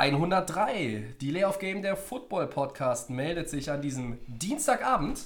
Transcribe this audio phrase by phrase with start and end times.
[0.00, 1.14] 103.
[1.20, 5.20] Die Layoff Game der Football Podcast meldet sich an diesem Dienstagabend.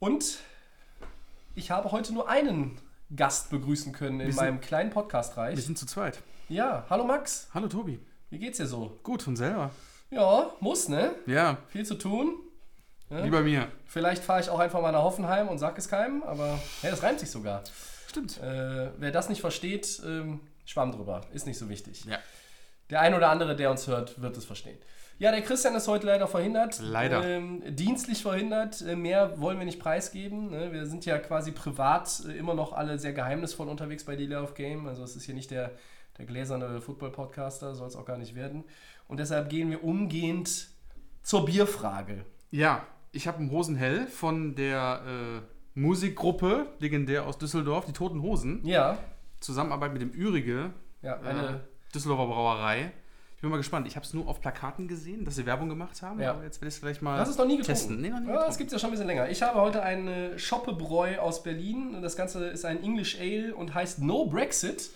[0.00, 0.38] Und
[1.54, 2.76] ich habe heute nur einen
[3.14, 5.54] Gast begrüßen können in sind- meinem kleinen Podcast-Reich.
[5.54, 6.20] Wir sind zu zweit.
[6.48, 7.46] Ja, hallo Max.
[7.54, 8.00] Hallo Tobi.
[8.28, 8.98] Wie geht's dir so?
[9.04, 9.70] Gut, und selber?
[10.10, 11.14] Ja, muss, ne?
[11.26, 12.34] Ja, Viel zu tun.
[13.08, 13.68] wie bei mir.
[13.86, 17.04] Vielleicht fahre ich auch einfach mal nach Hoffenheim und sag es keinem, aber hey, das
[17.04, 17.62] reimt sich sogar.
[18.08, 18.36] Stimmt.
[18.42, 21.20] Äh, wer das nicht versteht, ähm, schwamm drüber.
[21.32, 22.04] Ist nicht so wichtig.
[22.06, 22.18] Ja.
[22.94, 24.78] Der ein oder andere, der uns hört, wird es verstehen.
[25.18, 26.78] Ja, der Christian ist heute leider verhindert.
[26.80, 27.24] Leider.
[27.24, 28.82] Ähm, dienstlich verhindert.
[28.82, 30.52] Äh, mehr wollen wir nicht preisgeben.
[30.52, 30.72] Ne?
[30.72, 34.54] Wir sind ja quasi privat äh, immer noch alle sehr geheimnisvoll unterwegs bei Delay of
[34.54, 34.86] Game.
[34.86, 35.72] Also es ist hier nicht der,
[36.18, 38.62] der gläserne Football-Podcaster, soll es auch gar nicht werden.
[39.08, 40.68] Und deshalb gehen wir umgehend
[41.24, 42.24] zur Bierfrage.
[42.52, 45.40] Ja, ich habe einen Hosenhell von der äh,
[45.74, 48.64] Musikgruppe, legendär aus Düsseldorf, die Toten Hosen.
[48.64, 48.98] Ja,
[49.40, 51.73] Zusammenarbeit mit dem Ürige, ja, äh, eine.
[51.94, 52.92] Düsseldorfer Brauerei.
[53.36, 53.86] Ich bin mal gespannt.
[53.86, 56.18] Ich habe es nur auf Plakaten gesehen, dass sie Werbung gemacht haben.
[56.20, 56.30] Ja.
[56.30, 57.78] Aber jetzt werde ich es gleich mal Das ist noch nie getrunken.
[57.78, 58.00] testen.
[58.00, 58.58] Nee, noch nie ja, das getrunken.
[58.58, 59.28] gibt es ja schon ein bisschen länger.
[59.28, 62.00] Ich habe heute eine Schoppebräu aus Berlin.
[62.00, 64.90] Das Ganze ist ein English Ale und heißt No Brexit.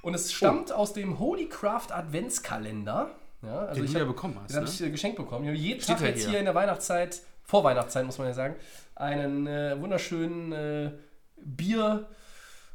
[0.00, 3.10] Und es stammt aus dem Holy Craft Adventskalender.
[3.42, 4.72] Ja, also Den ich du ja bekommen hast, Den habe ne?
[4.72, 5.44] ich äh, geschenkt bekommen.
[5.44, 6.30] Ich habe jeden Steht Tag ja jetzt hier.
[6.30, 8.56] hier in der Weihnachtszeit, vor Weihnachtszeit muss man ja sagen,
[8.96, 10.90] einen äh, wunderschönen äh,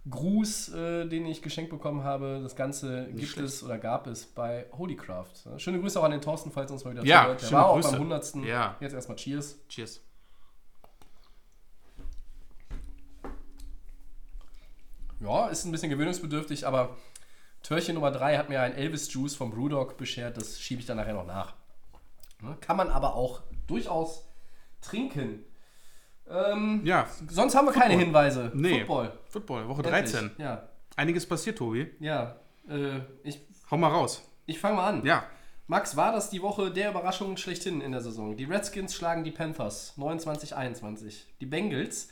[0.05, 2.41] Biergruß, äh, den ich geschenkt bekommen habe.
[2.43, 3.47] Das Ganze gibt schlecht.
[3.47, 5.31] es oder gab es bei Holycraft.
[5.45, 7.41] Ja, Schöne Grüße auch an den Thorsten, falls uns mal wieder Ja, zuhört.
[7.43, 7.91] Der war auch Grüße.
[7.91, 8.35] beim 100.
[8.45, 8.75] Ja.
[8.79, 9.57] Jetzt erstmal Cheers.
[9.69, 10.01] Cheers.
[15.19, 16.97] Ja, ist ein bisschen gewöhnungsbedürftig, aber
[17.61, 20.35] Törchen Nummer 3 hat mir ein Elvis Juice vom Brewdog beschert.
[20.35, 21.53] Das schiebe ich dann nachher noch nach.
[22.41, 24.27] Ne, Kann man aber auch durchaus
[24.81, 25.45] trinken.
[26.29, 28.51] Ähm, Ja, sonst haben wir keine Hinweise.
[28.53, 28.79] nee.
[28.79, 29.11] Football.
[29.29, 30.11] Football, Woche Endlich.
[30.11, 30.31] 13.
[30.37, 31.87] Ja, Einiges passiert, Tobi.
[31.99, 32.35] ja.
[32.69, 33.39] Äh, ich
[33.69, 34.21] Hau mal raus.
[34.45, 35.05] ich fange mal an.
[35.05, 35.25] Ja,
[35.67, 38.37] Max, war das die Woche der Überraschungen schlechthin in der Saison?
[38.37, 41.23] Die Redskins schlagen die Panthers 29-21.
[41.41, 42.09] Die Bengals,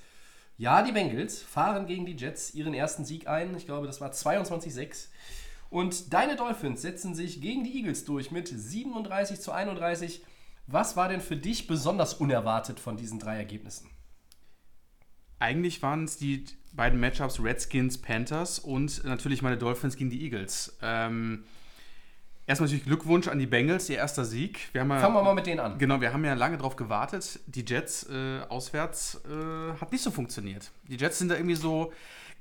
[0.57, 3.55] ja, die Bengals fahren gegen die Jets ihren ersten Sieg ein.
[3.55, 5.07] Ich glaube, das war 22-6.
[5.69, 10.23] Und deine Dolphins setzen sich gegen die Eagles durch mit 37 zu 31.
[10.67, 13.89] Was war denn für dich besonders unerwartet von diesen drei Ergebnissen?
[15.41, 20.78] Eigentlich waren es die beiden Matchups Redskins, Panthers und natürlich meine Dolphins gegen die Eagles.
[20.84, 21.46] Ähm,
[22.46, 24.69] erstmal natürlich Glückwunsch an die Bengals, ihr erster Sieg.
[24.72, 25.79] Wir ja, Fangen wir mal mit denen an.
[25.79, 27.40] Genau, wir haben ja lange drauf gewartet.
[27.47, 30.72] Die Jets äh, auswärts äh, hat nicht so funktioniert.
[30.88, 31.91] Die Jets sind da irgendwie so,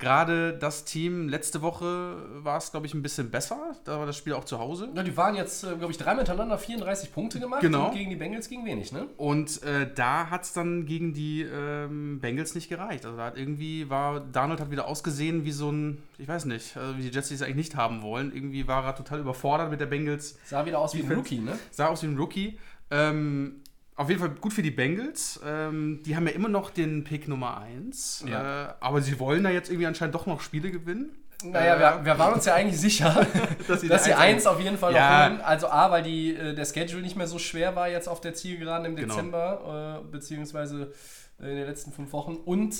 [0.00, 3.76] gerade das Team, letzte Woche war es, glaube ich, ein bisschen besser.
[3.84, 4.88] Da war das Spiel auch zu Hause.
[4.94, 7.86] Ja, die waren jetzt, äh, glaube ich, dreimal hintereinander 34 Punkte gemacht Genau.
[7.88, 9.06] und gegen die Bengals ging wenig, ne?
[9.16, 13.04] Und äh, da hat es dann gegen die ähm, Bengals nicht gereicht.
[13.04, 16.76] Also da hat irgendwie war, Donald hat wieder ausgesehen wie so ein, ich weiß nicht,
[16.76, 18.34] also wie die Jets es eigentlich nicht haben wollen.
[18.34, 20.38] Irgendwie war er total überfordert mit der Bengals.
[20.44, 21.18] Sah wieder aus wie ein Defense.
[21.20, 21.58] Rookie, ne?
[21.70, 22.58] Sah aus wie ein Rookie.
[22.90, 23.60] Ähm,
[24.00, 25.40] auf jeden Fall gut für die Bengals.
[25.46, 28.24] Ähm, die haben ja immer noch den Pick Nummer 1.
[28.28, 28.70] Ja.
[28.70, 31.10] Äh, aber sie wollen da jetzt irgendwie anscheinend doch noch Spiele gewinnen.
[31.42, 33.26] Naja, wir, wir waren uns ja eigentlich sicher,
[33.68, 35.28] dass sie sie, die eins auf jeden Fall Ja.
[35.28, 35.40] noch holen.
[35.42, 38.34] Also A, weil die, äh, der Schedule nicht mehr so schwer war jetzt auf der
[38.34, 39.14] Zielgeraden im Genau.
[39.14, 40.92] Dezember, äh, beziehungsweise
[41.40, 42.36] äh, in den letzten fünf Wochen.
[42.36, 42.74] Und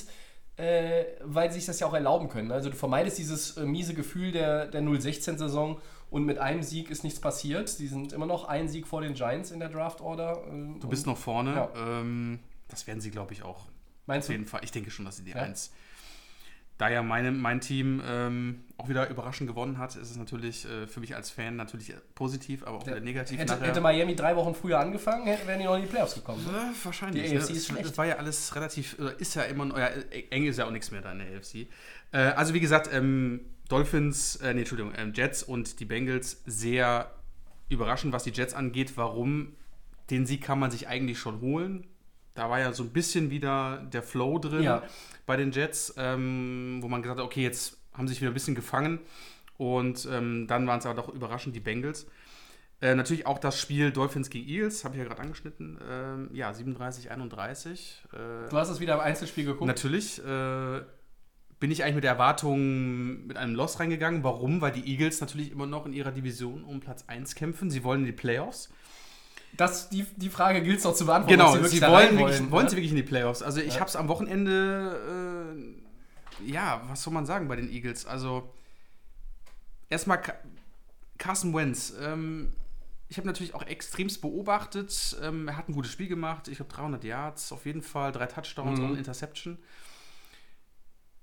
[0.56, 2.52] äh, weil sie sich das ja auch erlauben können.
[2.52, 7.20] Also du vermeidest dieses miese Gefühl der, der 016-Saison und mit einem Sieg ist nichts
[7.20, 7.68] passiert.
[7.68, 10.42] Sie sind immer noch ein Sieg vor den Giants in der Draft-Order.
[10.48, 11.54] äh, Du bist noch vorne.
[11.54, 11.70] Ja.
[12.00, 13.66] Ähm, das werden sie, glaube ich, auch.
[14.06, 14.32] Meinst Auf du?
[14.32, 14.60] jeden Fall.
[14.64, 15.36] Ich denke schon, dass sie die Ja?
[15.42, 15.70] 1.
[16.78, 20.86] Da ja meine, mein Team ähm, auch wieder überraschend gewonnen hat, ist es natürlich äh,
[20.86, 23.38] für mich als Fan natürlich positiv, aber auch wieder negativ.
[23.38, 26.42] Hätte, hätte Miami drei Wochen früher angefangen, hätten- wären die noch in die Playoffs gekommen.
[26.50, 26.72] Ne?
[26.72, 27.24] Äh, wahrscheinlich.
[27.28, 27.40] Die ne?
[27.40, 27.90] AFC ist Das- schlecht.
[27.90, 29.88] Das war ja alles relativ, oder ist ja immer, ja,
[30.30, 31.68] eng ist ja auch nichts mehr da in der AFC.
[32.12, 33.40] Äh, also wie gesagt, ähm,
[33.70, 37.10] Dolphins, äh, nee, Entschuldigung, ähm, Jets und die Bengals sehr
[37.68, 38.96] überraschend, was die Jets angeht.
[38.96, 39.54] Warum?
[40.10, 41.86] Den Sieg kann man sich eigentlich schon holen.
[42.34, 44.82] Da war ja so ein bisschen wieder der Flow drin Ja.
[45.26, 48.34] bei den Jets, ähm, wo man gesagt hat, okay, jetzt haben sie sich wieder ein
[48.34, 48.98] bisschen gefangen.
[49.56, 52.06] Und ähm, dann waren es aber doch überraschend die Bengals.
[52.80, 55.78] Äh, natürlich auch das Spiel Dolphins gegen Eagles, habe ich ja gerade angeschnitten.
[55.86, 58.02] Ähm, ja, 37, 31.
[58.12, 59.66] Äh, Du hast es wieder im Einzelspiel geguckt.
[59.66, 60.80] natürlich äh,
[61.60, 64.24] bin ich eigentlich mit der Erwartung mit einem Loss reingegangen.
[64.24, 64.60] Warum?
[64.62, 67.70] Weil die Eagles natürlich immer noch in ihrer Division um Platz 1 kämpfen.
[67.70, 68.70] Sie wollen in die Playoffs.
[69.56, 71.38] das, die, die Frage gilt es noch zu beantworten.
[71.38, 72.70] Genau, sie, da wollen, wirklich, wollen ne?
[72.70, 73.42] sie wirklich in die Playoffs.
[73.42, 75.54] Also ich habe es am Wochenende,
[76.46, 78.06] äh, ja, was soll man sagen bei den Eagles?
[78.06, 78.54] Also
[79.90, 80.20] erstmal
[81.18, 81.92] Carson Wentz.
[82.00, 82.52] Ähm,
[83.08, 85.16] ich habe natürlich auch extremst beobachtet.
[85.22, 86.48] Ähm, er hat ein gutes Spiel gemacht.
[86.48, 88.90] Ich habe 300 Yards, auf jeden Fall, drei Touchdowns Mhm.
[88.92, 89.58] und Interception.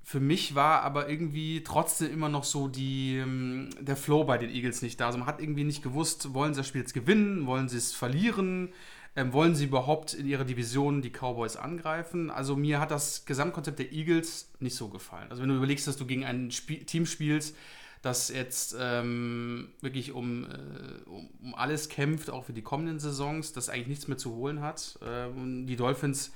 [0.10, 4.50] Für mich war aber irgendwie trotzdem immer noch so die, ähm, der Flow bei den
[4.50, 5.08] Eagles nicht da.
[5.08, 7.92] Also man hat irgendwie nicht gewusst, wollen sie das Spiel jetzt gewinnen, wollen sie es
[7.92, 8.70] verlieren,
[9.18, 12.30] ähm, wollen sie überhaupt in ihrer Division die Cowboys angreifen.
[12.30, 15.30] Also mir hat das Gesamtkonzept der Eagles nicht so gefallen.
[15.30, 17.54] Also wenn du überlegst, dass du gegen ein Spiel, Team spielst,
[18.02, 23.68] das jetzt ähm, wirklich um, äh, um, alles kämpft, auch für die kommenden Saisons, das
[23.68, 25.00] eigentlich nichts mehr zu holen hat.
[25.06, 26.32] Ähm, die Dolphins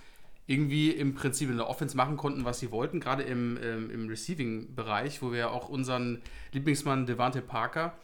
[0.51, 4.07] irgendwie im Prinzip in der Offense machen konnten, was sie wollten, gerade im, ähm, im
[4.07, 6.21] Receiving-Bereich, wo wir auch unseren
[6.51, 7.97] Lieblingsmann Devante Parker,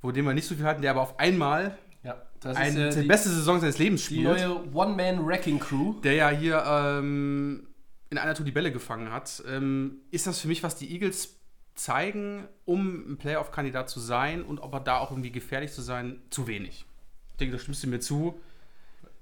[0.00, 2.78] wo dem wir nicht so viel hatten, der aber auf einmal Ja, das ein, ist
[2.78, 6.00] ja die die, beste Saison seines Lebens die spielt, neue One-Man-Wrecking-Crew.
[6.00, 7.68] der ja hier ähm,
[8.10, 9.42] in einer Tour die Bälle gefangen hat.
[9.48, 11.36] Ähm, ist das für mich, was die Eagles
[11.74, 16.46] zeigen, um ein Playoff-Kandidat zu sein und aber da auch irgendwie gefährlich zu sein, zu
[16.46, 16.84] wenig?
[17.30, 18.38] Ich denke, da stimmst du mir zu.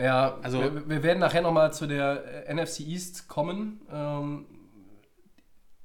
[0.00, 3.80] Ja, Also- wir, wir werden nachher nochmal zu der äh, NFC East kommen.
[3.92, 4.46] Ähm,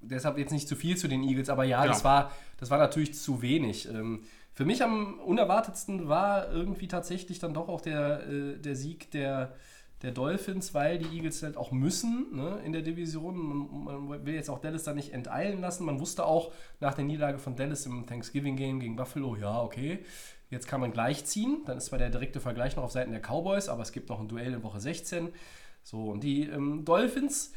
[0.02, 1.94] deshalb jetzt nicht zu viel zu den Eagles, aber ja, Genau.
[1.94, 3.90] das, war, das war natürlich zu wenig.
[3.90, 4.24] Ähm,
[4.54, 9.54] für mich am unerwartetsten war irgendwie tatsächlich dann doch auch der, äh, der Sieg der,
[10.06, 13.36] der Dolphins, weil die Eagles halt auch müssen ne, in der Division.
[13.36, 15.84] Man, man will jetzt auch Dallas da nicht enteilen lassen.
[15.84, 20.06] Man wusste auch nach der Niederlage von Dallas im Thanksgiving-Game gegen Buffalo, ja, okay,
[20.52, 21.64] jetzt kann man gleich ziehen.
[21.66, 24.20] Dann ist zwar der direkte Vergleich noch auf Seiten der Cowboys, aber es gibt noch
[24.20, 25.30] ein Duell in Woche 16.
[25.82, 27.52] So, und die ähm, Dolphins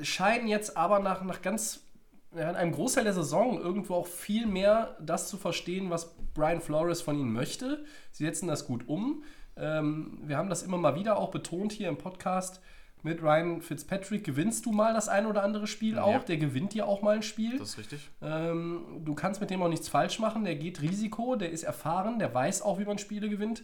[0.00, 1.82] scheinen jetzt aber nach, nach ganz,
[2.30, 7.02] in einem Großteil der Saison irgendwo auch viel mehr das zu verstehen, was Brian Flores
[7.02, 7.84] von ihnen möchte.
[8.12, 9.24] Sie setzen das gut um.
[9.58, 12.60] Ähm, wir haben das immer mal wieder auch betont hier im Podcast.
[13.02, 16.12] Mit Ryan Fitzpatrick gewinnst du mal das ein oder andere Spiel auch.
[16.12, 16.18] Ja.
[16.20, 17.58] Der gewinnt dir auch mal ein Spiel.
[17.58, 18.10] Das ist richtig.
[18.20, 20.44] Ähm, du kannst mit dem auch nichts falsch machen.
[20.44, 23.62] Der geht Risiko, der ist erfahren, der weiß auch, wie man Spiele gewinnt.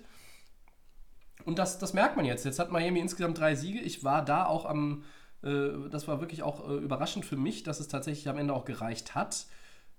[1.45, 2.45] Und das, das merkt man jetzt.
[2.45, 3.81] Jetzt hat Miami insgesamt drei Siege.
[3.81, 5.03] Ich war da auch am,
[5.43, 8.65] äh, das war wirklich auch äh, überraschend für mich, dass es tatsächlich am Ende auch
[8.65, 9.47] gereicht hat.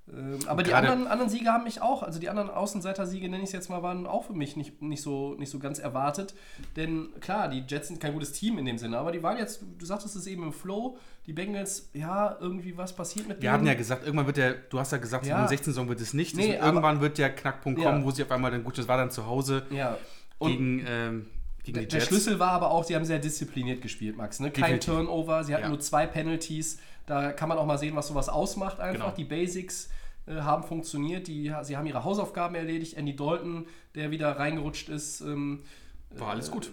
[0.08, 3.50] Ähm, aber die anderen, anderen Siege haben mich auch, also die anderen Außenseiter-Siege, nenne ich
[3.50, 6.36] es jetzt mal, waren auch für mich nicht, nicht, so, nicht so ganz erwartet.
[6.76, 9.62] Denn klar, die Jets sind kein gutes Team in dem Sinne, aber die waren jetzt,
[9.80, 13.66] du sagtest es eben im Flow, die Bengals, ja, irgendwie was passiert mit Wir hatten
[13.66, 15.42] ja gesagt, irgendwann wird der, du hast ja gesagt, Ja.
[15.44, 16.36] in der 16-Saison wird es nicht.
[16.36, 17.90] Nee, aber- irgendwann wird der Knackpunkt Ja.
[17.90, 19.98] kommen, wo sie auf einmal dann, gut, das war dann zu Hause Ja.
[20.40, 21.26] Gegen, ähm,
[21.64, 22.06] gegen Der, Jets.
[22.06, 24.40] Schlüssel war aber auch, sie haben sehr diszipliniert gespielt, Max.
[24.40, 24.52] Ne?
[24.52, 24.94] Kein Definitiv.
[24.94, 25.70] Turnover, sie hatten Ja.
[25.70, 26.78] nur zwei Penalties.
[27.08, 29.06] Da kann man auch mal sehen, was sowas ausmacht einfach.
[29.06, 29.16] Genau.
[29.16, 29.90] Die Basics
[30.28, 32.96] äh, haben funktioniert, die, sie haben ihre Hausaufgaben erledigt.
[32.96, 35.64] Andy Dalton, der wieder reingerutscht ist, ähm,
[36.12, 36.72] War alles gut.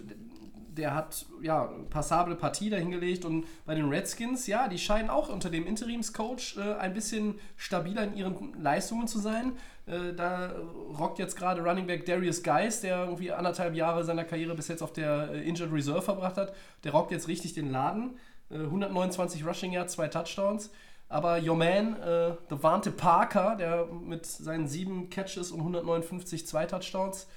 [0.75, 5.49] der hat ja passable Partie dahingelegt und bei den Redskins, ja, die scheinen auch unter
[5.51, 9.53] dem Interimscoach äh, ein bisschen stabiler in ihren Leistungen zu sein.
[9.85, 10.53] Äh, da
[10.97, 14.81] rockt jetzt gerade Running Back Darius Geis, der irgendwie anderthalb Jahre seiner Karriere bis jetzt
[14.81, 16.55] auf der äh, Injured Reserve verbracht hat.
[16.83, 18.17] Der rockt jetzt richtig den Laden.
[18.49, 20.71] Äh, 129 Rushing Yards, zwei Touchdowns.
[21.09, 27.27] Aber your man, äh, Devante Parker, der mit seinen sieben Catches und 159 zwei Touchdowns,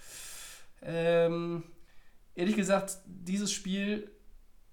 [0.82, 1.64] ähm,
[2.34, 4.10] ehrlich gesagt, dieses Spiel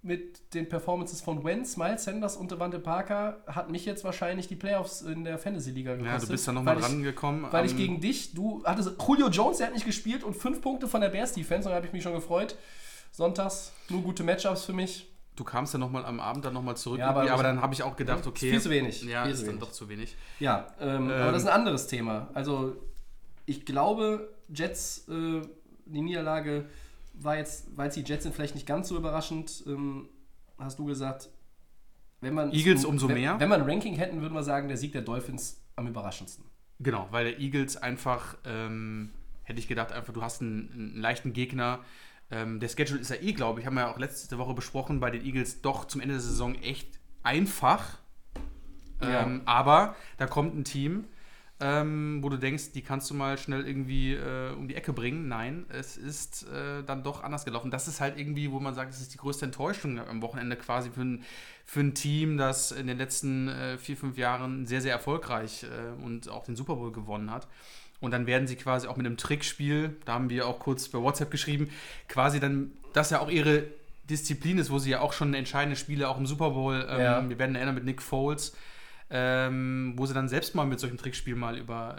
[0.03, 4.57] mit den Performances von Wentz, Miles Sanders und Devante Parker hat mich jetzt wahrscheinlich die
[4.57, 6.19] Playoffs in der Fantasy-Liga gekostet.
[6.21, 7.49] Ja, du bist da nochmal rangekommen.
[7.51, 10.61] Weil ich Ähm, gegen dich, du hattest Julio Jones, der hat nicht gespielt und fünf
[10.61, 12.57] Punkte von der Bears-Defense und da habe ich mich schon gefreut.
[13.11, 15.12] Sonntags nur gute Matchups für mich.
[15.35, 17.81] Du kamst ja nochmal am Abend dann nochmal zurück, Ja, aber aber, dann habe ich
[17.81, 18.51] auch gedacht, okay.
[18.51, 19.01] Viel zu wenig.
[19.03, 19.67] Ja, Viel ist zu dann wenig.
[19.67, 20.15] doch zu wenig.
[20.39, 22.29] Ja, ähm, aber das ist ein anderes Thema.
[22.33, 22.75] Also
[23.45, 25.41] ich glaube, Jets, äh,
[25.85, 26.65] die Niederlage
[27.13, 29.63] war jetzt, weil es die Jets sind, vielleicht nicht ganz so überraschend.
[29.67, 30.09] Ähm,
[30.57, 31.29] hast du gesagt,
[32.21, 33.39] wenn man Eagles umso wenn, mehr?
[33.39, 36.45] Wenn wir ein Ranking hätten, würden wir sagen, der Sieg der Dolphins am überraschendsten.
[36.79, 39.11] Genau, weil der Eagles einfach, ähm,
[39.43, 41.79] hätte ich gedacht, einfach, du hast einen, einen leichten Gegner.
[42.33, 44.99] Ähm, der Schedule ist ja eh, glaube ich, haben wir ja auch letzte Woche besprochen,
[44.99, 47.99] bei den Eagles doch zum Ende der Saison echt einfach.
[49.01, 49.23] Ja.
[49.23, 51.05] Ähm, aber da kommt ein Team,
[51.59, 55.27] ähm, wo du denkst, die kannst du mal schnell irgendwie äh, um die Ecke bringen.
[55.27, 57.69] Nein, es ist äh, dann doch anders gelaufen.
[57.69, 60.89] Das ist halt irgendwie, wo man sagt, es ist die größte Enttäuschung am Wochenende quasi
[60.89, 61.23] für ein,
[61.65, 66.03] für ein Team, das in den letzten äh, vier, fünf Jahren sehr, sehr erfolgreich äh,
[66.03, 67.47] und auch den Super Bowl gewonnen hat.
[68.03, 70.99] Und dann werden sie quasi auch mit einem Trickspiel, da haben wir auch kurz bei
[70.99, 71.69] WhatsApp geschrieben,
[72.09, 73.63] quasi dann, das ja auch ihre
[74.09, 77.29] Disziplin ist, wo sie ja auch schon entscheidende Spiele auch im Super Bowl, ähm, Ja.
[77.29, 78.55] wir werden erinnern mit Nick Foles,
[79.09, 81.95] ähm, wo sie dann selbst mal mit solchen Trickspielen mal über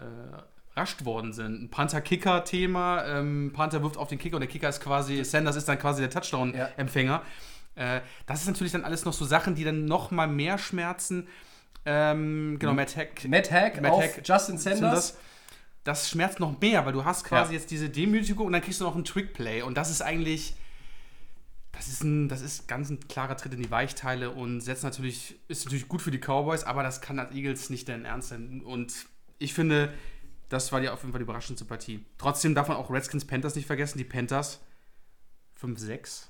[0.74, 1.62] überrascht worden sind.
[1.62, 3.04] Ein Panther-Kicker-Thema.
[3.06, 6.02] Ähm, Panther wirft auf den Kicker und der Kicker ist quasi, Sanders ist dann quasi
[6.02, 7.22] der Touchdown-Empfänger.
[7.76, 11.28] Äh, das ist natürlich dann alles noch so Sachen, die dann noch mal mehr schmerzen.
[11.86, 13.24] Ähm, genau, Matt Hack.
[13.28, 15.16] Matt Hack Matt auf Hack Justin Sanders.
[15.84, 17.58] Das schmerzt noch mehr, weil du hast quasi Ja.
[17.60, 19.62] jetzt diese Demütigung und dann kriegst du noch einen Trick-Play.
[19.62, 20.54] Und das ist eigentlich.
[21.72, 25.34] Das ist, ein, das ist ganz ein klarer Tritt in die Weichteile und setzt natürlich,
[25.48, 28.62] ist natürlich gut für die Cowboys, aber das kann als Eagles nicht dein Ernst sein.
[28.64, 28.94] Und
[29.40, 29.92] ich finde,
[30.48, 32.04] das war ja auf jeden Fall die überraschendste Partie.
[32.16, 33.98] Trotzdem darf man auch Redskins Panthers nicht vergessen.
[33.98, 34.60] Die Panthers
[35.60, 36.26] 5-6.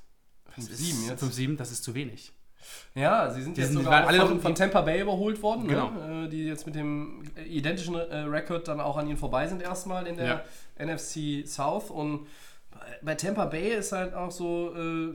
[0.58, 1.22] 5-7 jetzt.
[1.22, 2.32] 5-7, das ist zu wenig.
[2.94, 5.66] Ja, sie sind Die jetzt sind- sogar alle von, noch- von Tampa Bay überholt worden,
[5.68, 5.90] Genau.
[5.90, 6.26] ne?
[6.26, 10.06] äh, die jetzt mit dem identischen äh, Rekord dann auch an ihnen vorbei sind erstmal
[10.06, 10.44] in der
[10.78, 11.90] NFC South.
[11.90, 12.26] Und
[13.02, 15.14] bei- Tampa Bay ist halt auch so, äh,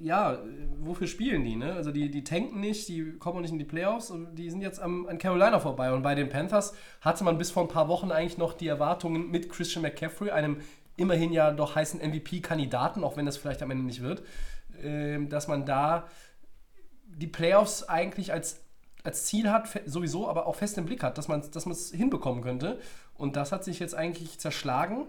[0.00, 0.38] ja,
[0.78, 1.56] wofür spielen die?
[1.56, 1.72] Ne?
[1.72, 4.60] Also die, die tanken nicht, die kommen auch nicht in die Playoffs und die sind
[4.60, 5.92] jetzt am, an Carolina vorbei.
[5.92, 9.30] Und bei den Panthers hatte man bis vor ein paar Wochen eigentlich noch die Erwartungen
[9.30, 10.58] mit Christian McCaffrey, einem
[10.96, 14.22] immerhin ja doch heißen MVP-Kandidaten, auch wenn das vielleicht am Ende nicht wird,
[14.82, 16.06] ähm, dass man da
[17.18, 18.60] die Playoffs eigentlich als,
[19.04, 22.42] als Ziel hat, sowieso, aber auch fest im Blick hat, dass man dass es hinbekommen
[22.42, 22.78] könnte.
[23.14, 25.06] Und das hat sich jetzt eigentlich zerschlagen.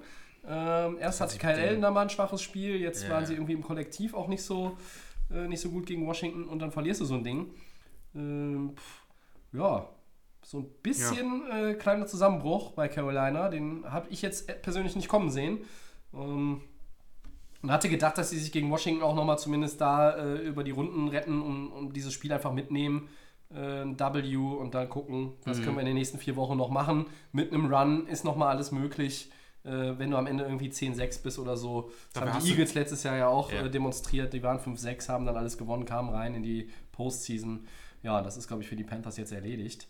[0.47, 3.09] Ähm, erst hat Kyle Allen da mal ein schwaches Spiel, jetzt Ja.
[3.11, 4.77] waren sie irgendwie im Kollektiv auch nicht so,
[5.31, 7.53] äh, nicht so gut gegen Washington und dann verlierst du so ein Ding.
[8.15, 9.03] Ähm, pff,
[9.53, 9.87] ja,
[10.43, 15.29] so ein bisschen äh, kleiner Zusammenbruch bei Carolina, den habe ich jetzt persönlich nicht kommen
[15.29, 15.59] sehen.
[16.13, 16.61] Ähm,
[17.61, 20.71] und hatte gedacht, dass sie sich gegen Washington auch nochmal zumindest da äh, über die
[20.71, 23.09] Runden retten und, und dieses Spiel einfach mitnehmen.
[23.53, 26.69] Äh, ein W und dann gucken, was können wir in den nächsten vier Wochen noch
[26.69, 27.07] machen.
[27.31, 29.31] Mit einem Run ist nochmal alles möglich.
[29.63, 31.91] Äh, wenn du am Ende irgendwie 10-6 bist oder so.
[32.13, 33.65] Das Dafür haben die Eagles letztes Jahr ja auch Ja.
[33.65, 34.31] Äh, demonstriert.
[34.33, 37.65] Die waren 5-6, haben dann alles gewonnen, kamen rein in die Postseason.
[38.01, 39.87] Ja, das ist, glaube ich, für die Panthers jetzt erledigt.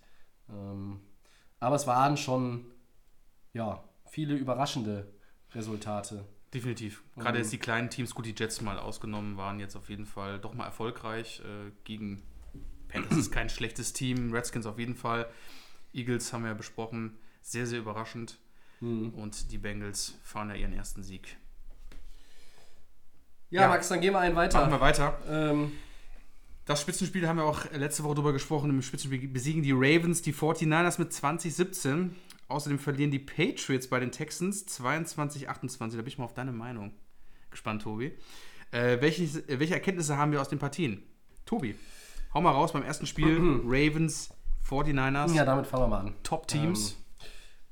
[0.50, 1.02] Ähm,
[1.60, 2.66] aber es waren schon
[3.54, 5.12] ja, viele überraschende
[5.54, 6.26] Resultate.
[6.53, 7.03] Definitiv.
[7.15, 10.39] Gerade jetzt die kleinen Teams, gut, die Jets mal ausgenommen, waren jetzt auf jeden Fall
[10.39, 12.24] doch mal erfolgreich äh, gegen
[12.88, 15.29] Panthers ist kein schlechtes Team, Redskins auf jeden Fall.
[15.94, 18.39] Eagles haben wir ja besprochen, sehr, sehr überraschend.
[18.82, 21.36] Und die Bengals fahren ja ihren ersten Sieg.
[23.50, 23.68] Ja, Ja.
[23.68, 24.60] Max, dann gehen wir einen weiter.
[24.62, 25.20] Machen wir weiter.
[25.27, 25.74] Ähm,
[26.65, 28.70] Das Spitzenspiel haben wir auch letzte Woche drüber gesprochen.
[28.70, 32.15] Im Spitzenspiel besiegen die Ravens die 49ers mit 2017.
[32.50, 35.91] Außerdem verlieren die Patriots bei den Texans 22-28.
[35.91, 36.94] Da bin ich mal auf deine Meinung
[37.51, 38.18] gespannt, Tobi.
[38.72, 41.03] Äh, welche, äh, welche Erkenntnisse haben wir aus den Partien?
[41.46, 41.75] Tobi,
[42.34, 43.38] hau mal raus beim ersten Spiel.
[43.65, 44.32] Ravens,
[44.68, 46.15] 49ers, ja, damit fangen wir mal an.
[46.24, 46.98] Top-Teams.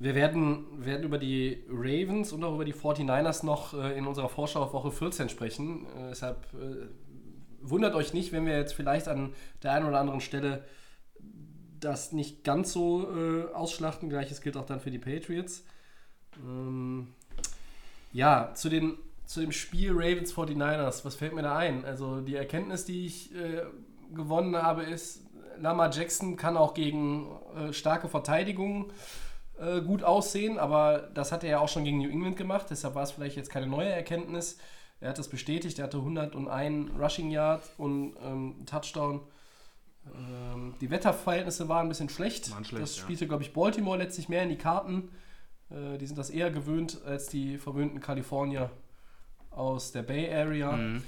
[0.00, 4.28] Wir werden, werden über die Ravens und auch über die 49ers noch äh, in unserer
[4.28, 5.86] Vorschau auf Woche 14 sprechen.
[5.86, 6.86] Äh, deshalb äh,
[7.60, 9.32] wundert euch nicht, wenn wir jetzt vielleicht an
[9.64, 10.64] der einen oder anderen Stelle
[11.80, 14.08] das nicht ganz so äh, ausschlachten.
[14.08, 15.64] Gleiches gilt auch dann für die Patriots.
[16.44, 17.08] Ähm,
[18.12, 21.84] ja, zu, den, zu dem Spiel Ravens 49ers, was fällt mir da ein?
[21.84, 23.62] Also die Erkenntnis, die ich äh,
[24.14, 25.22] gewonnen habe, ist,
[25.60, 28.92] Lama Jackson kann auch gegen äh, starke Verteidigung
[29.58, 32.94] äh, gut aussehen, aber das hat er ja auch schon gegen New England gemacht, deshalb
[32.94, 34.58] war es vielleicht jetzt keine neue Erkenntnis.
[35.00, 39.20] Er hat das bestätigt, er hatte 101 Rushing Yard und ähm, Touchdown.
[40.16, 42.50] Ähm, die Wetterverhältnisse waren ein bisschen schlecht.
[42.52, 43.02] Waren schlecht, das ja.
[43.02, 45.10] spielte, glaube ich, Baltimore letztlich mehr in die Karten.
[45.70, 48.70] Äh, die sind das eher gewöhnt als die verwöhnten Kalifornier
[49.50, 50.72] aus der Bay Area.
[50.72, 51.02] Mhm.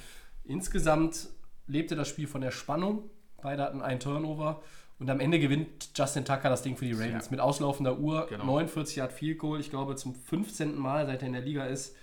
[0.44, 1.28] Insgesamt
[1.66, 3.04] lebte das Spiel von der Spannung.
[3.42, 4.60] Beide hatten einen Turnover.
[4.98, 7.26] Und am Ende gewinnt Justin Tucker das Ding für die Ravens.
[7.26, 7.30] Ja.
[7.30, 8.44] Mit auslaufender Uhr, Genau.
[8.44, 9.58] 49 Yard Field Goal.
[9.58, 10.76] Ich glaube, zum 15.
[10.76, 11.96] Mal, seit er in der Liga ist.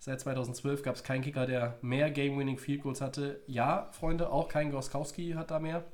[0.00, 3.42] Seit 2012 gab es keinen Kicker, der mehr Game-Winning Field Goals hatte.
[3.46, 5.84] Ja, Freunde, auch kein Groskowski hat da mehr.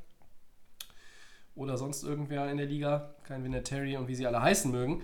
[1.57, 3.15] Oder sonst irgendwer in der Liga.
[3.25, 5.03] Kein Vinatieri und wie sie alle heißen mögen.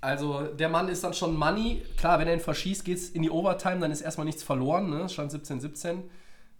[0.00, 1.82] Also der Mann ist dann schon Money.
[1.96, 4.90] Klar, wenn er ihn verschießt, geht es in die Overtime, dann ist erstmal nichts verloren.
[4.90, 5.08] Ne?
[5.08, 6.02] Stand 17-17.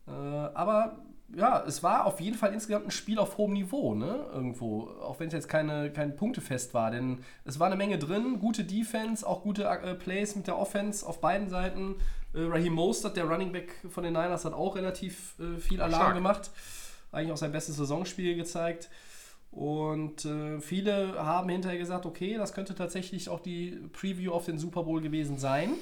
[0.06, 0.96] Äh, aber
[1.36, 4.26] ja, es war auf jeden Fall insgesamt ein Spiel auf hohem Niveau, ne?
[4.32, 4.88] Irgendwo.
[5.02, 6.90] Auch wenn es jetzt keine, kein Punktefest war.
[6.90, 8.38] Denn es war eine Menge drin.
[8.40, 11.96] Gute Defense, auch gute äh, Plays mit der Offense auf beiden Seiten.
[12.32, 16.00] Äh, Raheem Mostert, der Running Back von den Niners, hat auch relativ äh, viel Alarm
[16.00, 16.14] Stark.
[16.14, 16.50] gemacht.
[17.12, 18.88] Eigentlich auch sein bestes Saisonspiel gezeigt.
[19.58, 24.56] Und äh, viele haben hinterher gesagt, okay, das könnte tatsächlich auch die Preview auf den
[24.56, 25.72] Super Bowl gewesen sein.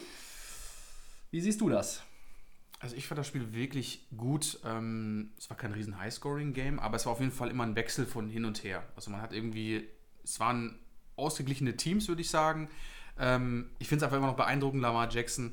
[1.31, 2.03] Wie siehst du das?
[2.81, 4.61] Also ich fand das Spiel wirklich gut.
[4.65, 8.07] Ähm, es war kein riesen High-Scoring-Game, aber es war auf jeden Fall immer ein Wechsel
[8.07, 8.83] von hin und her.
[8.97, 9.87] Also man hat irgendwie,
[10.25, 10.79] es waren
[11.17, 12.71] ausgeglichene Teams, würde ich sagen.
[13.19, 15.53] Ähm, ich finde es einfach immer noch beeindruckend, Lamar Jackson,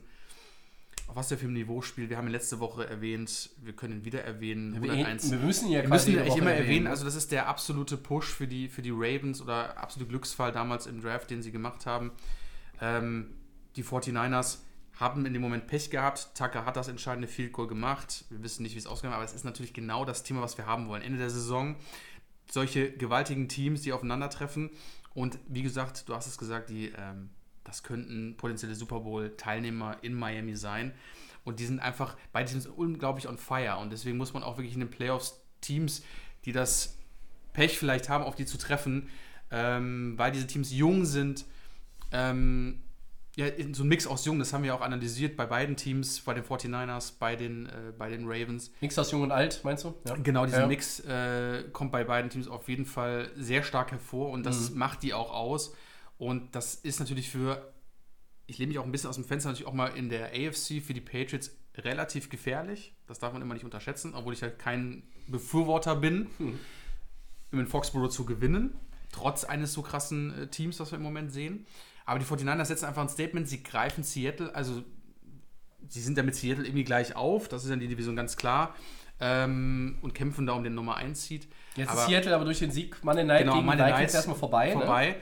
[1.08, 2.10] auf was der für ein Niveau spielt.
[2.10, 4.74] Wir haben ihn letzte Woche erwähnt, wir können ihn wieder erwähnen.
[4.76, 5.32] 101.
[5.32, 6.86] wir müssen ihn ja Wir müssen Woche immer erwähnen.
[6.86, 6.90] ne?
[6.90, 10.88] Also, das ist der absolute Push für die, für die Ravens oder absolute Glücksfall damals
[10.88, 12.12] im Draft, den sie gemacht haben.
[12.82, 13.36] Ähm,
[13.76, 14.60] die 49ers
[15.00, 16.30] haben in dem Moment Pech gehabt.
[16.36, 18.26] Tucker hat das entscheidende Field Goal gemacht.
[18.30, 20.58] Wir wissen nicht, wie es ausgegangen ist, aber es ist natürlich genau das Thema, was
[20.58, 21.02] wir haben wollen.
[21.02, 21.76] Ende der Saison
[22.52, 24.70] solche gewaltigen Teams, die aufeinandertreffen.
[25.14, 27.30] Und wie gesagt, du hast es gesagt, die, ähm,
[27.64, 30.94] das könnten potenzielle Super Bowl-Teilnehmer in Miami sein.
[31.44, 33.78] Und die sind einfach, beide Teams unglaublich on fire.
[33.80, 36.04] Und deswegen muss man auch wirklich in den Playoffs Teams,
[36.46, 36.98] die das
[37.54, 39.10] Pech vielleicht haben, auf die zu treffen,
[39.52, 41.46] ähm, weil diese Teams jung sind.
[42.12, 42.80] Ähm,
[43.36, 46.36] ja, so ein Mix aus jung, das haben wir auch analysiert bei beiden Teams, bei
[46.36, 48.72] den 49ers, bei den, äh, bei den Ravens.
[48.80, 49.96] Mix aus jung und alt, meinst du?
[50.08, 50.16] Ja.
[50.16, 50.68] Genau, dieser Ja.
[50.68, 54.78] Mix äh, kommt bei beiden Teams auf jeden Fall sehr stark hervor und das Mhm.
[54.78, 55.74] macht die auch aus.
[56.18, 57.74] Und das ist natürlich für,
[58.48, 60.82] ich lehne mich auch ein bisschen aus dem Fenster, natürlich auch mal in der AFC
[60.82, 62.96] für die Patriots relativ gefährlich.
[63.08, 66.28] Das darf man immer nicht unterschätzen, obwohl ich halt kein Befürworter bin,
[67.52, 68.76] um in Foxborough zu gewinnen,
[69.12, 71.66] trotz eines so krassen äh, Teams, das wir im Moment sehen.
[72.06, 74.84] Aber die 49ers setzen einfach ein Statement, sie greifen Seattle, also
[75.88, 78.76] sie sind ja mit Seattle irgendwie gleich auf, das ist dann die Division ganz klar,
[79.20, 81.48] ähm, und kämpfen da um den Nummer 1 Seed.
[81.76, 84.36] Jetzt Aber- ist Seattle aber durch den Sieg Monday Night Genau, gegen Monday Vikings erstmal
[84.36, 84.74] vorbei.
[84.76, 85.16] Ne?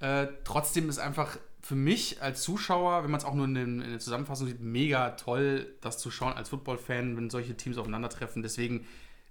[0.00, 3.80] Äh, trotzdem ist einfach für mich als Zuschauer, wenn man es auch nur in, den,
[3.80, 8.42] in der Zusammenfassung sieht, mega toll, das zu schauen als Football-Fan, wenn solche Teams aufeinandertreffen.
[8.42, 8.86] Deswegen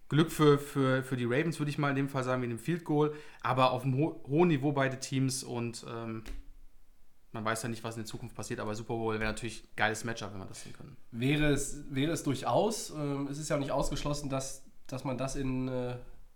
[0.10, 2.60] Glück für, für, für die Ravens, würde ich mal in dem Fall sagen, in dem
[2.60, 3.14] Field Goal.
[3.42, 6.24] Aber auf einem ho hohen Niveau beide Teams und ähm,
[7.32, 9.76] man weiß ja nicht, was in der Zukunft passiert, aber Super Bowl wäre natürlich ein
[9.76, 10.98] geiles Matchup, wenn wir das sehen können.
[11.12, 12.90] Wäre es, wäre es durchaus.
[12.92, 15.96] Ähm, es ist ja auch nicht ausgeschlossen, dass, dass man das in, äh,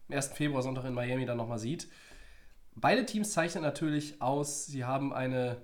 [0.09, 0.27] am 1.
[0.33, 1.87] Februar, Sonntag in Miami dann nochmal sieht.
[2.75, 5.61] Beide Teams zeichnen natürlich aus, sie haben eine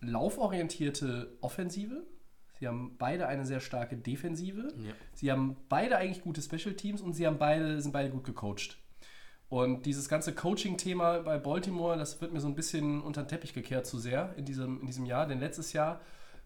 [0.00, 2.06] lauforientierte Offensive.
[2.58, 4.72] Sie haben beide eine sehr starke Defensive.
[4.76, 4.92] Ja.
[5.14, 8.78] Sie haben beide eigentlich gute Special Teams und sie haben beide, sind beide gut gecoacht.
[9.48, 13.54] Und dieses ganze Coaching-Thema bei Baltimore, das wird mir so ein bisschen unter den Teppich
[13.54, 15.26] gekehrt zu sehr in diesem, in diesem Jahr.
[15.26, 16.00] Denn letztes Jahr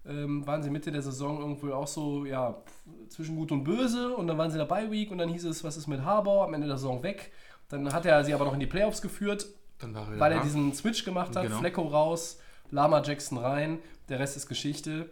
[0.07, 2.63] ähm, waren sie Mitte der Saison irgendwo auch so, ja,
[3.09, 4.15] zwischen Gut und Böse.
[4.15, 6.45] Und dann waren sie dabei Week und dann hieß es, was ist mit Harbour?
[6.45, 7.33] Am Ende der Saison weg.
[7.73, 9.47] Dann hat er sie aber noch in die Playoffs geführt,
[9.81, 11.45] war weil er diesen Switch gemacht hat.
[11.45, 11.59] Genau.
[11.59, 12.39] Flecko raus,
[12.71, 13.79] Lama Jackson rein.
[14.11, 15.09] Der Rest ist Geschichte.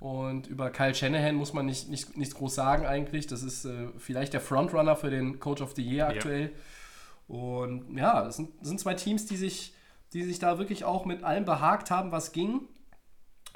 [0.00, 3.28] Und über Kyle Shanahan muss man nicht, nicht, nichts groß sagen eigentlich.
[3.28, 6.50] Das ist äh, vielleicht der Frontrunner für den Coach of the Year aktuell.
[7.28, 9.72] Und ja, das sind, das sind zwei Teams, die sich,
[10.12, 12.62] die sich da wirklich auch mit allem behagt haben, was ging.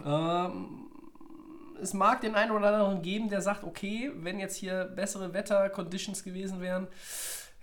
[0.04, 0.87] Ähm,
[1.82, 6.22] es mag den einen oder anderen geben, der sagt, okay, wenn jetzt hier bessere Wetter-Conditions
[6.22, 6.87] gewesen wären,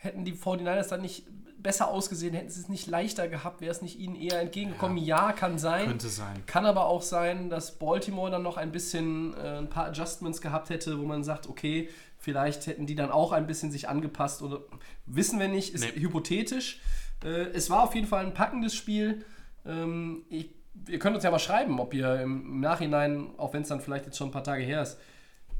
[0.04, 1.26] hätten die 49ers dann nicht
[1.58, 4.98] besser ausgesehen, hätten sie es nicht leichter gehabt, wäre es nicht ihnen eher entgegengekommen.
[4.98, 5.86] Ja, kann sein.
[5.88, 6.46] Könnte sein.
[6.46, 10.70] Kann aber auch sein, dass Baltimore dann noch ein bisschen äh, ein paar Adjustments gehabt
[10.70, 11.88] hätte, wo man sagt, okay,
[12.18, 14.60] vielleicht hätten die dann auch ein bisschen sich angepasst oder
[15.06, 16.02] wissen wir nicht, ist Nee.
[16.02, 16.82] hypothetisch.
[17.24, 19.24] Äh, es war auf jeden Fall ein packendes Spiel.
[19.66, 20.50] Ähm, ich,
[20.89, 24.06] ihr könnt uns ja mal schreiben, ob ihr im Nachhinein, auch wenn es dann vielleicht
[24.06, 24.98] jetzt schon ein paar Tage her ist,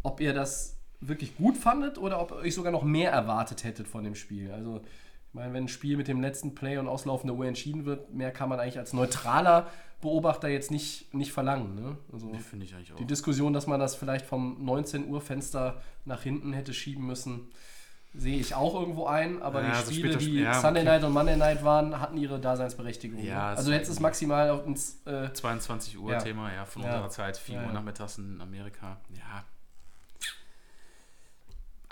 [0.03, 0.72] ob ihr das
[1.07, 4.51] wirklich gut fandet oder ob ihr euch sogar noch mehr erwartet hättet von dem Spiel.
[4.51, 4.81] Also,
[5.27, 8.31] ich meine, wenn ein Spiel mit dem letzten Play und auslaufender Uhr entschieden wird, mehr
[8.31, 9.67] kann man eigentlich als neutraler
[10.01, 11.75] Beobachter jetzt nicht, nicht verlangen.
[11.75, 11.97] Ne?
[12.11, 12.97] Also, Finde ich eigentlich auch.
[12.97, 17.49] die Diskussion, dass man das vielleicht vom 19 Uhr Fenster nach hinten hätte schieben müssen,
[18.13, 19.41] sehe ich auch irgendwo ein.
[19.41, 20.91] Aber Ja, die so Spiele, die ja, Sunday okay.
[20.91, 23.23] Night und Monday Night waren, hatten ihre Daseinsberechtigung.
[23.23, 23.57] Ja, ne?
[23.57, 25.01] also jetzt ist maximal auf uns.
[25.05, 26.17] Äh, 22 Uhr.
[26.19, 29.01] Thema, ja, von unserer Zeit, 4 Ja, Uhr nachmittags in Amerika.
[29.15, 29.45] Ja.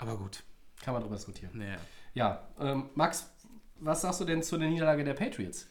[0.02, 0.42] Aber gut.
[0.84, 1.52] kann man darüber diskutieren.
[1.54, 1.76] Nee.
[2.14, 3.30] Ja, ähm, Max,
[3.76, 5.68] was sagst du denn zu der Niederlage der Patriots?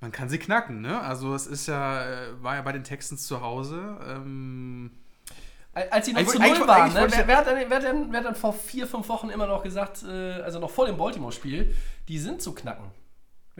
[0.00, 1.00] Man kann sie knacken, ne?
[1.00, 3.98] Also es ist ja, äh, war ja bei den Texans zu Hause.
[4.06, 4.90] Ähm,
[5.72, 7.06] Als sie noch Eigentlich- zu null waren, ne?
[7.10, 9.46] wer, wer, hat denn, wer, hat denn, wer hat denn vor vier, fünf Wochen immer
[9.46, 11.74] noch gesagt, äh, also noch vor dem Baltimore-Spiel,
[12.08, 12.86] die sind zu knacken?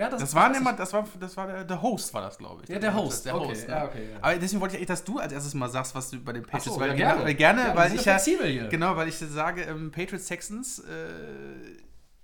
[0.07, 2.63] Hat das das waren immer, das war, das war der, der Host, war das, glaube
[2.63, 2.69] ich.
[2.69, 3.75] Ja, der Host, Der okay, Host, ne?
[3.75, 4.19] ja, okay, ja.
[4.23, 6.65] Aber deswegen wollte ich dass du als erstes mal sagst, was du bei den Patriots,
[6.67, 8.69] so, weil ja, gerne, weil, gerne, Ja, weil ich ja ja, hier.
[8.69, 10.85] genau, weil ich sage, ähm, Patriots Texans, äh,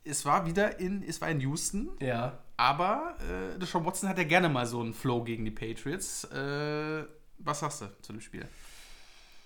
[0.04, 2.38] es war wieder in, es war in Houston, Ja.
[2.56, 3.16] aber
[3.54, 6.24] äh, Deshaun Watson hat ja gerne mal so einen Flow gegen die Patriots.
[6.24, 7.04] Äh,
[7.38, 8.46] was sagst du zu dem Spiel?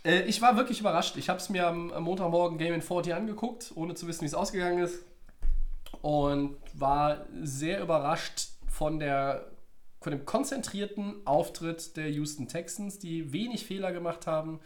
[0.05, 1.17] Äh, ich war wirklich überrascht.
[1.17, 4.27] Ich habe es mir am, am Montagmorgen Game in 40 angeguckt, ohne zu wissen, wie
[4.27, 5.03] es ausgegangen ist.
[6.03, 9.51] Und war sehr überrascht von, der,
[10.01, 14.61] von dem konzentrierten Auftritt der Houston Texans, die wenig Fehler gemacht haben,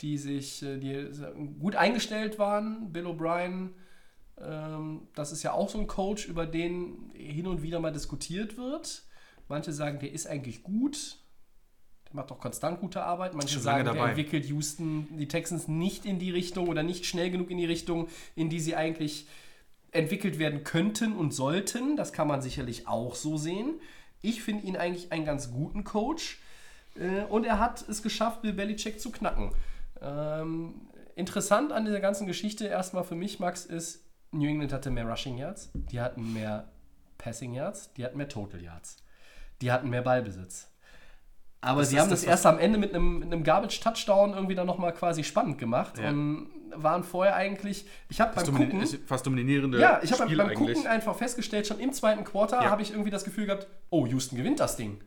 [0.00, 1.10] die sich äh, die
[1.58, 2.92] gut eingestellt waren.
[2.92, 3.70] Bill O'Brien,
[4.40, 8.56] ähm, das ist ja auch so ein Coach, über den hin und wieder mal diskutiert
[8.56, 9.02] wird.
[9.48, 11.18] Manche sagen, der ist eigentlich gut.
[12.08, 13.34] Der macht auch konstant gute Arbeit.
[13.34, 17.50] Manche sagen, der entwickelt Houston, die Texans nicht in die Richtung oder nicht schnell genug
[17.50, 19.26] in die Richtung, in die sie eigentlich
[19.94, 21.96] entwickelt werden könnten und sollten.
[21.96, 23.80] Das kann man sicherlich auch so sehen.
[24.20, 26.40] Ich finde ihn eigentlich einen ganz guten Coach.
[26.96, 29.52] Äh, und er hat es geschafft, Bill Belichick zu knacken.
[30.00, 30.74] Ähm,
[31.16, 35.38] interessant an dieser ganzen Geschichte erstmal für mich, Max, ist, New England hatte mehr Rushing
[35.38, 36.68] Yards, die hatten mehr
[37.18, 38.96] Passing Yards, die hatten mehr Total Yards.
[39.62, 40.68] Die hatten mehr Ballbesitz.
[41.60, 44.54] Aber Das sie haben das, das, erst am Ende mit einem, mit einem Garbage-Touchdown irgendwie
[44.54, 46.10] dann nochmal quasi spannend gemacht Ja.
[46.10, 50.54] und waren vorher eigentlich, ich habe beim Gucken, fast dominierende ja, ich habe beim, beim.
[50.54, 52.70] Gucken einfach festgestellt, schon im zweiten Quarter Ja.
[52.70, 55.00] habe ich irgendwie das Gefühl gehabt, oh, Houston gewinnt das Ding.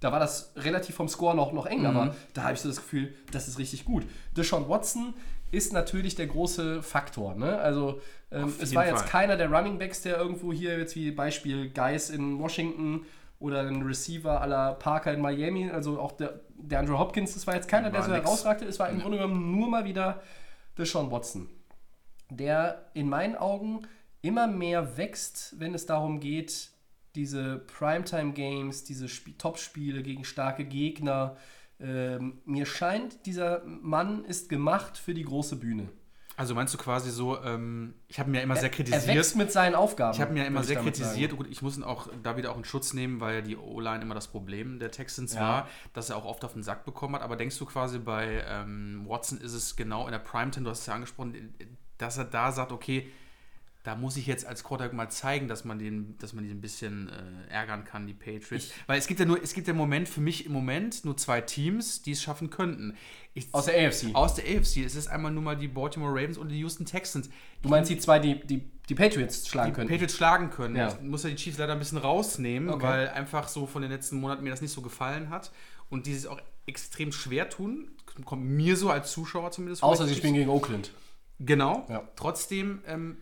[0.00, 1.86] Da war das relativ vom Score noch, noch eng, Mhm.
[1.86, 4.04] aber da habe ich so das Gefühl, das ist richtig gut.
[4.36, 5.14] Deshaun Watson
[5.50, 7.34] ist natürlich der große Faktor.
[7.36, 7.56] Ne?
[7.58, 9.08] Also ähm, es war jetzt Fall.
[9.08, 13.06] keiner der Running Backs, der irgendwo hier jetzt wie Beispiel Guys in Washington
[13.38, 17.54] oder ein Receiver la Parker in Miami, also auch der, der Andrew Hopkins, das war
[17.54, 18.24] jetzt keiner, der War so nix.
[18.24, 18.64] herausragte.
[18.64, 20.22] Es war im Grunde genommen nur mal wieder
[20.76, 21.48] Deshaun Watson
[22.30, 23.86] der in meinen Augen
[24.22, 26.70] immer mehr wächst, wenn es darum geht,
[27.14, 31.36] diese Primetime-Games, diese Sp Top-Spiele gegen starke Gegner.
[31.78, 35.88] Ähm, mir scheint, dieser Mann ist gemacht für die große Bühne.
[36.36, 39.06] Also meinst du quasi so, ähm, ich habe mir immer sehr Er kritisiert.
[39.06, 40.14] wächst mit seinen Aufgaben.
[40.14, 41.42] Ich habe mir ja immer sehr kritisiert, sagen.
[41.42, 44.14] gut, ich muss ihn auch da wieder auch in Schutz nehmen, weil die O-Line immer
[44.16, 45.40] das Problem der Texans Ja.
[45.40, 47.22] war, dass er auch oft auf den Sack bekommen hat.
[47.22, 50.80] Aber denkst du quasi bei ähm, Watson ist es genau in der Primetime, du hast
[50.80, 51.54] es ja angesprochen,
[51.98, 53.08] dass er da sagt, okay,
[53.84, 56.60] da muss ich jetzt als Quarterback mal zeigen, dass man den, dass man die ein
[56.62, 58.70] bisschen äh, ärgern kann, die Patriots.
[58.86, 61.16] Weil es gibt ja nur, es gibt ja im Moment für mich im Moment nur
[61.18, 62.96] zwei Teams, die es schaffen könnten.
[63.34, 64.14] Ich, Aus der AFC.
[64.14, 64.78] aus der AFC.
[64.78, 67.28] Es ist einmal nur mal die Baltimore Ravens und die Houston Texans.
[67.62, 69.88] Du meinst die zwei, die die, die Patriots schlagen die können?
[69.90, 70.76] Patriots schlagen können.
[70.76, 70.88] Ja.
[70.88, 72.82] Ich muss ja die Chiefs leider ein bisschen rausnehmen, Okay.
[72.82, 75.52] weil einfach so von den letzten Monaten mir das nicht so gefallen hat
[75.90, 77.90] und die sich auch extrem schwer tun.
[78.24, 79.90] Kommt mir so als Zuschauer zumindest vor.
[79.90, 80.90] Außer Die sie spielen gegen Oakland.
[81.40, 81.84] Genau.
[81.90, 82.08] Ja.
[82.16, 83.18] Trotzdem ähm,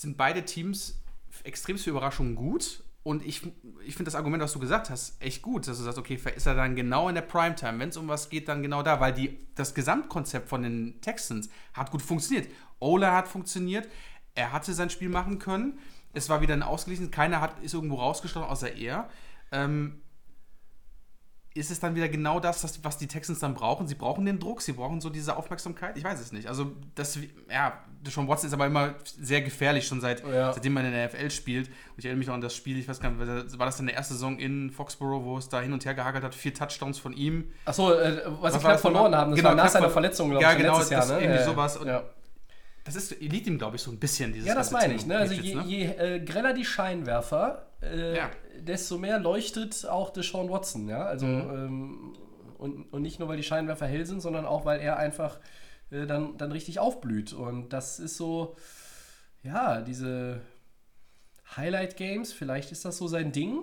[0.00, 1.00] sind beide Teams
[1.44, 2.82] extrem für Überraschungen gut.
[3.02, 3.42] Und ich,
[3.84, 6.46] ich finde das Argument, was du gesagt hast, echt gut, dass du sagst, okay, ist
[6.46, 9.14] er dann genau in der Primetime, wenn es um was geht, dann genau da, weil
[9.14, 12.50] die, das Gesamtkonzept von den Texans hat gut funktioniert.
[12.78, 13.88] Ola hat funktioniert,
[14.34, 15.78] er hatte sein Spiel machen können,
[16.12, 19.08] es war wieder ein ausgeglichen, keiner hat, ist irgendwo rausgestochen, außer er.
[19.50, 20.02] Ähm,
[21.52, 23.88] ist es dann wieder genau das, was die Texans dann brauchen?
[23.88, 25.96] Sie brauchen den Druck, sie brauchen so diese Aufmerksamkeit?
[25.98, 26.46] Ich weiß es nicht.
[26.46, 27.18] Also, das,
[27.50, 30.52] ja, Deshaun Watson ist aber immer sehr gefährlich, schon seit, Ja.
[30.52, 31.66] seitdem man in der NFL spielt.
[31.66, 33.86] Und ich erinnere mich auch an das Spiel, ich weiß gar nicht, war das dann
[33.86, 36.98] der erste Saison in Foxborough, wo es da hin und her gehagelt hat, vier Touchdowns
[37.00, 37.50] von ihm.
[37.64, 40.44] Achso, äh, was, sie knapp verloren haben, das Genau, war nach seiner ver- Verletzung, glaube
[40.44, 41.00] Ja, ich, genau, letztes Jahr.
[41.00, 41.20] das- Ne?
[41.20, 41.76] irgendwie Äh, sowas.
[41.76, 42.04] Und ja.
[42.84, 45.04] Das ist, liegt ihm, glaube ich, so ein bisschen, dieses Ja, das meine ich.
[45.04, 45.18] Ne?
[45.18, 45.62] Also je, ne?
[45.66, 48.30] je äh, greller die Scheinwerfer, äh, Ja.
[48.60, 50.88] Desto mehr leuchtet auch Deshaun Watson.
[50.88, 51.04] Ja?
[51.04, 51.50] Also, Mhm.
[51.50, 52.12] ähm,
[52.58, 55.40] und, und nicht nur, weil die Scheinwerfer hell sind, sondern auch, weil er einfach
[55.90, 57.32] äh, dann, dann richtig aufblüht.
[57.32, 58.54] Und das ist so,
[59.42, 60.42] ja, diese
[61.56, 63.60] Highlight-Games, vielleicht ist das so sein Ding.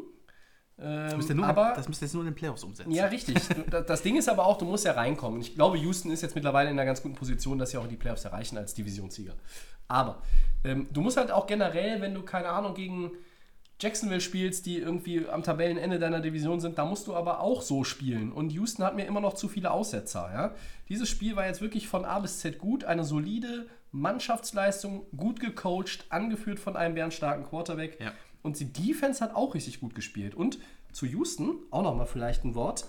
[0.80, 2.92] Ähm, Das müsst ihr nur, aber das müsst ihr jetzt nur in den Playoffs umsetzen.
[2.92, 3.38] ja, richtig.
[3.88, 5.36] Das Ding ist aber auch, du musst ja reinkommen.
[5.40, 7.88] Und ich glaube, Houston ist jetzt mittlerweile in einer ganz guten Position, dass sie auch
[7.88, 9.34] die Playoffs erreichen als Divisionssieger.
[9.88, 10.22] Aber
[10.64, 13.12] ähm, du musst halt auch generell, wenn du, keine Ahnung, gegen
[13.80, 17.84] Jacksonville spielst, die irgendwie am Tabellenende deiner Division sind, da musst du aber auch so
[17.84, 18.32] spielen.
[18.32, 20.30] Und Houston hat mir immer noch zu viele Aussetzer.
[20.34, 20.56] Ja?
[20.90, 26.06] Dieses Spiel war jetzt wirklich von A bis Z gut, eine solide Mannschaftsleistung, gut gecoacht,
[26.10, 28.00] angeführt von einem bärenstarken Quarterback.
[28.00, 28.14] Ja.
[28.42, 30.34] Und die Defense hat auch richtig gut gespielt.
[30.34, 30.58] Und
[30.92, 32.88] zu Houston, auch nochmal vielleicht ein Wort.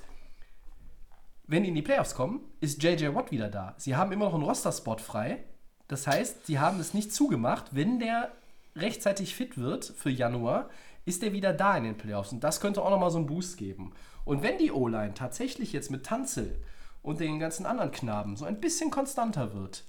[1.46, 3.74] Wenn die in die Playoffs kommen, ist JJ Watt wieder da.
[3.76, 5.44] Sie haben immer noch einen Roster-Spot frei.
[5.86, 7.74] Das heißt, sie haben es nicht zugemacht.
[7.74, 8.32] Wenn der
[8.76, 10.70] rechtzeitig fit wird für Januar,
[11.04, 12.32] ist er wieder da in den Playoffs.
[12.32, 13.94] Und das könnte auch nochmal so einen Boost geben.
[14.24, 16.60] Und wenn die O-Line tatsächlich jetzt mit Tanzel
[17.02, 19.84] und den ganzen anderen Knaben so ein bisschen konstanter wird,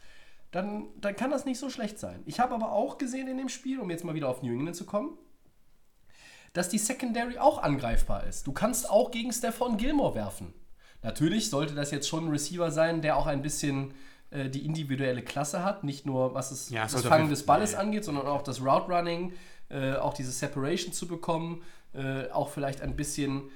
[0.52, 2.24] dann, dann kann das nicht so schlecht sein.
[2.26, 4.76] Ich habe aber auch gesehen in dem Spiel, um jetzt mal wieder auf New England
[4.76, 5.18] zu kommen,
[6.54, 8.48] dass die Secondary auch angreifbar ist.
[8.48, 10.54] Du kannst auch gegen Stephon Gilmore werfen.
[11.02, 13.94] Natürlich sollte das jetzt schon ein Receiver sein, der auch ein bisschen
[14.32, 15.84] äh, die individuelle Klasse hat.
[15.84, 17.80] Nicht nur was es Ja, das Fangen des Balles ja.
[17.80, 19.34] angeht, sondern auch das Route Running,
[19.70, 21.64] äh, auch diese Separation zu bekommen,
[21.94, 23.50] äh, auch vielleicht ein bisschen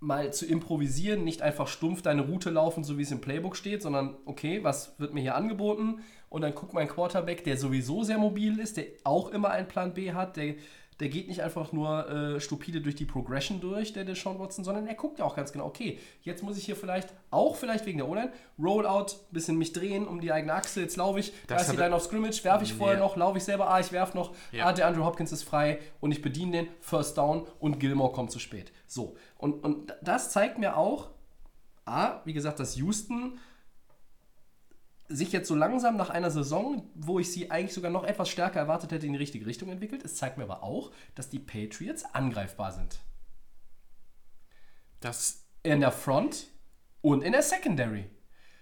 [0.00, 3.82] mal zu improvisieren, nicht einfach stumpf deine Route laufen, so wie es im Playbook steht,
[3.82, 6.00] sondern okay, was wird mir hier angeboten?
[6.28, 9.94] Und dann guckt mein Quarterback, der sowieso sehr mobil ist, der auch immer einen Plan
[9.94, 10.56] B hat, der,
[11.00, 14.86] der geht nicht einfach nur äh, stupide durch die Progression durch, der Deshaun Watson, sondern
[14.86, 17.98] er guckt ja auch ganz genau, okay, jetzt muss ich hier vielleicht, auch vielleicht wegen
[17.98, 21.64] der O-Line, Rollout, bisschen mich drehen um die eigene Achse, jetzt laufe ich, da Das
[21.68, 23.04] ist die Line of Scrimmage, werfe ich vorher Ja.
[23.04, 24.66] noch, laufe ich selber, ah, ich werfe noch, Ja.
[24.66, 28.30] ah, der Andrew Hopkins ist frei und ich bediene den, First Down und Gilmore kommt
[28.30, 28.72] zu spät.
[28.86, 31.10] So, und, und das zeigt mir auch,
[31.86, 33.38] A, wie gesagt, dass Houston
[35.14, 38.60] sich jetzt so langsam nach einer Saison, wo ich sie eigentlich sogar noch etwas stärker
[38.60, 40.04] erwartet hätte, in die richtige Richtung entwickelt.
[40.04, 42.98] Es zeigt mir aber auch, dass die Patriots angreifbar sind.
[45.00, 46.48] Das in der Front
[47.00, 48.10] und in der Secondary.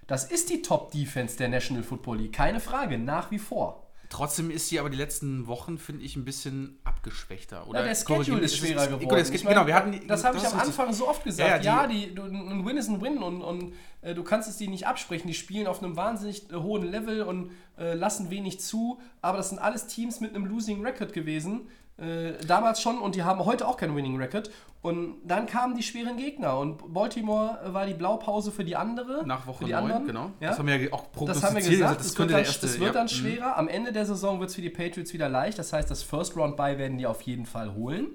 [0.06, 3.81] Das ist die Top-Defense der National Football League, keine Frage, nach wie vor.
[4.12, 7.66] Trotzdem ist sie aber die letzten Wochen, finde ich, ein bisschen abgeschwächter.
[7.66, 9.24] Oder Ja, der Schedule ist schwerer gut, geworden.
[9.24, 10.60] geht- Ich meine, genau, wir hatten die- das habe ich am.
[10.60, 11.64] Anfang so oft gesagt.
[11.64, 13.72] Ja, Ja, ja, die- die, du, ein Win ist ein Win und, und
[14.02, 15.28] äh, du kannst es die nicht absprechen.
[15.28, 19.00] Die spielen auf einem wahnsinnig äh, hohen Level und äh, lassen wenig zu.
[19.22, 21.62] Aber das sind alles Teams mit einem Losing Record gewesen.
[21.98, 24.50] Äh, damals schon und die haben heute auch keinen Winning Record.
[24.80, 29.24] Und dann kamen die schweren Gegner und Baltimore äh, war die Blaupause für die andere.
[29.26, 30.06] Nach Woche für die 9, anderen.
[30.06, 30.30] genau.
[30.40, 30.48] Ja?
[30.48, 31.48] Das haben wir ja auch Das prognostiziert.
[31.50, 32.92] haben wir gesagt, also das es wird, dann, erste, es wird ja.
[32.94, 33.08] dann Mhm.
[33.08, 33.56] schwerer.
[33.56, 35.58] Am Ende der Saison wird es für die Patriots wieder leicht.
[35.58, 38.08] Das heißt, das First Round Bye werden die auf jeden Fall holen,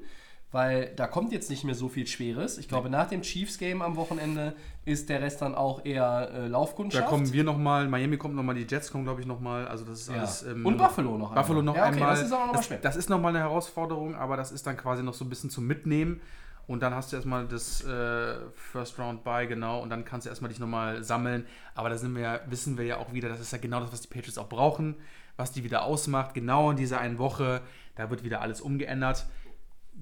[0.51, 2.57] weil da kommt jetzt nicht mehr so viel Schweres.
[2.57, 4.53] Ich glaube, nach dem Chiefs Game am Wochenende
[4.85, 7.07] ist der Rest dann auch eher äh, Da Laufkundschaft.
[7.07, 9.67] kommen wir nochmal, Miami kommt nochmal, die Jets kommen, glaube ich, nochmal.
[9.67, 10.15] Also das ist Ja.
[10.19, 10.43] alles.
[10.43, 11.63] ähm, Und Buffalo noch Buffalo einmal.
[11.63, 12.09] noch Ja, okay, einmal.
[12.15, 12.77] das ist auch noch mal das, schwer.
[12.77, 15.67] das ist nochmal eine Herausforderung, aber das ist dann quasi noch so ein bisschen zum
[15.67, 16.21] Mitnehmen.
[16.65, 20.29] Und dann hast du erstmal das äh, First Round Bye, genau, und dann kannst du
[20.29, 21.45] erstmal dich nochmal sammeln.
[21.75, 23.91] Aber da sind wir ja, wissen wir ja auch wieder, das ist ja genau das,
[23.93, 24.95] was die Patriots auch brauchen,
[25.37, 26.33] was die wieder ausmacht.
[26.33, 27.61] Genau in dieser einen Woche,
[27.95, 29.27] da wird wieder alles umgeändert,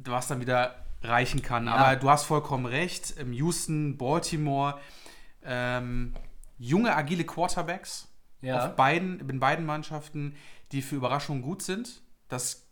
[0.03, 1.67] was dann wieder reichen kann.
[1.67, 3.11] Aber du hast vollkommen recht.
[3.17, 4.79] Im Houston, Baltimore,
[5.43, 6.13] ähm,
[6.57, 8.07] junge, agile Quarterbacks
[8.41, 8.65] Ja.
[8.65, 10.35] auf beiden, in beiden Mannschaften,
[10.71, 12.01] die für Überraschungen gut sind.
[12.27, 12.67] Das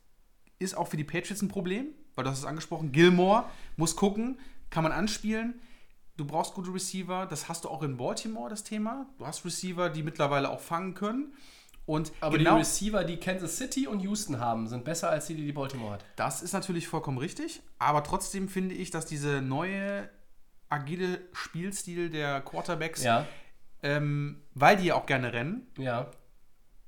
[0.59, 2.91] ist auch für die Patriots ein Problem, weil du hast es angesprochen.
[2.91, 5.61] Gilmore muss gucken, kann man anspielen.
[6.15, 7.25] Du brauchst gute Receiver.
[7.25, 9.07] Das hast du auch in Baltimore, das Thema.
[9.17, 11.33] Du hast Receiver, die mittlerweile auch fangen können.
[11.85, 15.35] Und Aber genau die Receiver, die Kansas City und Houston haben, sind besser als die,
[15.35, 16.05] die die Baltimore hat.
[16.15, 17.61] das ist natürlich vollkommen richtig.
[17.77, 20.09] Aber trotzdem finde ich, dass diese neue
[20.69, 23.25] agile Spielstil der Quarterbacks, Ja,
[23.83, 26.09] ähm, weil die ja auch gerne rennen, ja.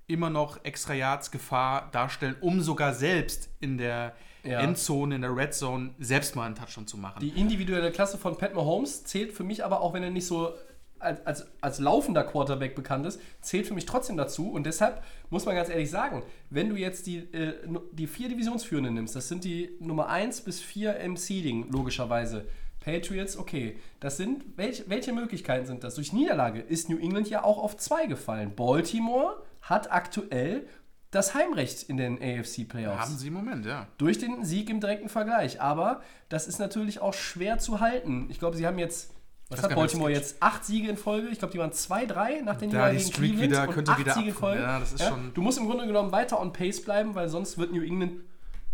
[0.08, 4.60] immer noch extra Yards Gefahr darstellen, um sogar selbst in der Ja.
[4.62, 7.20] Endzone, in der Red Zone selbst mal einen Touchdown zu machen.
[7.20, 10.54] Die individuelle Klasse von Pat Mahomes zählt für mich aber auch, wenn er nicht so
[11.00, 14.52] als, als, als laufender Quarterback bekannt ist, zählt für mich trotzdem dazu.
[14.52, 17.54] Und deshalb muss man ganz ehrlich sagen, wenn du jetzt die, äh,
[17.92, 22.46] die vier Divisionsführenden nimmst, das sind die Nummer 1 bis 4 im Seeding, logischerweise.
[22.80, 23.80] Patriots, okay.
[24.00, 25.96] Das sind, welche, welche Möglichkeiten sind das?
[25.96, 28.54] Durch Niederlage ist New England ja auch auf 2 gefallen.
[28.56, 30.68] Baltimore hat aktuell
[31.10, 33.88] das Heimrecht in den AFC Playoffs Haben sie im Moment, ja.
[33.98, 35.62] durch den Sieg im direkten Vergleich.
[35.62, 38.28] Aber das ist natürlich auch schwer zu halten.
[38.30, 39.15] Ich glaube, sie haben jetzt,
[39.50, 40.38] was hat Baltimore jetzt?
[40.42, 41.28] Acht Siege in Folge.
[41.30, 44.00] Ich glaube, die waren zwei, drei nach den gegen Streak Cleveland wieder- und könnte acht
[44.00, 44.62] wieder Siege in Folge.
[44.62, 47.84] ja, schon- Du musst im Grunde genommen weiter on pace bleiben, weil sonst wird New
[47.84, 48.22] England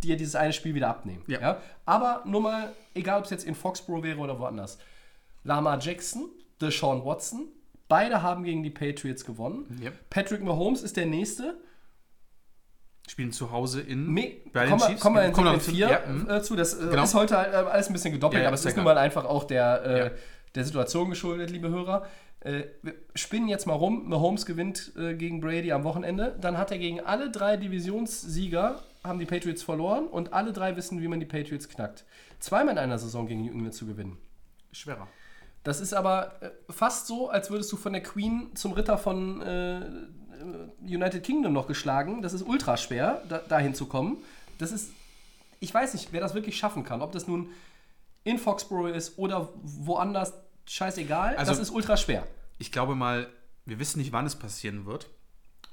[0.03, 1.23] dir dieses eine Spiel wieder abnehmen.
[1.27, 1.57] Ja.
[1.85, 4.77] Aber nur mal, egal ob es jetzt in Foxborough wäre oder woanders.
[5.43, 6.29] Lamar Jackson,
[6.61, 7.47] Deshaun Watson,
[7.87, 9.79] beide haben gegen die Patriots gewonnen.
[9.83, 10.09] Yep.
[10.09, 11.55] Patrick Mahomes ist der Nächste.
[13.07, 15.01] Spielen zu Hause in Me bei den kommen wir- Chiefs.
[15.01, 16.29] kommen wir in Segment noch 4 zu- ja, mhm.
[16.29, 16.55] äh, zu.
[16.55, 17.03] Das äh, Genau.
[17.03, 19.25] ist heute äh, alles ein bisschen gedoppelt, Ja, ja, aber es ist nun mal einfach
[19.25, 20.11] auch der, äh, Ja.
[20.55, 22.07] Der Situation geschuldet, liebe Hörer.
[22.41, 24.09] Äh, wir spinnen jetzt mal rum.
[24.09, 26.35] Mahomes gewinnt äh, gegen Brady am Wochenende.
[26.41, 31.01] Dann hat er gegen alle drei Divisionssieger haben die Patriots verloren und alle drei wissen,
[31.01, 32.05] wie man die Patriots knackt.
[32.39, 34.17] Zweimal in einer Saison gegen New England zu gewinnen.
[34.71, 35.07] Schwerer.
[35.63, 39.41] Das ist aber äh, fast so, als würdest du von der Queen zum Ritter von
[39.41, 39.81] äh,
[40.81, 42.21] United Kingdom noch geschlagen.
[42.21, 44.17] Das ist ultra schwer, da, dahin zu kommen.
[44.57, 44.91] Das ist,
[45.59, 47.01] ich weiß nicht, wer das wirklich schaffen kann.
[47.01, 47.49] Ob das nun
[48.23, 50.33] in Foxborough ist oder woanders,
[50.65, 51.35] scheißegal.
[51.35, 52.27] Also- das ist ultra schwer.
[52.57, 53.27] Ich glaube mal,
[53.65, 55.09] wir wissen nicht, wann es passieren wird.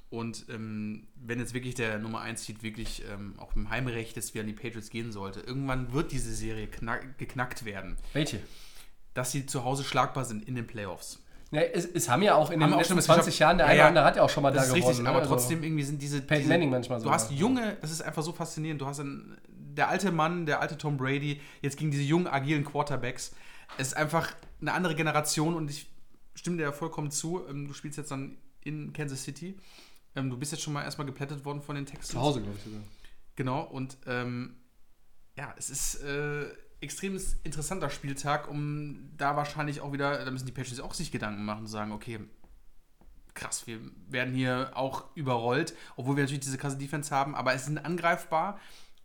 [0.09, 4.33] Und ähm, wenn jetzt wirklich der Nummer 1 Seed wirklich ähm, auch im Heimrecht jetzt
[4.33, 7.95] wieder an die Patriots gehen sollte, irgendwann wird diese Serie knack, geknackt werden.
[8.13, 8.39] Welche?
[9.13, 11.19] Dass sie zu Hause schlagbar sind in den Playoffs.
[11.51, 13.39] Ja, es, es haben ja auch in Haben den auch letzten schon was 20 geschafft.
[13.39, 14.87] Jahren, der Ja, eine oder andere hat ja auch schon mal Das da ist gewonnen.
[14.87, 15.09] richtig, ne?
[15.09, 16.21] aber Also- trotzdem irgendwie sind diese.
[16.21, 17.19] Peyton diese Manning manchmal Du sogar.
[17.19, 18.81] hast junge, das ist einfach so faszinierend.
[18.81, 19.37] Du hast einen,
[19.79, 23.33] der alte Mann, der alte Tom Brady, jetzt gegen diese jungen, agilen Quarterbacks.
[23.77, 25.89] Es ist einfach eine andere Generation und ich
[26.35, 27.41] stimme dir ja vollkommen zu.
[27.49, 29.57] Ähm, Du spielst jetzt dann in Kansas City.
[30.15, 32.09] Ähm, Du bist jetzt schon mal erstmal geplättet worden von den Texans.
[32.09, 32.81] Zu Hause, glaube ich sogar.
[33.37, 34.57] Genau, und ähm,
[35.37, 36.49] ja, es ist äh,
[36.81, 41.45] extrem interessanter Spieltag, um da wahrscheinlich auch wieder, da müssen die Patriots auch sich Gedanken
[41.45, 42.19] machen und sagen, okay,
[43.33, 47.63] krass, wir werden hier auch überrollt, obwohl wir natürlich diese krasse Defense haben, aber es
[47.63, 48.59] sind angreifbar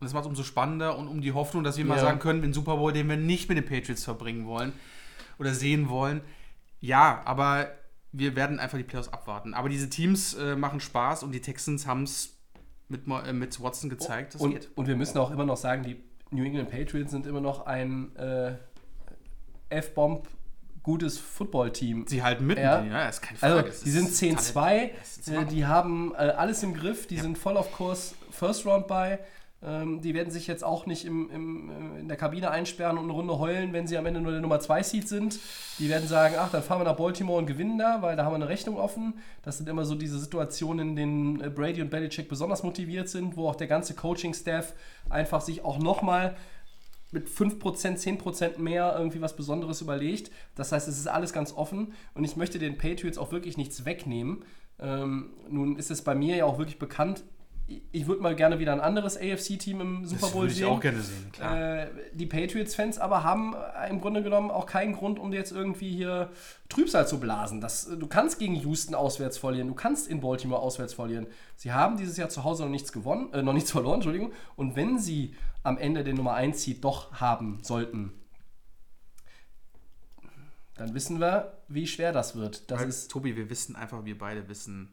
[0.04, 2.02] und das macht es umso spannender und um die Hoffnung, dass wir mal Ja.
[2.02, 4.72] sagen können, den Super Bowl, den wir nicht mit den Patriots verbringen wollen
[5.38, 6.20] oder sehen wollen.
[6.80, 7.68] Ja, aber
[8.12, 9.54] wir werden einfach die Playoffs abwarten.
[9.54, 12.36] Aber diese Teams äh, machen Spaß und die Texans haben es
[12.88, 14.68] mit, äh, mit Watson gezeigt, und, geht.
[14.74, 15.96] und wir müssen auch immer noch sagen, die
[16.30, 18.56] New England Patriots sind immer noch ein äh,
[19.70, 20.28] F-Bomb
[20.82, 22.04] gutes Football-Team.
[22.06, 22.82] Sie halten mit, Ja.
[22.84, 23.54] ja, ist keine Frage.
[23.64, 24.90] Also, die sind 10-2, Talent.
[25.02, 28.66] Es ist äh, die haben äh, alles im Griff, die sind voll auf Kurs, First
[28.66, 29.18] Round bei.
[29.64, 33.04] Ähm, die werden sich jetzt auch nicht im, im, äh, in der Kabine einsperren und
[33.04, 35.38] eine Runde heulen, wenn sie am Ende nur der Nummer 2 Seed sind.
[35.78, 38.32] Die werden sagen, ach, dann fahren wir nach Baltimore und gewinnen da, weil da haben
[38.32, 39.14] wir eine Rechnung offen.
[39.42, 43.36] Das sind immer so diese Situationen, in denen äh, Brady und Belichick besonders motiviert sind,
[43.36, 44.74] wo auch der ganze Coaching-Staff
[45.08, 46.36] einfach sich auch nochmal
[47.10, 50.30] mit 5%, 10% mehr irgendwie was Besonderes überlegt.
[50.56, 53.86] Das heißt, es ist alles ganz offen und ich möchte den Patriots auch wirklich nichts
[53.86, 54.44] wegnehmen.
[54.78, 57.22] Ähm, nun ist es bei mir ja auch wirklich bekannt,
[57.66, 60.68] ich würde mal gerne wieder ein anderes AFC-Team im Super Bowl würde ich sehen.
[60.68, 61.84] auch gerne sehen, klar.
[61.84, 63.54] Äh, die Patriots-Fans aber haben
[63.88, 66.30] im Grunde genommen auch keinen Grund, um jetzt irgendwie hier
[66.68, 67.62] Trübsal zu blasen.
[67.62, 71.26] Das, du kannst gegen Houston auswärts verlieren, du kannst in Baltimore auswärts verlieren.
[71.56, 74.32] Sie haben dieses Jahr zu Hause noch nichts gewonnen, äh, noch nichts verloren, Entschuldigung.
[74.56, 78.12] Und wenn sie am Ende den Nummer 1 Seed doch haben sollten,
[80.74, 82.70] dann wissen wir, wie schwer das wird.
[82.70, 84.92] Das Weil, ist Tobi, wir wissen einfach, wir beide wissen,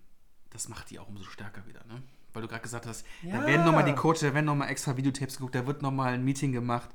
[0.52, 2.02] das macht die auch umso stärker wieder, ne?
[2.34, 3.40] Weil du gerade gesagt hast, Ja.
[3.40, 6.24] da werden nochmal die Coaches, da werden nochmal extra Videotapes geguckt, da wird nochmal ein
[6.24, 6.90] Meeting gemacht,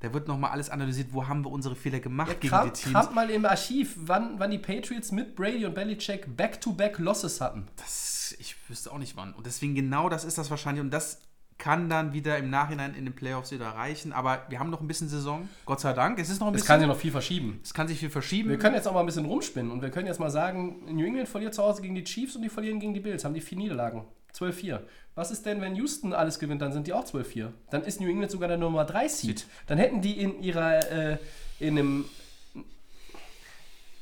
[0.00, 2.82] da wird nochmal alles analysiert, wo haben wir unsere Fehler gemacht Ja, gegen kramt, die
[2.82, 2.94] Teams.
[2.94, 7.66] kramt mal im Archiv, wann, wann die Patriots mit Brady und Belichick Back-to-Back Losses hatten.
[7.76, 9.32] Das, ich wüsste auch nicht wann.
[9.34, 10.82] Und deswegen genau das ist das wahrscheinlich.
[10.82, 11.20] Und das
[11.60, 14.12] kann dann wieder im Nachhinein in den Playoffs wieder reichen.
[14.12, 15.48] Aber wir haben noch ein bisschen Saison.
[15.64, 16.18] Gott sei Dank.
[16.18, 16.66] Es ist noch ein Es bisschen.
[16.66, 17.60] kann sich noch viel verschieben.
[17.62, 18.48] es kann sich viel verschieben.
[18.50, 21.04] Wir können jetzt auch mal ein bisschen rumspinnen und wir können jetzt mal sagen, New
[21.06, 23.40] England verliert zu Hause gegen die Chiefs und die verlieren gegen die Bills, haben die
[23.40, 24.04] vier Niederlagen.
[24.34, 24.80] 12-4.
[25.16, 27.48] Was ist denn, wenn Houston alles gewinnt, dann sind die auch 12-4.
[27.70, 29.46] Dann ist New England sogar der Nummer 3 Seed.
[29.66, 31.18] Dann hätten die in ihrer, äh,
[31.58, 32.04] in einem,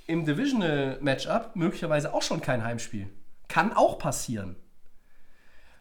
[0.07, 3.09] im Divisional Matchup möglicherweise auch schon kein Heimspiel.
[3.49, 4.57] Kann auch passieren.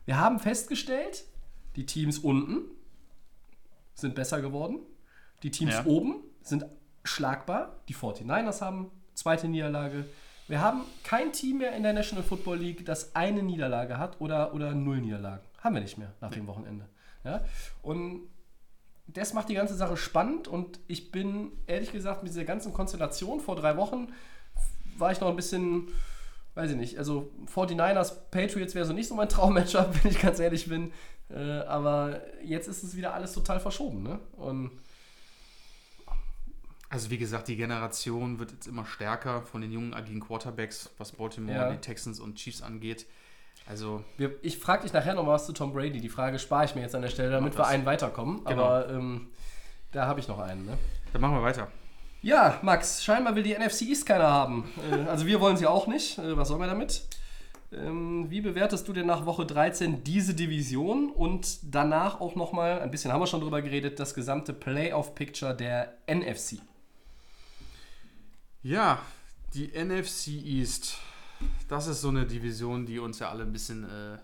[0.05, 1.25] Wir haben festgestellt,
[1.77, 2.63] die Teams unten
[3.93, 4.79] sind besser geworden.
[5.43, 5.85] Die Teams Ja.
[5.85, 6.65] oben sind
[7.03, 7.79] schlagbar.
[7.87, 10.05] Die 49ers haben zweite Niederlage.
[10.47, 14.53] Wir haben kein Team mehr in der National Football League, das eine Niederlage hat oder,
[14.53, 15.43] oder null Niederlagen.
[15.59, 16.85] Haben wir nicht mehr nach dem Wochenende.
[17.23, 17.43] Ja?
[17.81, 18.21] Und
[19.07, 23.39] das macht die ganze Sache spannend und ich bin ehrlich gesagt mit dieser ganzen Konstellation
[23.39, 24.07] vor drei Wochen
[24.97, 25.87] war ich noch ein bisschen,
[26.55, 30.39] weiß ich nicht, also 49ers Patriots wäre so nicht so mein Traummatchup, wenn ich ganz
[30.39, 30.91] ehrlich bin.
[31.29, 34.03] Äh, aber jetzt ist es wieder alles total verschoben.
[34.03, 34.19] Ne?
[34.37, 34.71] Und
[36.89, 41.11] Also wie gesagt, die Generation wird jetzt immer stärker von den jungen agilen Quarterbacks, was
[41.11, 41.71] Baltimore, Ja.
[41.71, 43.05] die Texans und Chiefs angeht.
[43.67, 45.99] Also wir, ich frage dich nachher noch mal was zu Tom Brady.
[45.99, 48.45] Die Frage spare ich mir jetzt an der Stelle, damit wir einen weiterkommen.
[48.45, 48.63] Genau.
[48.63, 49.27] Aber ähm,
[49.91, 50.65] da habe ich noch einen.
[50.65, 50.77] Ne?
[51.11, 51.67] dann machen wir weiter.
[52.21, 54.69] Ja, Max, scheinbar will die NFC East keiner haben.
[54.89, 56.17] Äh, also wir wollen sie auch nicht.
[56.19, 57.05] Äh, was sollen wir damit?
[57.71, 62.91] Ähm, wie bewertest du denn nach Woche 13 diese Division und danach auch nochmal, ein
[62.91, 66.61] bisschen haben wir schon drüber geredet, das gesamte Playoff-Picture der NFC?
[68.63, 69.01] Ja,
[69.53, 70.97] die NFC East.
[71.67, 74.17] Das ist so eine Division, die uns ja alle ein bisschen äh,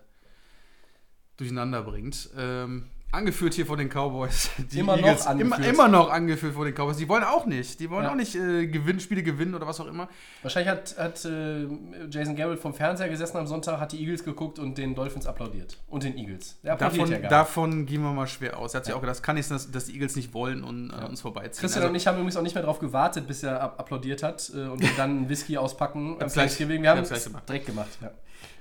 [1.37, 2.29] durcheinander bringt.
[2.37, 4.49] Ähm, angeführt hier von den Cowboys.
[4.71, 5.59] Die Immer noch Eagles, angeführt.
[5.59, 6.97] Immer, immer noch angeführt von den Cowboys.
[6.97, 7.79] Die wollen auch nicht.
[7.79, 8.11] Die wollen Ja.
[8.11, 10.09] auch nicht äh, gewinnen, Spiele gewinnen oder was auch immer.
[10.41, 11.67] Wahrscheinlich hat, hat äh,
[12.09, 15.77] Jason Garrett vom Fernseher gesessen am Sonntag, hat die Eagles geguckt und den Dolphins applaudiert.
[15.87, 16.59] Und den Eagles.
[16.63, 18.73] Der applaudiert Davon, ja davon gehen wir mal schwer aus.
[18.73, 20.63] Er hat sich auch gedacht, das kann nicht sein, dass, dass die Eagles nicht wollen
[20.63, 21.61] und äh, uns vorbeiziehen.
[21.61, 24.51] Christian Also, und ich haben übrigens auch nicht mehr darauf gewartet, bis er applaudiert hat
[24.55, 26.59] äh, und wir dann Whisky auspacken gleich-.
[26.59, 27.89] Wir haben es direkt gemacht.
[28.01, 28.11] Ja.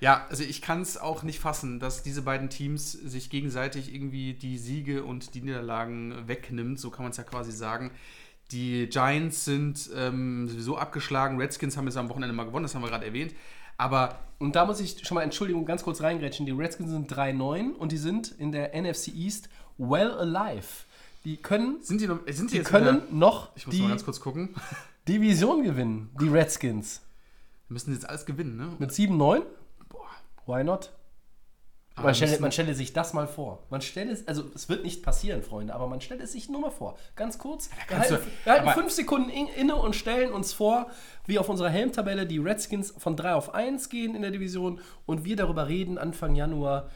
[0.00, 4.34] Ja, also ich kann es auch nicht fassen, dass diese beiden Teams sich gegenseitig irgendwie
[4.34, 7.90] die Siege und die Niederlagen wegnimmt, so kann man es ja quasi sagen.
[8.50, 12.82] Die Giants sind ähm, sowieso abgeschlagen, Redskins haben jetzt am Wochenende mal gewonnen, das haben
[12.82, 13.34] wir gerade erwähnt.
[13.78, 16.46] Aber Und da muss ich schon mal, Entschuldigung, ganz kurz reingrätschen.
[16.46, 20.84] Die Redskins sind 3-9 und die sind in der NFC East well alive.
[21.24, 23.88] Die können, sind die, noch, sind die, die können wieder, noch Ich muss die mal
[23.90, 24.54] ganz kurz gucken.
[25.08, 27.00] Division gewinnen, die Redskins.
[27.68, 28.68] Wir müssen jetzt alles gewinnen, ne?
[28.78, 29.42] Mit 7-9?
[30.46, 30.92] Why not?
[31.94, 33.66] Aber Man stelle, man stelle sich das mal vor.
[33.68, 36.62] Man stelle es, also es wird nicht passieren, Freunde, aber man stellt es sich nur
[36.62, 36.96] mal vor.
[37.16, 37.68] Ganz kurz.
[37.88, 40.90] Wir halten, du- wir halten fünf Sekunden in, inne und stellen uns vor,
[41.26, 45.24] wie auf unserer Helmtabelle die Redskins von 3 auf 1 gehen in der Division und
[45.26, 46.88] wir darüber reden Anfang Januar.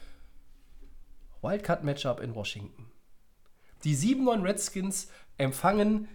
[1.43, 2.91] Wildcard-Matchup in Washington.
[3.85, 6.09] Die 7-9 Redskins empfangen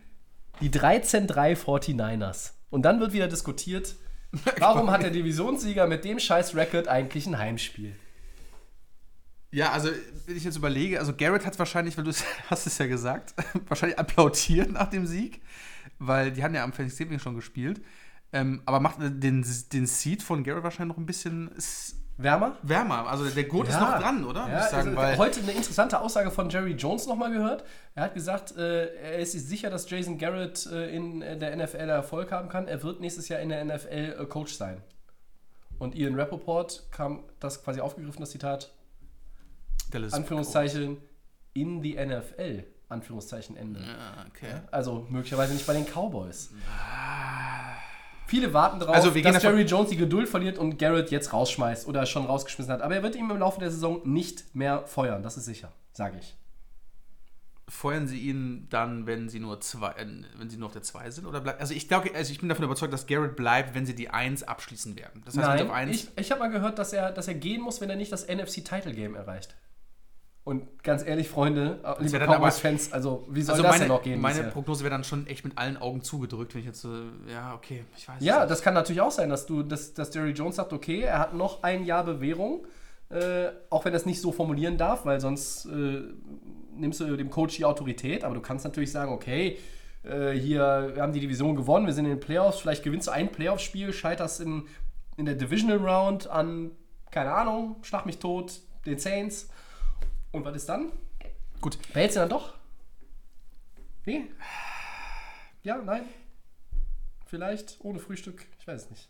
[0.59, 2.53] die 13-3 49ers.
[2.69, 3.95] Und dann wird wieder diskutiert,
[4.59, 7.95] warum hat der Divisionssieger mit dem scheiß Record eigentlich ein Heimspiel?
[9.51, 9.89] Ja, also
[10.25, 13.33] wenn ich jetzt überlege, also Garrett hat wahrscheinlich, weil du es- hast es ja gesagt,
[13.67, 15.41] wahrscheinlich applaudiert nach dem Sieg,
[15.99, 17.81] weil die haben ja am Thanksgiving schon gespielt.
[18.33, 21.51] Ähm, aber macht den, den Seed von Garrett wahrscheinlich noch ein bisschen
[22.23, 22.55] Wärmer?
[22.61, 23.07] wärmer.
[23.07, 24.47] Also der Gurt ist noch dran, oder?
[24.49, 27.63] Ja, sagen, also, heute eine interessante Aussage von Jerry Jones nochmal gehört.
[27.95, 31.89] Er hat gesagt, äh, er ist sich sicher, dass Jason Garrett äh, in der NFL
[31.89, 32.67] Erfolg haben kann.
[32.67, 34.81] Er wird nächstes Jahr in der NFL äh, Coach sein.
[35.79, 38.71] Und Ian Rappaport kam das quasi aufgegriffen, das Zitat,
[40.11, 40.97] Anführungszeichen,
[41.53, 42.65] in die NFL.
[42.87, 43.79] Anführungszeichen Ende.
[43.79, 44.61] Ja, okay.
[44.69, 46.51] Also möglicherweise nicht bei den Cowboys.
[48.31, 51.85] Viele warten darauf, Also dass davon- Jerry Jones die Geduld verliert und Garrett jetzt rausschmeißt
[51.85, 52.81] oder schon rausgeschmissen hat.
[52.81, 56.17] Aber er wird ihn im Laufe der Saison nicht mehr feuern, das ist sicher, sage
[56.17, 56.37] ich.
[57.67, 60.05] Feuern Sie ihn dann, wenn Sie nur zwei, äh,
[60.37, 61.25] wenn Sie nur auf der 2 sind?
[61.25, 63.95] Oder bleibt, also ich glaube, also ich bin davon überzeugt, dass Garrett bleibt, wenn Sie
[63.95, 65.21] die 1 abschließen werden.
[65.25, 65.91] Das heißt, Nein, auf 1.
[65.95, 68.27] ich, ich habe mal gehört, dass er, dass er gehen muss, wenn er nicht das
[68.27, 69.55] NFC-Title-Game erreicht.
[70.43, 74.01] Und ganz ehrlich, Freunde, äh, liebe Cowboys-Fans, also wie soll also das meine, denn noch
[74.01, 74.19] gehen?
[74.19, 74.43] meine?
[74.45, 76.89] Prognose wäre dann schon echt mit allen Augen zugedrückt, wenn ich jetzt so,
[77.31, 80.31] ja, okay, ich weiß Ja, das kann natürlich auch sein, dass du, dass, dass Jerry
[80.31, 82.65] Jones sagt, okay, er hat noch ein Jahr Bewährung,
[83.09, 86.01] äh, auch wenn er es nicht so formulieren darf, weil sonst äh,
[86.75, 89.59] nimmst du dem Coach die Autorität, aber du kannst natürlich sagen, okay,
[90.03, 93.11] äh, hier, wir haben die Division gewonnen, wir sind in den Playoffs, vielleicht gewinnst du
[93.11, 94.63] ein Playoff-Spiel, scheiterst in,
[95.17, 96.71] in der Divisional Round an,
[97.11, 99.50] keine Ahnung, schlag mich tot, den Saints.
[100.31, 100.91] Und was ist dann?
[101.59, 102.53] Gut, Behältst du dann doch?
[104.03, 104.29] Wie?
[105.63, 106.03] Ja, nein?
[107.25, 108.45] Vielleicht ohne Frühstück?
[108.59, 109.09] Ich weiß es nicht.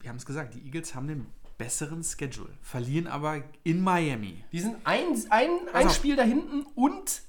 [0.00, 1.26] wir haben es gesagt, die Eagles haben den
[1.58, 4.42] besseren Schedule, verlieren aber in Miami.
[4.50, 5.94] Die sind ein, ein, ein auf.
[5.94, 7.22] Spiel da hinten und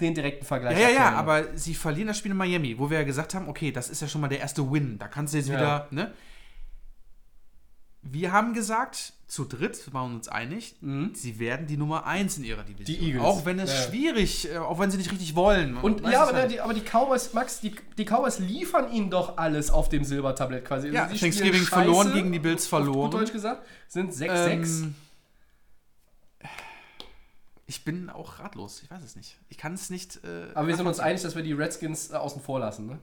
[0.00, 0.78] den direkten Vergleich.
[0.78, 3.48] Ja, ja, ja, aber sie verlieren das Spiel in Miami, wo wir ja gesagt haben,
[3.48, 4.98] okay, das ist ja schon mal der erste Win.
[4.98, 5.54] Da kannst du jetzt Ja.
[5.56, 6.14] wieder, ne?
[8.02, 10.74] Wir haben gesagt, zu dritt waren wir uns einig,
[11.12, 12.96] sie werden die Nummer 1 in ihrer Division.
[12.96, 13.00] Mhm.
[13.00, 13.22] Die Eagles.
[13.24, 13.88] Auch wenn es Ja.
[13.90, 15.76] schwierig, äh, auch wenn sie nicht richtig wollen.
[15.76, 19.36] Und ja, aber, halt- die, aber die Cowboys, Max, die, die Cowboys liefern ihnen doch
[19.36, 20.88] alles auf dem Silbertablett quasi.
[20.88, 23.10] Ja, Also Thanksgiving spielen verloren, scheiße, gegen die Bills verloren.
[23.10, 24.82] Gut Deutsch gesagt, sind 6-6.
[24.82, 24.94] ähm,
[27.66, 29.36] ich bin auch ratlos, ich weiß es nicht.
[29.48, 30.24] Ich kann es nicht.
[30.24, 32.98] Äh, aber wir sind uns einig, dass wir die Redskins äh, außen vor lassen, ne?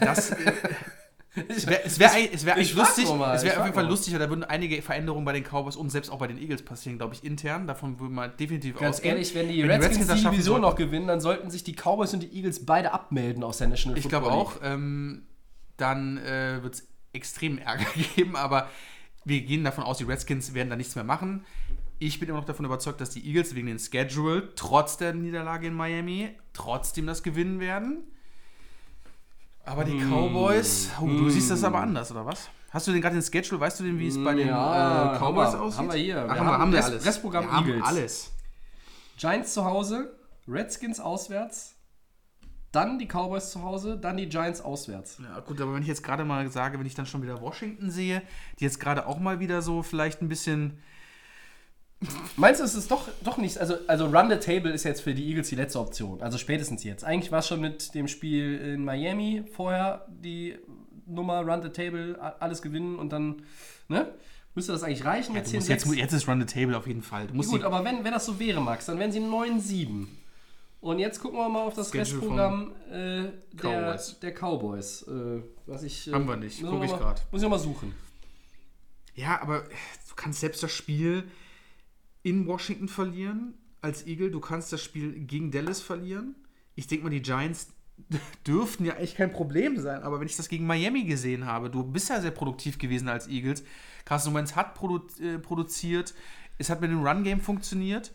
[0.00, 0.52] Das, äh,
[1.48, 3.92] es wäre es wär, ich eigentlich lustig, mal, es ich wäre auf jeden Fall nur.
[3.92, 6.62] lustig, weil da würden einige Veränderungen bei den Cowboys und selbst auch bei den Eagles
[6.62, 7.66] passieren, glaube ich, intern.
[7.66, 9.14] Davon würde man definitiv Ganz ausgehen.
[9.14, 12.22] ehrlich, wenn die Wenn Redskins, die Division noch gewinnen, dann sollten sich die Cowboys und
[12.22, 14.56] die Eagles beide abmelden aus der National Ich glaube Football auch.
[14.62, 15.22] Ähm,
[15.78, 18.68] dann äh, wird es extrem Ärger geben, aber
[19.24, 21.44] wir gehen davon aus, die Redskins werden da nichts mehr machen.
[21.98, 25.68] Ich bin immer noch davon überzeugt, dass die Eagles wegen den Schedule, trotz der Niederlage
[25.68, 28.02] in Miami, trotzdem das gewinnen werden.
[29.64, 32.48] Aber die Cowboys, oh, du siehst das aber anders, oder was?
[32.70, 33.60] Hast du denn gerade den Schedule?
[33.60, 35.78] Weißt du denn, wie es bei den Ja, äh, Cowboys haben wir- aussieht?
[35.78, 36.16] haben wir hier.
[36.18, 37.04] Ach, Wir haben, wir, haben haben wir alles.
[37.06, 37.86] Restprogramm wir haben Eagles.
[37.86, 38.30] alles.
[39.18, 40.16] Giants zu Hause,
[40.48, 41.76] Redskins auswärts,
[42.72, 45.18] dann die Cowboys zu Hause, dann die Giants auswärts.
[45.22, 47.90] Ja, gut, aber wenn ich jetzt gerade mal sage, wenn ich dann schon wieder Washington
[47.90, 48.22] sehe,
[48.58, 50.78] die jetzt gerade auch mal wieder so vielleicht ein bisschen.
[52.36, 55.14] Meinst du, es ist doch, doch nicht, also, also Run the Table ist jetzt für
[55.14, 57.04] die Eagles die letzte Option, also spätestens jetzt.
[57.04, 60.58] Eigentlich war es schon mit dem Spiel in Miami vorher die
[61.06, 63.42] Nummer Run the Table, alles gewinnen und dann,
[63.88, 64.12] ne?
[64.54, 65.96] Müsste das eigentlich reichen mit Du 10 musst jetzt, 6?
[65.96, 67.26] jetzt ist Run the Table auf jeden Fall.
[67.32, 70.06] Musst Gut, aber wenn, wenn das so wäre, Max, dann wären sie 9-7.
[70.82, 74.18] Und jetzt gucken wir mal auf das Schedule Restprogramm äh, der Cowboys.
[74.20, 75.02] der Cowboys.
[75.08, 77.22] Äh, was ich, äh, Haben wir nicht, muss guck ich grad.
[77.30, 77.94] Muss ich noch mal suchen.
[79.14, 81.24] ja, aber du kannst selbst das Spiel
[82.22, 84.30] in Washington verlieren als Eagle.
[84.30, 86.34] Du kannst das Spiel gegen Dallas verlieren.
[86.74, 87.68] Ich denke mal, die Giants
[88.46, 90.02] dürften ja echt kein Problem sein.
[90.02, 93.28] Aber wenn ich das gegen Miami gesehen habe, du bist ja sehr produktiv gewesen als
[93.28, 93.64] Eagles.
[94.04, 96.14] Carson Wentz hat produ äh, produziert.
[96.58, 98.12] Es hat mit dem Run-Game funktioniert.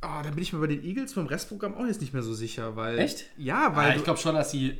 [0.00, 2.34] Ah, da bin ich mir bei den Eagles beim Restprogramm auch jetzt nicht mehr so
[2.34, 2.98] sicher, weil.
[2.98, 3.26] Echt?
[3.36, 3.86] Ja, weil.
[3.88, 4.78] Ja, du- ich glaube schon, dass sie.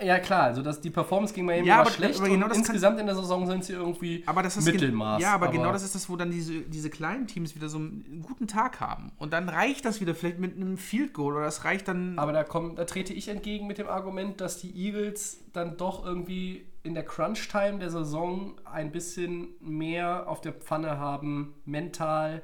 [0.00, 2.58] Ja, klar, also dass die Performance gegen Miami Ja, war aber- schlecht aber genau das
[2.58, 5.22] insgesamt in der Saison sind sie irgendwie Aber das ist Mittelmaß.
[5.22, 8.22] Ja, aber, genau das ist das, wo dann diese, diese kleinen Teams wieder so einen
[8.26, 9.12] guten Tag haben.
[9.18, 12.18] Und dann reicht das wieder vielleicht mit einem Field Goal oder das reicht dann.
[12.18, 16.04] Aber da, komm, da trete ich entgegen mit dem Argument, dass die Eagles dann doch
[16.04, 22.42] irgendwie in der Crunch-Time der Saison ein bisschen mehr auf der Pfanne haben, mental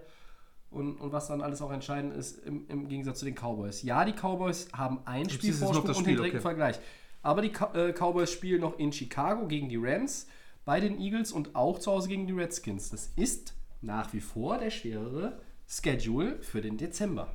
[0.71, 3.83] und, und was dann alles auch entscheidend ist im, im Gegensatz zu den Cowboys.
[3.83, 6.43] Ja, die Cowboys haben ein Spiel Vorsprung das und den direkten okay.
[6.43, 6.79] Vergleich.
[7.23, 10.27] Aber die äh, Cowboys spielen noch in Chicago gegen die Rams,
[10.65, 12.91] bei den Eagles und auch zu Hause gegen die Redskins.
[12.91, 17.35] Das ist nach wie vor der schwerere Schedule für den Dezember.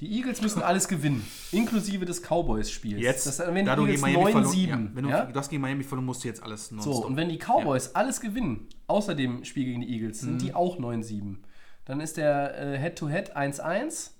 [0.00, 3.02] Die Eagles müssen alles gewinnen, inklusive des Cowboys-Spiels.
[3.02, 4.68] jetzt, das, wenn da die du Eagles gegen Miami verloren 9-7.
[4.68, 5.24] ja, wenn du, ja?
[5.26, 6.94] du hast gegen Miami verloren, musst du jetzt alles nonstop.
[6.94, 10.26] So, und wenn die Cowboys alles gewinnen, außer dem Spiel gegen die Eagles, Mhm.
[10.26, 11.36] sind die auch 9-7.
[11.84, 14.12] Dann ist der äh, Head-to-Head 1-1.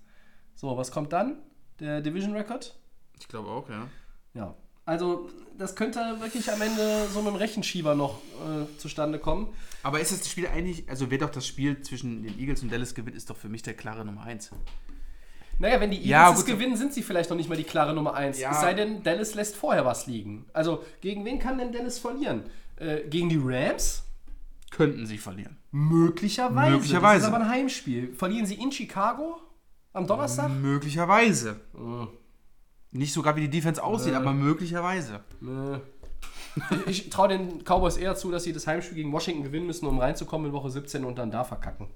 [0.54, 1.38] So, was kommt dann?
[1.78, 2.78] Der Division-Record?
[3.20, 3.86] Ich glaube auch, ja.
[4.34, 4.54] Ja.
[4.86, 9.48] Also, das könnte wirklich am Ende so mit dem Rechenschieber noch äh, zustande kommen.
[9.82, 12.94] Aber ist das Spiel eigentlich, also wer doch das Spiel zwischen den Eagles und Dallas
[12.94, 14.50] gewinnt, ist doch für mich der klare Nummer 1.
[15.58, 17.94] Naja, wenn die Eagles Ja, es gewinnen, sind sie vielleicht noch nicht mal die klare
[17.94, 18.40] Nummer 1.
[18.40, 18.52] Ja.
[18.52, 20.46] Es sei denn, Dallas lässt vorher was liegen.
[20.52, 22.44] Also, gegen wen kann denn Dallas verlieren?
[22.76, 24.04] Äh, gegen die Rams?
[24.70, 25.56] könnten sie verlieren.
[25.72, 26.70] Möglicherweise.
[26.70, 27.20] Möglicherweise.
[27.20, 28.14] Das ist aber ein Heimspiel.
[28.14, 29.40] Verlieren sie in Chicago
[29.92, 30.50] am Donnerstag?
[30.50, 31.60] Möglicherweise.
[32.92, 34.16] Nicht sogar wie die Defense aussieht, Äh.
[34.16, 35.20] aber möglicherweise.
[35.40, 35.78] Nö.
[36.86, 39.98] Ich, traue den Cowboys eher zu, dass sie das Heimspiel gegen Washington gewinnen müssen, um
[40.00, 41.86] reinzukommen in Woche 17 und dann da verkacken.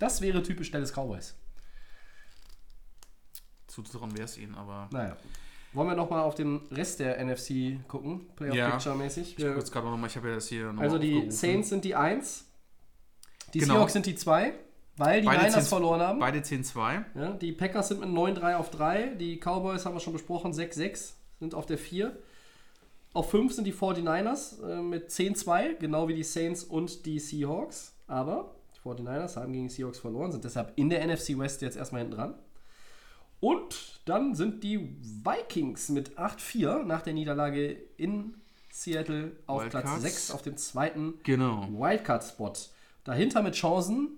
[0.00, 1.34] Das wäre typisch Dallas Cowboys.
[3.68, 4.88] Zuzutrauen wäre es ihnen, aber.
[4.90, 5.16] Naja.
[5.74, 8.26] Wollen wir nochmal auf den Rest der NFC gucken?
[8.34, 8.70] Playoff Ja.
[8.70, 9.38] Picture mäßig.
[9.38, 11.30] Ich gerade noch mal, ich habe ja das hier noch Also die aufgerufen.
[11.30, 12.44] Saints sind die 1.
[13.54, 13.74] Die Genau.
[13.74, 14.54] Seahawks sind die 2,
[14.98, 16.18] weil die Beide Niners 10 verloren haben.
[16.18, 17.04] Beide 10-2.
[17.14, 19.14] Ja, die Packers sind mit 9-3 auf 3.
[19.18, 22.16] Die Cowboys haben wir schon besprochen, 6-6 sind auf der 4.
[23.14, 27.94] Auf 5 sind die 49ers äh, mit 10-2, genau wie die Saints und die Seahawks.
[28.06, 31.76] Aber die 49ers haben gegen die Seahawks verloren, sind deshalb in der NFC West jetzt
[31.76, 32.34] erstmal hinten dran.
[33.40, 38.34] Und dann sind die Vikings mit 8-4 nach der Niederlage in
[38.70, 40.02] Seattle auf Platz Wildcards.
[40.02, 41.66] 6 auf dem zweiten Genau.
[41.70, 42.52] Wildcard-Spot.
[43.04, 44.08] Dahinter mit Chancen,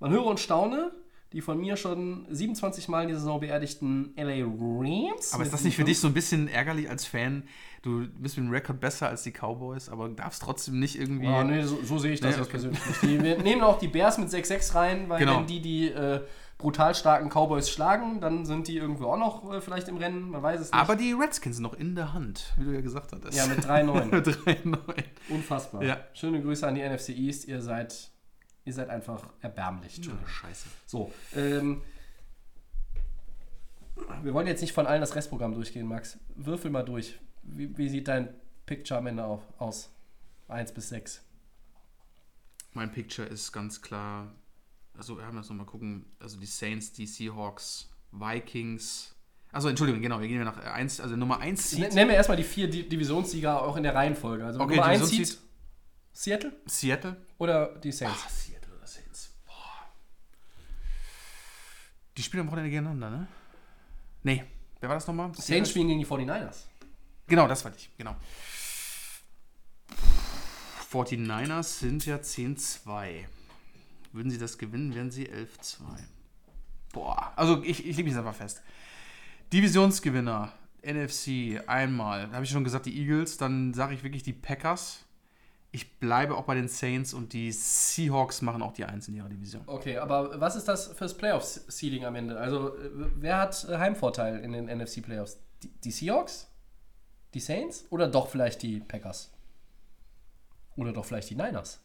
[0.00, 0.90] man höre und staune,
[1.32, 5.32] die von mir schon 27 Mal in dieser Saison beerdigten LA Rams.
[5.34, 5.86] Aber ist mit das nicht für 7-5.
[5.86, 7.42] dich so ein bisschen ärgerlich als Fan?
[7.82, 11.26] Du bist mit dem Rekord besser als die Cowboys, aber darfst trotzdem nicht irgendwie.
[11.26, 12.50] Ja, nee, so, so sehe ich das Nee, jetzt okay.
[12.52, 13.02] persönlich nicht.
[13.02, 15.38] Die, wir nehmen auch die Bears mit 6-6 rein, weil Genau.
[15.40, 16.22] wenn die die äh,
[16.56, 20.42] brutal starken Cowboys schlagen, dann sind die irgendwo auch noch äh, vielleicht im Rennen, man
[20.42, 20.80] weiß es nicht.
[20.80, 23.36] aber die Redskins sind noch in der Hand, wie du ja gesagt hattest.
[23.38, 24.10] ja, mit 3-9.
[24.10, 24.76] 3-9.
[25.28, 25.84] Unfassbar.
[25.84, 25.98] Ja.
[26.14, 28.10] Schöne Grüße an die NFC East, ihr seid,
[28.68, 29.96] ihr seid einfach erbärmlich.
[29.96, 30.28] Entschuldigung.
[30.28, 30.68] Scheiße.
[30.86, 31.80] So, ähm,
[34.22, 36.18] wir wollen jetzt nicht von allen das Restprogramm durchgehen, Max.
[36.36, 37.18] Würfel mal durch.
[37.42, 38.28] Wie, wie sieht dein
[38.66, 39.90] Picture am Ende auf, aus?
[40.48, 41.22] 1 bis 6.
[42.74, 44.34] Mein Picture ist ganz klar.
[44.96, 46.04] Also, wir haben das nochmal gucken.
[46.20, 49.14] Also, die Saints, die Seahawks, Vikings.
[49.50, 51.94] Also, Entschuldigung, genau, wir gehen nach 1, also Nummer 1 Seed.
[51.94, 54.44] Nennen wir erstmal die vier Di Divisionssieger auch in der Reihenfolge.
[54.44, 55.26] Also Okay, Nummer 1 Divisionsseed.
[55.38, 55.48] Seed
[56.12, 57.16] Seattle Seattle.
[57.38, 58.24] oder die Saints?
[58.26, 59.30] Ah, Seattle oder Saints.
[59.46, 59.92] Boah.
[62.18, 63.28] Die spielen am Wochenende gegeneinander, ne?
[64.24, 64.44] Nee.
[64.80, 65.32] Wer war das nochmal?
[65.36, 66.64] Saints spielen gegen die 49ers.
[67.28, 68.16] Genau, das war ich, genau.
[70.90, 73.24] 49ers sind ja 10-2.
[74.12, 75.78] Würden sie das gewinnen, wären sie 11-2.
[76.92, 78.62] Boah, also ich, ich lege mich einfach fest.
[79.52, 80.52] Divisionsgewinner,
[80.82, 82.26] NFC, einmal.
[82.26, 83.36] Da habe ich schon gesagt, die Eagles.
[83.36, 85.04] Dann sage ich wirklich die Packers.
[85.70, 89.28] Ich bleibe auch bei den Saints und die Seahawks machen auch die Eins in ihrer
[89.28, 89.62] Division.
[89.66, 92.38] Okay, aber was ist das fürs Playoffs-Seeding am Ende?
[92.38, 95.38] Also, äh, wer hat äh, Heimvorteil in den NFC-Playoffs?
[95.62, 96.48] Die, die Seahawks?
[97.34, 97.84] Die Saints?
[97.90, 99.30] Oder doch vielleicht die Packers?
[100.76, 101.80] Oder doch vielleicht die Niners?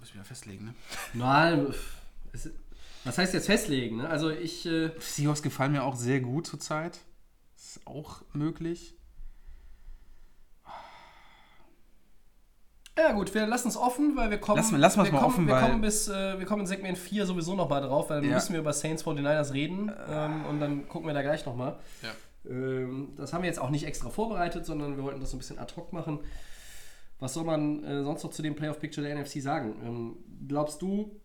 [0.00, 0.74] Müssen wir festlegen, ne?
[1.12, 1.72] Nein,
[3.04, 3.98] was heißt jetzt festlegen?
[3.98, 4.08] Ne?
[4.08, 6.98] Also ich, äh, Seahawks gefallen mir auch sehr gut zurzeit.
[7.56, 8.96] Ist auch möglich.
[12.98, 15.18] Ja gut, wir lassen es offen, weil wir kommen, Lassen wir- lassen wir's wir mal
[15.20, 17.80] kommen, offen, wir weil- kommen bis, äh, wir kommen in Segment 4 sowieso noch mal
[17.80, 18.36] drauf, weil dann Ja.
[18.36, 21.78] müssen wir über Saints 49ers reden ähm, und dann gucken wir da gleich noch mal.
[22.02, 22.10] Ja.
[22.50, 25.38] Ähm, das haben wir jetzt auch nicht extra vorbereitet, sondern wir wollten das so ein
[25.38, 26.20] bisschen ad hoc machen.
[27.18, 29.76] Was soll man äh, sonst noch zu dem Playoff-Picture der NFC sagen?
[29.84, 30.16] Ähm,
[30.48, 31.20] glaubst du,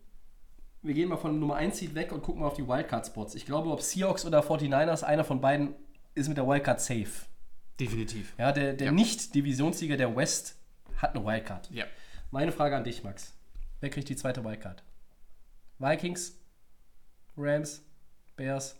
[0.82, 3.34] wir gehen mal von Nummer 1 Seed weg und gucken mal auf die Wildcard-Spots.
[3.34, 5.74] Ich glaube, ob Seahawks oder 49ers, einer von beiden
[6.14, 7.26] ist mit der Wildcard safe.
[7.80, 8.32] Definitiv.
[8.38, 8.92] Ja, der, der Ja.
[8.92, 10.56] Nicht-Divisionssieger der West
[10.98, 11.70] hat eine Wildcard.
[11.70, 11.86] Ja.
[12.30, 13.32] Meine Frage an dich, Max.
[13.80, 14.82] Wer kriegt die zweite Wildcard?
[15.78, 16.34] Vikings?
[17.36, 17.82] Rams?
[18.36, 18.76] Bears?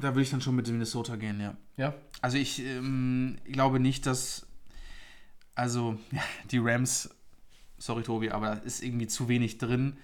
[0.00, 1.56] Da würde ich dann schon mit Minnesota gehen, ja.
[1.76, 1.94] Ja?
[2.20, 4.46] Also ich ähm, glaube nicht, dass.
[5.54, 5.98] Also,
[6.50, 7.10] die Rams,
[7.78, 9.98] sorry Tobi, aber da ist irgendwie zu wenig drin.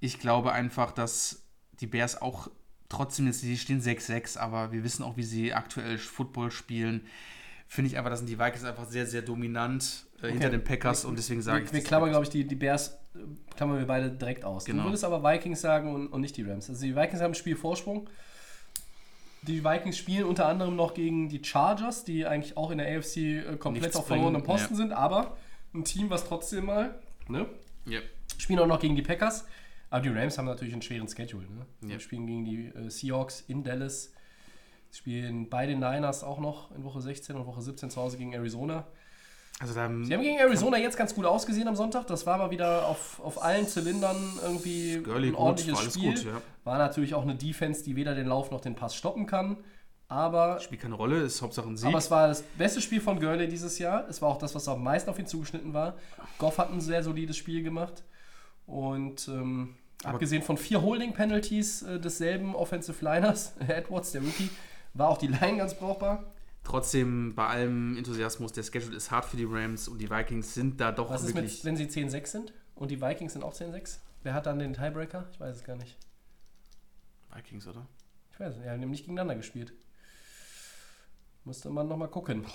[0.00, 1.44] Ich glaube einfach, dass
[1.80, 2.50] die Bears auch
[2.88, 7.06] trotzdem jetzt, die stehen 6-6, aber wir wissen auch, wie sie aktuell Football spielen.
[7.72, 11.06] Finde ich einfach, da sind die Vikings einfach sehr, sehr dominant äh, hinter den Packers
[11.06, 11.72] und deswegen sage wir, ich.
[11.72, 13.20] Wir klammern, glaube ich, die, die Bears, äh,
[13.56, 14.66] klammern wir beide direkt aus.
[14.66, 14.82] Genau.
[14.82, 16.68] Du würdest aber Vikings sagen und, und nicht die Rams.
[16.68, 18.10] Also die Vikings haben ein Spiel Vorsprung.
[19.40, 23.16] Die Vikings spielen unter anderem noch gegen die Chargers, die eigentlich auch in der AFC
[23.16, 24.76] äh, komplett Nichts auf verlorenem bringen, Posten ja.
[24.76, 25.38] sind, aber
[25.72, 27.46] ein Team, was trotzdem mal, ne?
[27.86, 28.00] Ja.
[28.36, 29.46] Spielen auch noch gegen die Packers.
[29.88, 31.46] Aber die Rams haben natürlich einen schweren Schedule.
[31.46, 31.64] Ne?
[31.80, 31.88] Ja.
[31.88, 34.12] Wir spielen gegen die äh, Seahawks in Dallas.
[34.92, 38.34] Sie spielen beide Niners auch noch in Woche 16 und Woche 17 zu Hause gegen
[38.34, 38.84] Arizona.
[39.58, 42.06] Also da, Sie haben gegen Arizona jetzt ganz gut ausgesehen am Sonntag.
[42.08, 45.94] Das war mal wieder auf, auf allen Zylindern irgendwie Gurley ein gut, ordentliches war alles
[45.94, 46.14] Spiel.
[46.14, 46.42] gut, ja.
[46.64, 49.56] War natürlich auch eine Defense, die weder den Lauf noch den Pass stoppen kann.
[50.08, 51.88] Aber, spielt keine Rolle, ist Hauptsache ein Sieg.
[51.88, 54.06] aber es war das beste Spiel von Gurley dieses Jahr.
[54.10, 55.94] Es war auch das, was am meisten auf ihn zugeschnitten war.
[56.36, 58.04] Goff hat ein sehr solides Spiel gemacht.
[58.66, 59.74] Und ähm,
[60.04, 64.50] abgesehen von vier Holding-Penalties äh, desselben Offensive Liners, Edwards, der Rookie,
[64.94, 66.24] war auch die Line ganz brauchbar.
[66.64, 70.80] trotzdem bei allem Enthusiasmus, der Schedule ist hart für die Rams und die Vikings sind
[70.80, 71.54] da doch Was ist wirklich.
[71.56, 73.98] mit, wenn sie 10-6 sind und die Vikings sind auch 10-6?
[74.22, 75.26] Wer hat dann den Tiebreaker?
[75.32, 75.96] Ich weiß es gar nicht.
[77.34, 77.86] Vikings, oder?
[78.32, 78.66] Ich weiß es nicht.
[78.66, 79.72] Die haben nicht gegeneinander gespielt.
[81.44, 82.46] Musste man nochmal gucken.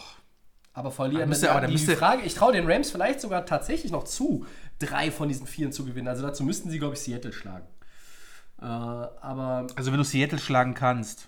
[0.73, 1.21] Aber verlieren.
[1.21, 4.45] Da müsste- aber die müsste- Frage, ich traue den Rams vielleicht sogar tatsächlich noch zu,
[4.79, 6.07] drei von diesen vieren zu gewinnen.
[6.07, 7.67] Also dazu müssten sie, glaube ich, Seattle schlagen.
[8.61, 11.27] Äh, aber Also wenn du Seattle schlagen kannst,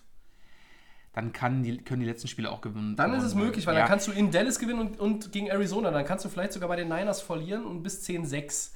[1.13, 2.95] dann kann die, können die letzten Spiele auch gewinnen.
[2.95, 3.83] dann ist es gewonnen möglich, weil werden.
[3.85, 5.91] dann kannst du in Dallas gewinnen und, und gegen Arizona.
[5.91, 8.71] Dann kannst du vielleicht sogar bei den Niners verlieren und bis 10-6.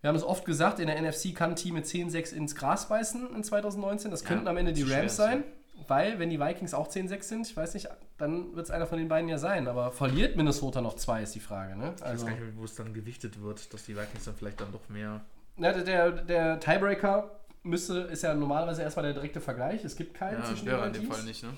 [0.00, 2.88] Wir haben es oft gesagt, in der NFC kann ein Team mit 10-6 ins Gras
[2.88, 4.10] beißen in 2019.
[4.10, 5.44] Das könnten am Ende die Rams sein.
[5.88, 8.98] Weil, wenn die Vikings auch 10-6 sind, ich weiß nicht, dann wird es einer von
[8.98, 9.66] den beiden ja sein.
[9.66, 11.76] Aber verliert Minnesota noch zwei, ist die Frage.
[11.76, 11.92] Ne?
[11.96, 14.60] Ich weiß Also, gar nicht, wo es dann gewichtet wird, dass die Vikings dann vielleicht
[14.60, 15.22] dann doch mehr.
[15.56, 17.30] na, der, der, der Tiebreaker
[17.62, 19.84] müsste, ist ja normalerweise erstmal der direkte Vergleich.
[19.84, 21.24] Es gibt keinen zwischen den beiden Teams.
[21.24, 21.50] nicht, ne?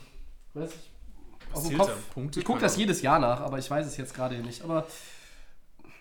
[0.54, 0.90] Weiß ich.
[1.52, 2.10] Aus dem zählt Kopf.
[2.14, 2.40] Punkte?
[2.40, 4.62] Ich gucke das jedes Jahr nach, aber ich weiß es jetzt gerade nicht.
[4.62, 4.86] Aber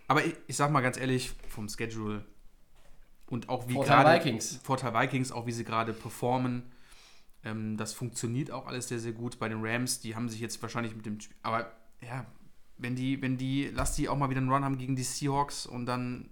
[0.08, 2.26] Aber ich, ich sag mal ganz ehrlich, vom Schedule
[3.28, 4.20] und auch wie Vorteil gerade.
[4.26, 4.60] Vikings.
[4.64, 6.72] Vorteil Vikings, auch wie sie gerade performen.
[7.44, 9.40] Ähm, das funktioniert auch alles sehr, sehr gut.
[9.40, 11.18] Bei den Rams, die haben sich jetzt wahrscheinlich mit dem.
[11.42, 12.26] Aber ja,
[12.78, 15.66] wenn die, wenn die, lass die auch mal wieder einen Run haben gegen die Seahawks
[15.66, 16.30] und dann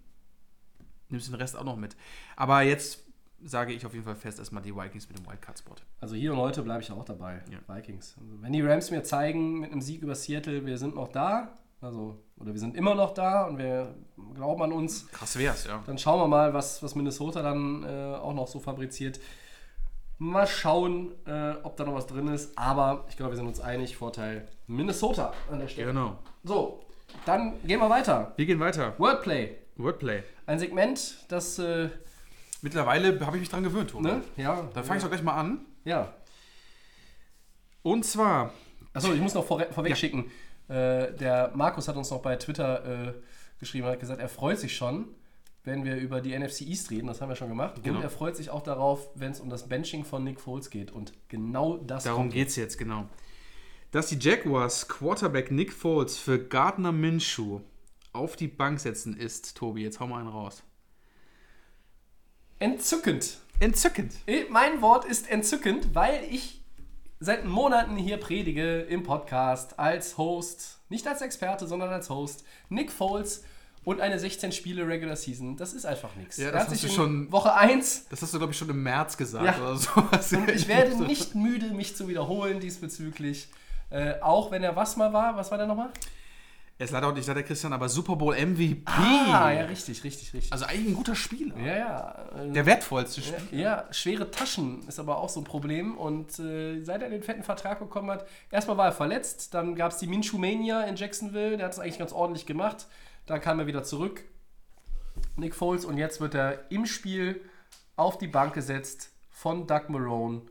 [1.10, 1.96] nimmst du den Rest auch noch mit.
[2.36, 3.06] Aber jetzt
[3.44, 5.76] sage ich auf jeden Fall fest, erstmal die Vikings mit dem Wildcard-Spot.
[6.00, 7.42] Also hier und heute bleibe ich auch dabei.
[7.50, 7.76] Ja.
[7.76, 8.16] Vikings.
[8.20, 11.54] Also wenn die Rams mir zeigen mit einem Sieg über Seattle, wir sind noch da,
[11.82, 13.96] also oder wir sind immer noch da und wir
[14.36, 15.84] glauben an uns, Krass wär's, ja.
[15.86, 19.20] dann schauen wir mal, was, was Minnesota dann äh, auch noch so fabriziert.
[20.18, 22.56] Mal schauen, äh, ob da noch was drin ist.
[22.56, 23.98] Aber ich glaube, wir sind uns einig.
[23.98, 25.88] Vorteil Minnesota an der Stelle.
[25.88, 26.20] Genau.
[26.44, 26.86] So,
[27.26, 28.32] dann gehen wir weiter.
[28.36, 28.94] Wir gehen weiter.
[29.00, 29.58] Wordplay.
[29.78, 30.22] Wordplay.
[30.46, 31.90] Ein Segment, das, äh,
[32.62, 34.04] Mittlerweile habe ich mich dran gewöhnt, Tobi.
[34.04, 34.24] ne?
[34.38, 34.70] Ja.
[34.74, 35.66] Dann fange ich doch gleich mal an.
[35.84, 36.14] Ja.
[37.84, 38.54] Und zwar,
[38.94, 40.30] Achso, ich muss noch vorre- vorweg schicken.
[40.68, 43.14] Äh, der Markus hat uns noch bei Twitter äh,
[43.60, 45.08] geschrieben, hat gesagt, er freut sich schon,
[45.64, 47.08] wenn wir über die NFC East reden.
[47.08, 47.82] Das haben wir schon gemacht.
[47.84, 47.98] Genau.
[47.98, 50.92] Und er freut sich auch darauf, wenn es um das Benching von Nick Foles geht.
[50.92, 53.06] Und genau das darum geht es jetzt, genau.
[53.92, 57.62] Dass die Jaguars Quarterback Nick Foles für Gardner Minshew
[58.14, 60.64] auf die Bank setzen ist, Tobi, jetzt hau mal einen raus.
[62.62, 63.38] Entzückend.
[63.60, 64.14] Entzückend.
[64.28, 66.62] Eh, Mein Wort ist entzückend, weil ich
[67.20, 72.92] seit Monaten hier predige im Podcast als Host, nicht als Experte, sondern als Host, Nick
[72.92, 73.44] Foles
[73.84, 75.58] und eine 16 Spiele Regular Season.
[75.58, 76.38] Das ist einfach nichts.
[76.38, 79.18] Ja, das hast du schon- Woche 1 Das hast du, glaube ich, schon im März
[79.18, 79.58] gesagt Ja.
[79.64, 80.32] oder sowas.
[80.34, 83.50] Und ich werde nicht müde, mich zu wiederholen diesbezüglich.
[83.90, 85.90] Äh, auch wenn er was mal war, was war der nochmal?
[86.82, 88.82] Er ist leider auch nicht leider Christian, aber Super Bowl MVP.
[88.88, 90.52] Ah, ja, richtig, richtig, richtig.
[90.52, 91.56] Also eigentlich ein guter Spieler.
[91.60, 92.26] ja, ja.
[92.44, 93.38] äh, Der wertvollste Spieler.
[93.52, 95.96] Ja, schwere Taschen ist aber auch so ein Problem.
[95.96, 99.92] Und äh, seit er den fetten Vertrag bekommen hat, erstmal war er verletzt, dann gab
[99.92, 102.88] es die Minshew-Mania in Jacksonville, der hat es eigentlich ganz ordentlich gemacht.
[103.28, 104.24] Dann kam er wieder zurück,
[105.36, 107.42] Nick Foles, und jetzt wird er im Spiel
[107.96, 110.42] auf die Bank gesetzt von Doug Marone.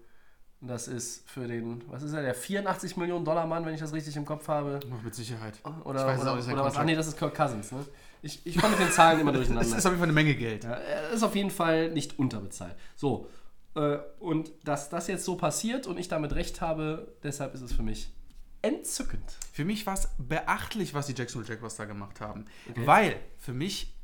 [0.62, 3.94] Das ist für den, was ist er, der 84 Millionen Dollar Mann, wenn ich das
[3.94, 4.78] richtig im Kopf habe.
[5.02, 5.54] Mit Sicherheit.
[5.84, 6.48] Oder, ich weiß es oder, auch oder was?
[6.48, 6.86] Ach Contract.
[6.86, 7.86] nee, das ist Kirk Cousins, ne?
[8.22, 9.64] Ich, ich komme mit den Zahlen immer durcheinander.
[9.70, 10.64] Das ist auf jeden Fall eine Menge Geld.
[10.64, 12.76] Ja, er ist auf jeden Fall nicht unterbezahlt.
[12.94, 13.26] So.
[13.74, 17.72] Äh, und dass das jetzt so passiert und ich damit recht habe, deshalb ist es
[17.72, 18.12] für mich
[18.60, 19.38] entzückend.
[19.52, 22.44] Für mich war es beachtlich, was die Jacksonville Jaguars da gemacht haben.
[22.74, 23.94] Weil für mich,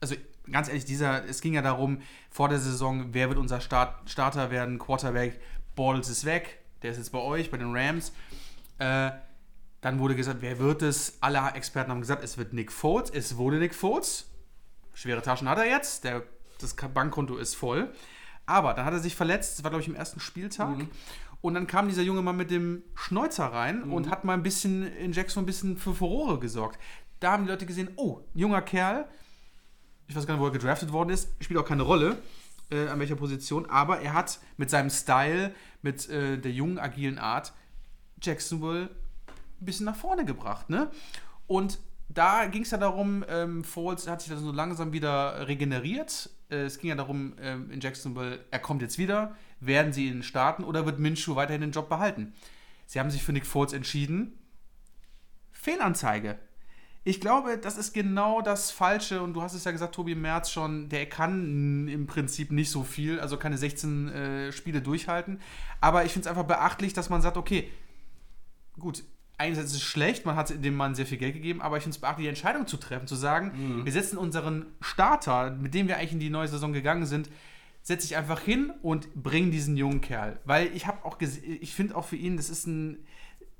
[0.00, 0.14] also
[0.50, 2.00] ganz ehrlich, dieser, es ging ja darum,
[2.30, 5.40] vor der Saison, wer wird unser Start, Starter werden, Quarterback,
[5.74, 8.12] Balls ist weg, der ist jetzt bei euch, bei den Rams.
[8.78, 9.10] Äh,
[9.80, 11.18] dann wurde gesagt, wer wird es?
[11.20, 13.10] Alle Experten haben gesagt, es wird Nick Foles.
[13.10, 14.30] Es wurde Nick Foles.
[14.94, 16.04] Schwere Taschen hat er jetzt.
[16.04, 16.22] Der,
[16.58, 17.92] das Bankkonto ist voll.
[18.46, 19.58] Aber dann hat er sich verletzt.
[19.58, 20.76] Das war, glaube ich, im ersten Spieltag.
[21.40, 24.86] Und dann kam dieser junge Mann mit dem Schnäuzer rein und hat mal ein bisschen
[24.96, 26.80] in Jackson ein bisschen für Furore gesorgt.
[27.20, 29.06] Da haben die Leute gesehen, oh, junger Kerl.
[30.06, 31.28] Ich weiß gar nicht, wo er gedraftet worden ist.
[31.40, 32.16] Spielt auch keine Rolle,
[32.70, 33.68] äh, an welcher Position.
[33.70, 37.52] Aber er hat mit seinem Style, mit äh, der jungen, agilen Art
[38.22, 38.90] Jacksonville
[39.60, 40.70] ein bisschen nach vorne gebracht.
[40.70, 40.90] Ne?
[41.46, 46.30] Und da ging es ja darum, ähm, Foles hat sich dann so langsam wieder regeneriert.
[46.50, 49.34] Äh, es ging ja darum, ähm, in Jacksonville, er kommt jetzt wieder.
[49.60, 52.34] Werden sie ihn starten oder wird Minshew weiterhin den Job behalten?
[52.86, 54.38] Sie haben sich für Nick Foles entschieden.
[55.52, 56.38] Fehlanzeige.
[57.06, 59.22] Ich glaube, das ist genau das Falsche.
[59.22, 62.70] Und du hast es ja gesagt, Tobi im März schon, der kann im Prinzip nicht
[62.70, 65.38] so viel, also keine 16 äh, Spiele durchhalten.
[65.80, 67.70] Aber ich finde es einfach beachtlich, dass man sagt, okay,
[68.78, 69.04] gut,
[69.36, 71.94] einerseits ist es schlecht, man hat dem Mann sehr viel Geld gegeben, aber ich finde
[71.94, 75.96] es beachtlich, die Entscheidung zu treffen, zu sagen, wir setzen unseren Starter, mit dem wir
[75.96, 77.28] eigentlich in die neue Saison gegangen sind,
[77.82, 80.40] setze ich einfach hin und bringe diesen jungen Kerl.
[80.44, 83.04] Weil ich habe auch gesehen, ich finde auch für ihn, das ist ein,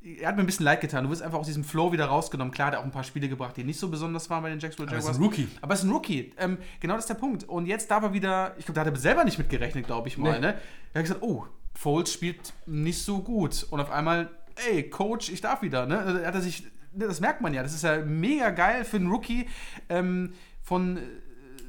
[0.05, 1.05] er hat mir ein bisschen leid getan.
[1.05, 2.53] Du wirst einfach aus diesem Flow wieder rausgenommen.
[2.53, 4.59] Klar, der hat auch ein paar Spiele gebracht, die nicht so besonders waren bei den
[4.59, 5.19] Jacksonville Aber er ist Jaguars.
[5.19, 5.49] ein Rookie.
[5.63, 6.33] Aber er ist ein Rookie.
[6.37, 7.45] Ähm, genau das ist der Punkt.
[7.45, 10.09] Und jetzt darf er wieder, ich glaube, da hat er selber nicht mit gerechnet, glaube
[10.09, 10.33] ich mal.
[10.33, 10.47] Nee.
[10.47, 10.55] Ne?
[10.93, 13.67] Er hat gesagt, oh, Foles spielt nicht so gut.
[13.71, 14.31] Und auf einmal,
[14.69, 15.87] ey, Coach, ich darf wieder.
[15.87, 16.21] Ne?
[16.23, 17.63] Er hat er sich, ne, das merkt man ja.
[17.63, 19.49] Das ist ja mega geil für einen Rookie,
[19.89, 21.01] ähm, von äh,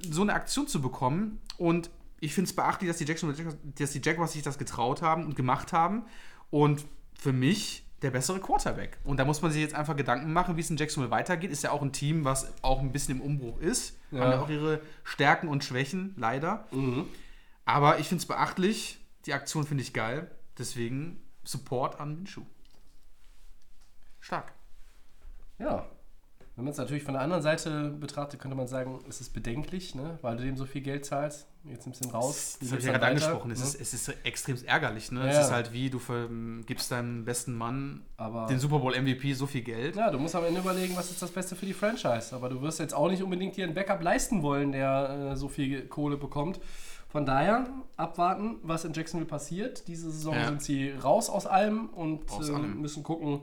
[0.10, 1.40] so eine Aktion zu bekommen.
[1.58, 5.02] Und ich finde es beachtlich, dass die, Jacksonville Jaguars, dass die Jaguars sich das getraut
[5.02, 6.04] haben und gemacht haben.
[6.50, 6.86] Und
[7.18, 8.98] für mich der bessere Quarterback.
[9.04, 11.52] Und da muss man sich jetzt einfach Gedanken machen, wie es in Jacksonville weitergeht.
[11.52, 13.98] Ist ja auch ein Team, was auch ein bisschen im Umbruch ist.
[14.12, 14.22] Ja.
[14.22, 16.68] Haben ja auch ihre Stärken und Schwächen, leider.
[17.66, 19.00] Aber ich finde es beachtlich.
[19.26, 20.30] Die Aktion finde ich geil.
[20.58, 22.44] Deswegen Support an Minshew.
[24.20, 24.54] Stark.
[25.58, 25.86] Ja.
[26.56, 29.94] Wenn man es natürlich von der anderen Seite betrachtet, könnte man sagen, es ist bedenklich,
[29.94, 30.18] ne?
[30.22, 31.48] weil du dem so viel Geld zahlst.
[31.66, 32.58] Jetzt nimmst du ihn raus.
[32.62, 33.52] Das habe ich ja gerade angesprochen.
[33.52, 33.66] Es, ne?
[33.66, 35.12] ist, es ist extrem ärgerlich.
[35.12, 35.20] Ne?
[35.22, 36.30] Ja, Es ist halt wie, du ver-
[36.66, 39.98] gibst deinem besten Mann, Aber- den Super Bowl MVP, so viel Geld.
[39.98, 42.34] Ja, du musst am Ende überlegen, was ist das Beste für die Franchise.
[42.34, 45.50] Aber du wirst jetzt auch nicht unbedingt dir einen Backup leisten wollen, der äh, so
[45.50, 46.62] viel Kohle bekommt.
[47.10, 49.88] Von daher abwarten, was in Jacksonville passiert.
[49.90, 50.46] Diese Saison Ja.
[50.48, 52.82] sind sie raus aus allem und Aus ähm, allem.
[52.82, 53.42] müssen gucken,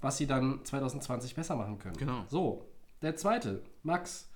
[0.00, 1.96] was sie dann 2020 besser machen können.
[1.96, 2.24] Genau.
[2.28, 2.66] So,
[3.02, 4.28] der zweite, Max.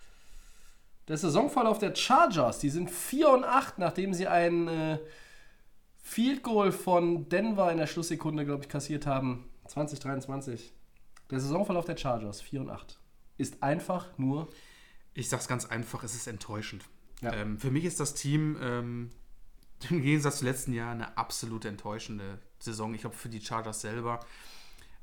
[1.08, 4.98] Der Saisonverlauf der Chargers, die sind 4 und 8, nachdem sie ein äh,
[6.02, 9.50] Field Goal von Denver in der Schlusssekunde, glaube ich, kassiert haben.
[9.66, 10.72] 2023.
[11.30, 12.98] Der Saisonverlauf der Chargers, 4 und 8,
[13.36, 14.48] ist einfach nur.
[15.12, 16.84] Ich sag's ganz einfach, es ist enttäuschend.
[17.20, 17.32] Ja.
[17.32, 19.10] Ähm, für mich ist das Team ähm,
[19.90, 22.94] im Gegensatz zum letzten Jahr eine absolut enttäuschende Saison.
[22.94, 24.20] Ich glaube, für die Chargers selber.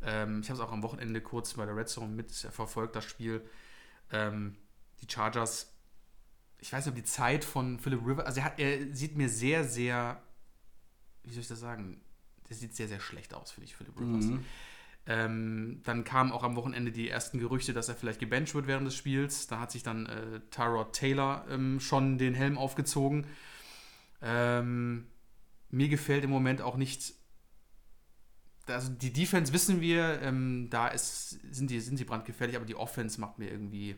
[0.03, 3.41] Ähm, ich habe es auch am Wochenende kurz bei der Red Zone mitverfolgt, das Spiel.
[4.11, 4.55] Ähm,
[5.01, 5.73] die Chargers,
[6.59, 9.29] ich weiß nicht, ob die Zeit von Philip Rivers, also er, hat, er sieht mir
[9.29, 10.21] sehr, sehr,
[11.23, 12.01] wie soll ich das sagen?
[12.49, 14.25] Der sieht sehr, sehr schlecht aus, finde ich, Philip Rivers.
[15.07, 18.85] Ähm, dann kamen auch am Wochenende die ersten Gerüchte, dass er vielleicht gebencht wird während
[18.85, 19.47] des Spiels.
[19.47, 23.25] Da hat sich dann äh, Tyrod Taylor ähm, schon den Helm aufgezogen.
[24.21, 25.07] Ähm,
[25.69, 27.15] mir gefällt im Moment auch nicht.
[28.67, 32.75] Also die Defense wissen wir, ähm, da ist, sind, die, sind sie brandgefährlich, aber die
[32.75, 33.95] Offense macht mir irgendwie.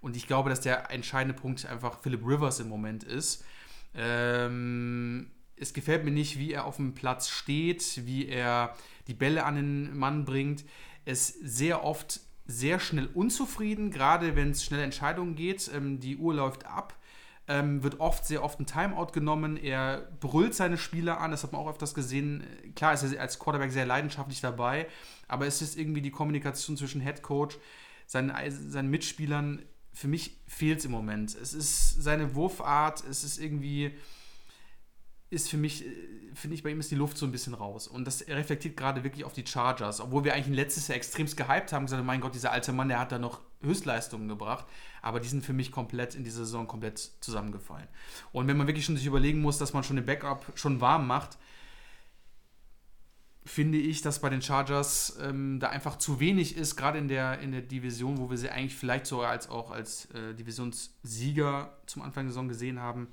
[0.00, 3.44] Und ich glaube, dass der entscheidende Punkt einfach Philip Rivers im Moment ist.
[3.94, 8.74] Ähm, es gefällt mir nicht, wie er auf dem Platz steht, wie er
[9.06, 10.64] die Bälle an den Mann bringt.
[11.04, 15.70] Ist sehr oft sehr schnell unzufrieden, gerade wenn es schnelle Entscheidungen geht.
[15.74, 16.94] Ähm, die Uhr läuft ab.
[17.48, 19.56] Ähm, wird oft sehr oft ein Timeout genommen.
[19.56, 22.44] Er brüllt seine Spieler an, das hat man auch öfters gesehen.
[22.74, 24.88] Klar ist er als Quarterback sehr leidenschaftlich dabei,
[25.28, 27.56] aber es ist irgendwie die Kommunikation zwischen Head Coach,
[28.06, 29.62] seinen, seinen Mitspielern.
[29.92, 31.36] Für mich fehlt es im Moment.
[31.36, 33.92] Es ist seine Wurfart, es ist irgendwie
[35.28, 35.84] ist für mich,
[36.34, 37.88] finde ich, bei ihm ist die Luft so ein bisschen raus.
[37.88, 40.00] Und das reflektiert gerade wirklich auf die Chargers.
[40.00, 43.00] Obwohl wir eigentlich letztes Jahr extremst gehypt haben, gesagt, mein Gott, dieser alte Mann, der
[43.00, 44.66] hat da noch Höchstleistungen gebracht.
[45.02, 47.88] Aber die sind für mich komplett in dieser Saison komplett zusammengefallen.
[48.32, 51.06] Und wenn man wirklich schon sich überlegen muss, dass man schon den Backup schon warm
[51.06, 51.38] macht,
[53.46, 57.38] finde ich, dass bei den Chargers ähm, da einfach zu wenig ist, gerade in der,
[57.38, 62.02] in der Division, wo wir sie eigentlich vielleicht sogar als auch als äh, Divisionssieger zum
[62.02, 63.08] Anfang der Saison gesehen haben,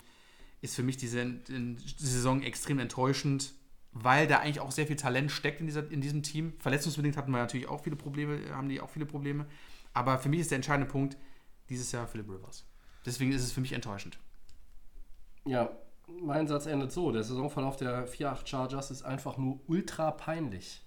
[0.61, 3.53] ist für mich diese die Saison extrem enttäuschend,
[3.91, 6.53] weil da eigentlich auch sehr viel Talent steckt in, dieser, in diesem Team.
[6.59, 9.45] Verletzungsbedingt hatten wir natürlich auch viele Probleme, haben die auch viele Probleme.
[9.93, 11.17] Aber für mich ist der entscheidende Punkt
[11.69, 12.65] dieses Jahr Philip Rivers.
[13.05, 14.17] Deswegen ist es für mich enttäuschend.
[15.45, 15.69] Ja,
[16.07, 20.81] mein Satz endet so: Der Saisonverlauf der 4-8 Chargers ist einfach nur ultra peinlich.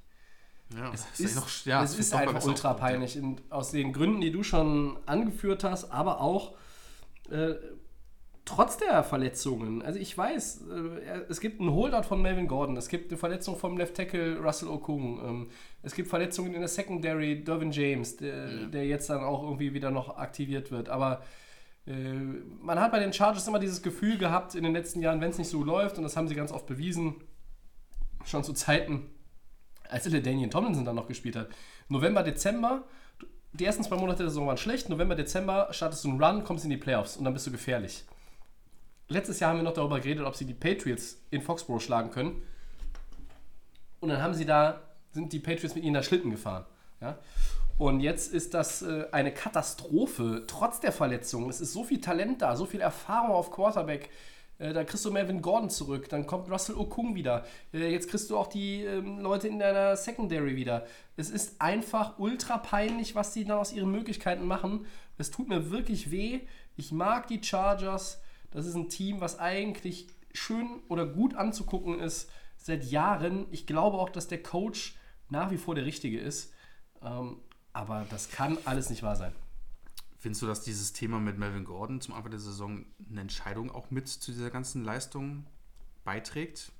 [0.74, 3.18] Ja, Es ja ist, noch- ja, es ist noch einfach ultra peinlich.
[3.18, 6.57] Und aus den Gründen, die du schon angeführt hast, aber auch
[7.30, 7.54] äh,
[8.47, 9.82] trotz der Verletzungen.
[9.82, 13.59] Also ich weiß, äh, es gibt einen Holdout von Melvin Gordon, es gibt eine Verletzung
[13.59, 15.51] vom Left Tackle Russell Okung, ähm,
[15.82, 19.90] es gibt Verletzungen in der Secondary Dervin James, der, der jetzt dann auch irgendwie wieder
[19.90, 20.88] noch aktiviert wird.
[20.88, 21.22] Aber
[21.86, 21.92] äh,
[22.62, 25.38] man hat bei den Chargers immer dieses Gefühl gehabt in den letzten Jahren, wenn es
[25.38, 27.16] nicht so läuft, und das haben sie ganz oft bewiesen,
[28.24, 29.11] schon zu Zeiten,
[29.88, 31.49] als Daniel Tomlinson dann noch gespielt hat.
[31.88, 32.84] November, Dezember,
[33.53, 34.88] die ersten zwei Monate der Saison waren schlecht.
[34.88, 38.05] November, Dezember startest du einen Run, kommst in die Playoffs und dann bist du gefährlich.
[39.09, 42.42] Letztes Jahr haben wir noch darüber geredet, ob sie die Patriots in Foxborough schlagen können.
[44.00, 44.82] Und dann haben sie da,
[45.12, 46.66] sind die Patriots mit ihnen da Schlitten gefahren.
[47.00, 47.18] Ja?
[47.78, 51.50] Und jetzt ist das äh, eine Katastrophe, trotz der Verletzungen.
[51.50, 54.11] Es ist so viel Talent da, so viel Erfahrung auf Quarterback.
[54.59, 57.44] Äh, da kriegst du Melvin Gordon zurück, dann kommt Russell Okung wieder.
[57.72, 60.86] Äh, jetzt kriegst du auch die ähm, Leute in deiner Secondary wieder.
[61.16, 64.86] Es ist einfach ultra peinlich, was die da aus ihren Möglichkeiten machen.
[65.18, 66.40] Es tut mir wirklich weh.
[66.76, 68.20] Ich mag die Chargers.
[68.51, 73.47] Das ist ein Team, was eigentlich schön oder gut anzugucken ist seit Jahren.
[73.51, 74.97] Ich glaube auch, dass der Coach
[75.28, 76.53] nach wie vor der richtige ist.
[77.03, 77.38] Ähm,
[77.72, 79.32] aber das kann alles nicht wahr sein.
[80.18, 83.90] Findest du, dass dieses Thema mit Melvin Gordon zum Anfang der Saison eine Entscheidung auch
[83.90, 85.47] mit zu dieser ganzen Leistung
[86.05, 86.72] beiträgt?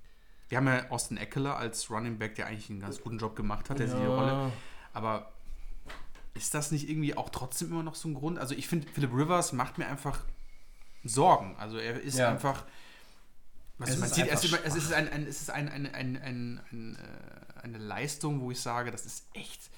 [0.49, 3.69] Wir haben ja Austin Eckler als Running Back, der eigentlich einen ganz guten Job gemacht
[3.69, 4.15] hat, der sich die Ja.
[4.15, 4.53] Rolle.
[4.93, 5.33] Aber
[6.35, 8.39] ist das nicht irgendwie auch trotzdem immer noch so ein Grund?
[8.39, 10.25] Also ich finde, Philip Rivers macht mir einfach
[11.09, 11.57] Sorgen.
[11.57, 12.31] Also er ist Ja.
[12.31, 12.65] einfach.
[13.79, 16.17] Was Es man ist sieht, es, es ist, ein, ein, es ist ein, ein, ein,
[16.17, 19.71] ein, äh, eine Leistung, wo ich sage, das ist echt.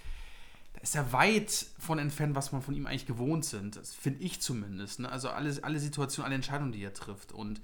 [0.74, 3.74] Da ist er weit von entfernt, was man von ihm eigentlich gewohnt sind.
[3.74, 5.00] Das finde ich zumindest.
[5.00, 5.10] Ne?
[5.10, 7.32] Also alle, alle Situationen, alle Entscheidungen, die er trifft.
[7.32, 7.60] Und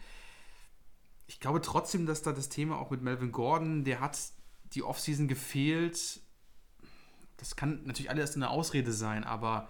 [1.29, 4.19] ich glaube trotzdem, dass da das Thema auch mit Melvin Gordon, der hat
[4.75, 6.21] die Offseason gefehlt.
[7.37, 9.69] Das kann natürlich alles eine Ausrede sein, aber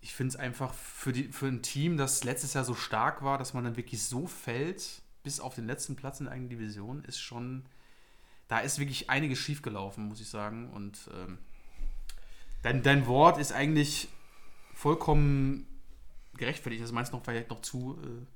[0.00, 3.36] ich finde es einfach für, die, für ein Team, das letztes Jahr so stark war,
[3.38, 7.04] dass man dann wirklich so fällt, bis auf den letzten Platz in der eigenen Division,
[7.04, 7.64] ist schon.
[8.48, 10.70] Da ist wirklich einiges schiefgelaufen, muss ich sagen.
[10.70, 11.38] Und ähm,
[12.62, 14.08] dein, dein Wort ist eigentlich
[14.74, 15.66] vollkommen
[16.34, 16.82] gerechtfertigt.
[16.82, 17.98] Das meinst du noch vielleicht noch zu.
[18.02, 18.26] Äh,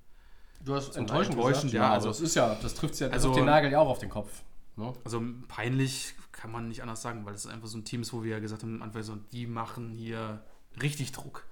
[0.64, 3.44] Du hast enttäuschend, Enttäuschend, ja, Ja, also- das ist ja, das trifft ja, Also- den
[3.44, 4.42] Nagel ja auch auf den Kopf.
[4.76, 4.94] Ne?
[5.04, 8.22] Also peinlich kann man nicht anders sagen, weil es einfach so ein Team ist, wo
[8.22, 10.42] wir ja gesagt haben, am Anfang so, die machen hier
[10.80, 11.44] richtig Druck.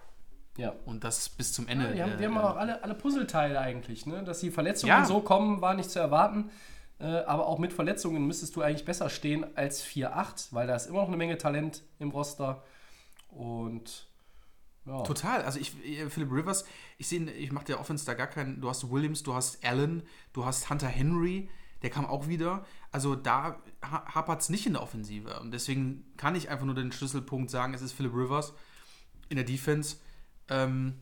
[0.56, 0.74] Ja.
[0.84, 1.86] Und das bis zum Ende.
[1.86, 4.06] Ja, die haben, die äh, haben auch alle, alle Puzzleteile eigentlich.
[4.06, 4.22] Ne?
[4.22, 5.04] Dass die Verletzungen Ja.
[5.04, 6.50] so kommen, war nicht zu erwarten.
[6.98, 10.86] Äh, aber auch mit Verletzungen müsstest du eigentlich besser stehen als 4-8, weil da ist
[10.86, 12.62] immer noch eine Menge Talent im Roster.
[13.28, 14.06] Und
[14.84, 15.42] ja, Total.
[15.42, 16.64] Also ich, äh, Philip Rivers,
[16.98, 18.60] ich sehe, ich mache der Offense da gar keinen.
[18.60, 21.48] Du hast Williams, du hast Allen, du hast Hunter Henry,
[21.82, 22.64] der kam auch wieder.
[22.90, 25.40] Also da ha hapert es nicht in der Offensive.
[25.40, 28.54] Und deswegen kann ich einfach nur den Schlüsselpunkt sagen, es ist Philip Rivers
[29.28, 29.96] in der Defense.
[30.48, 30.94] Ähm,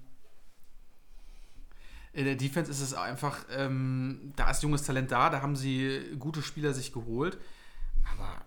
[2.12, 6.16] in der Defense ist es einfach, ähm, da ist junges Talent da, da haben sie
[6.18, 7.38] gute Spieler sich geholt.
[8.12, 8.42] Aber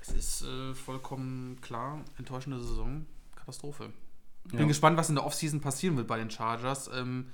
[0.00, 3.04] es ist äh, vollkommen klar, enttäuschende Saison,
[3.34, 3.92] Katastrophe.
[4.44, 4.66] Ich bin Ja.
[4.66, 6.88] gespannt, was in der Offseason passieren wird bei den Chargers.
[6.94, 7.30] Ähm,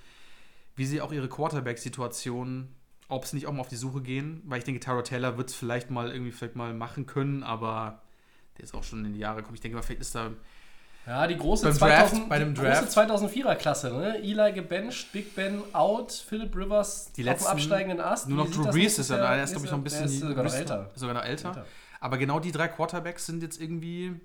[0.77, 2.69] wie sie auch ihre Quarterback-Situation,
[3.09, 5.51] ob sie nicht auch mal auf die Suche gehen, weil ich denke, Tyrod Taylor wird
[5.51, 8.01] es vielleicht mal irgendwie vielleicht mal machen können, aber
[8.57, 9.57] der ist auch schon in die Jahre gekommen.
[9.57, 10.31] Ich denke mal, vielleicht ist da
[11.07, 13.93] ja die große, Beim 2000, Draft, die große 2004er-Klasse.
[13.93, 14.19] Ne?
[14.19, 18.29] Eli gebencht, Big Ben out, Philip Rivers die auf letzten dem absteigenden Ast.
[18.29, 19.35] Nur noch Drew Brees ist ja, Jahr?
[19.35, 20.91] der ist glaube ich noch ein bisschen Der ist sogar noch älter.
[20.95, 21.49] Sogar noch älter.
[21.49, 21.67] Älter.
[22.01, 24.21] Aber genau die drei Quarterbacks sind jetzt irgendwie,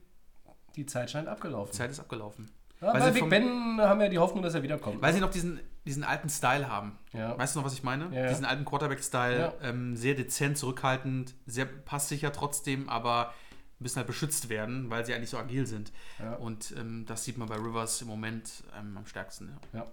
[0.75, 1.71] Die Zeit scheint abgelaufen.
[1.71, 2.49] die Zeit ist abgelaufen.
[2.82, 5.01] Ja, Weil bei Big vom- Ben haben wir die Hoffnung, dass er wiederkommt.
[5.01, 6.97] Weil sie noch diesen, diesen alten Style haben.
[7.11, 7.36] Ja.
[7.38, 8.15] Weißt du noch, was ich meine?
[8.15, 8.28] Ja.
[8.28, 13.34] Diesen alten Quarterback-Style, ähm, sehr dezent, zurückhaltend, sehr passsicher trotzdem, aber
[13.80, 15.91] müssen halt beschützt werden, weil sie eigentlich so agil sind.
[16.19, 16.34] Ja.
[16.36, 19.57] Und ähm, das sieht man bei Rivers im Moment ähm, am stärksten.
[19.73, 19.80] Ja.
[19.80, 19.88] Ja.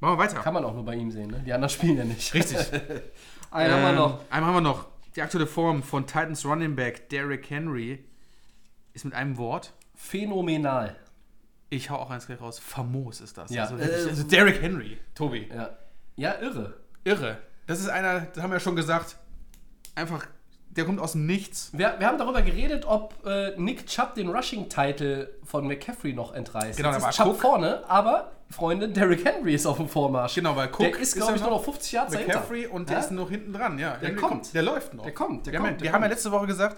[0.00, 0.36] Machen wir weiter.
[0.40, 1.42] Kann man auch nur bei ihm sehen, ne?
[1.44, 2.32] Die anderen spielen ja nicht.
[2.34, 2.58] Richtig.
[3.50, 4.20] Einen haben wir noch.
[4.20, 4.86] Ähm, Einmal haben wir noch.
[5.16, 8.04] Die aktuelle Form von Titans Running Back Derrick Henry
[8.92, 9.72] ist mit einem Wort.
[9.96, 10.94] Phänomenal.
[11.70, 12.58] Ich hau auch eins gleich raus.
[12.58, 13.50] Famos ist das.
[13.50, 13.64] Ja.
[13.64, 15.48] Also, Äh, also Derrick Henry, Tobi.
[15.52, 15.76] Ja.
[16.16, 16.74] Ja, irre.
[17.04, 17.38] Irre.
[17.66, 19.16] Das ist einer, das haben wir ja schon gesagt,
[19.94, 20.26] einfach,
[20.78, 21.70] der kommt aus dem Nichts.
[21.74, 26.76] Wir, wir haben darüber geredet, ob äh, Nick Chubb den Rushing-Title von McCaffrey noch entreißt.
[26.78, 27.40] Genau, Jetzt da ist Chubb Cook.
[27.40, 30.34] vorne, aber, Freunde, Derrick Henry ist auf dem Vormarsch.
[30.36, 33.02] Genau, weil Cook Der ist, glaube ich, nur noch 50 Jahre McCaffrey und der Ja?
[33.04, 33.78] ist noch hinten dran.
[33.78, 34.54] Ja, Der Henry kommt.
[34.54, 35.04] Der läuft noch.
[35.04, 36.14] Der kommt, der wir kommt, haben, der wir haben ja kommt.
[36.14, 36.76] letzte Woche gesagt,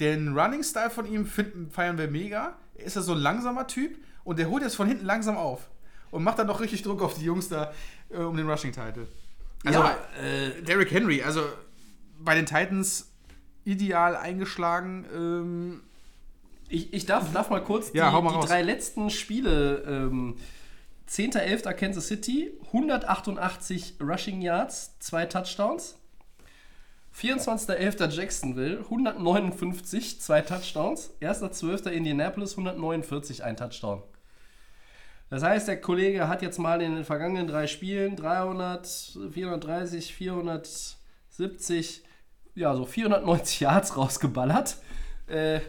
[0.00, 2.54] den Running-Style von ihm finden, feiern wir mega.
[2.74, 5.68] Er ist ja so ein langsamer Typ und der holt jetzt von hinten langsam auf
[6.10, 7.72] und macht dann noch richtig Druck auf die Jungs da
[8.10, 9.06] äh, um den Rushing-Title.
[9.64, 11.42] Also, Ja, äh, Derrick Henry, also
[12.18, 13.10] bei den Titans
[13.64, 15.06] ideal eingeschlagen.
[15.14, 15.82] Ähm,
[16.68, 19.84] Ich, ich darf, darf mal kurz Ja, die, mal die drei letzten Spiele.
[19.86, 20.36] Ähm,
[21.08, 21.72] 10.11.
[21.74, 25.98] Kansas City, 188 Rushing Yards, zwei Touchdowns.
[27.16, 28.08] 24.11.
[28.10, 31.12] Jacksonville, 159, zwei Touchdowns.
[31.20, 31.90] 1.12.
[31.90, 34.02] Indianapolis, 149, ein Touchdown.
[35.30, 38.86] Das heißt, der Kollege hat jetzt mal in den vergangenen drei Spielen 300,
[39.32, 42.03] 430, 470,
[42.54, 44.76] ja, so 490 Yards rausgeballert.
[45.26, 45.60] Äh,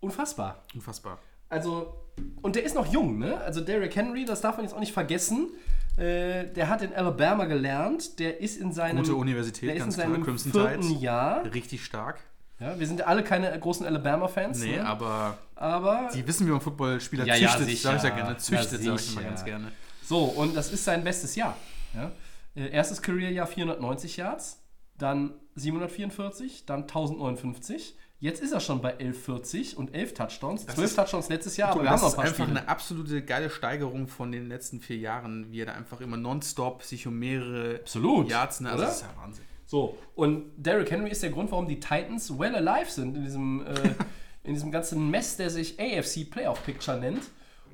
[0.00, 0.62] unfassbar.
[0.74, 1.18] unfassbar.
[1.48, 1.94] Also,
[2.42, 3.38] und der ist noch jung, ne?
[3.40, 5.48] Also Derrick Henry, das darf man jetzt auch nicht vergessen.
[5.96, 8.18] Äh, der hat in Alabama gelernt.
[8.18, 10.06] Der ist in seinem, Gute Universität, der ist in ganz klar.
[10.08, 11.02] seinem Crimson vierten Tides.
[11.02, 11.44] Jahr.
[11.52, 12.20] Richtig stark.
[12.60, 14.60] Ja, wir sind ja alle keine großen Alabama-Fans.
[14.60, 14.86] Nee, ne?
[14.86, 17.66] aber aber die wissen, wie man Footballspieler Ja, ja, züchtet.
[17.68, 17.88] sicher.
[17.88, 18.36] sag ich ja gerne.
[18.36, 19.22] Züchtet, Ja, sag ich immer sicher.
[19.22, 19.72] ganz gerne.
[20.04, 21.56] So, und das ist sein bestes Jahr.
[21.94, 22.12] Ja?
[22.54, 24.59] Äh, erstes Career-Jahr 490 Yards,
[25.00, 27.96] dann 744, dann 1059.
[28.22, 30.66] Jetzt ist er schon bei 1140 und 11 Touchdowns.
[30.66, 32.58] 12 ist- Touchdowns letztes Jahr, aber wir haben das noch ein ist paar einfach Spiele.
[32.60, 36.82] eine absolute geile Steigerung von den letzten vier Jahren, wie er da einfach immer nonstop
[36.82, 38.68] sich um mehrere Absolut, Yards, ne?
[38.70, 38.86] Also oder?
[38.88, 39.44] das ist ja Wahnsinn.
[39.64, 43.64] So, und Derrick Henry ist der Grund, warum die Titans well alive sind in diesem,
[43.66, 43.72] äh,
[44.44, 47.22] in diesem ganzen Mess, der sich AFC Playoff Picture nennt.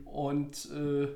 [0.04, 1.08] Und äh,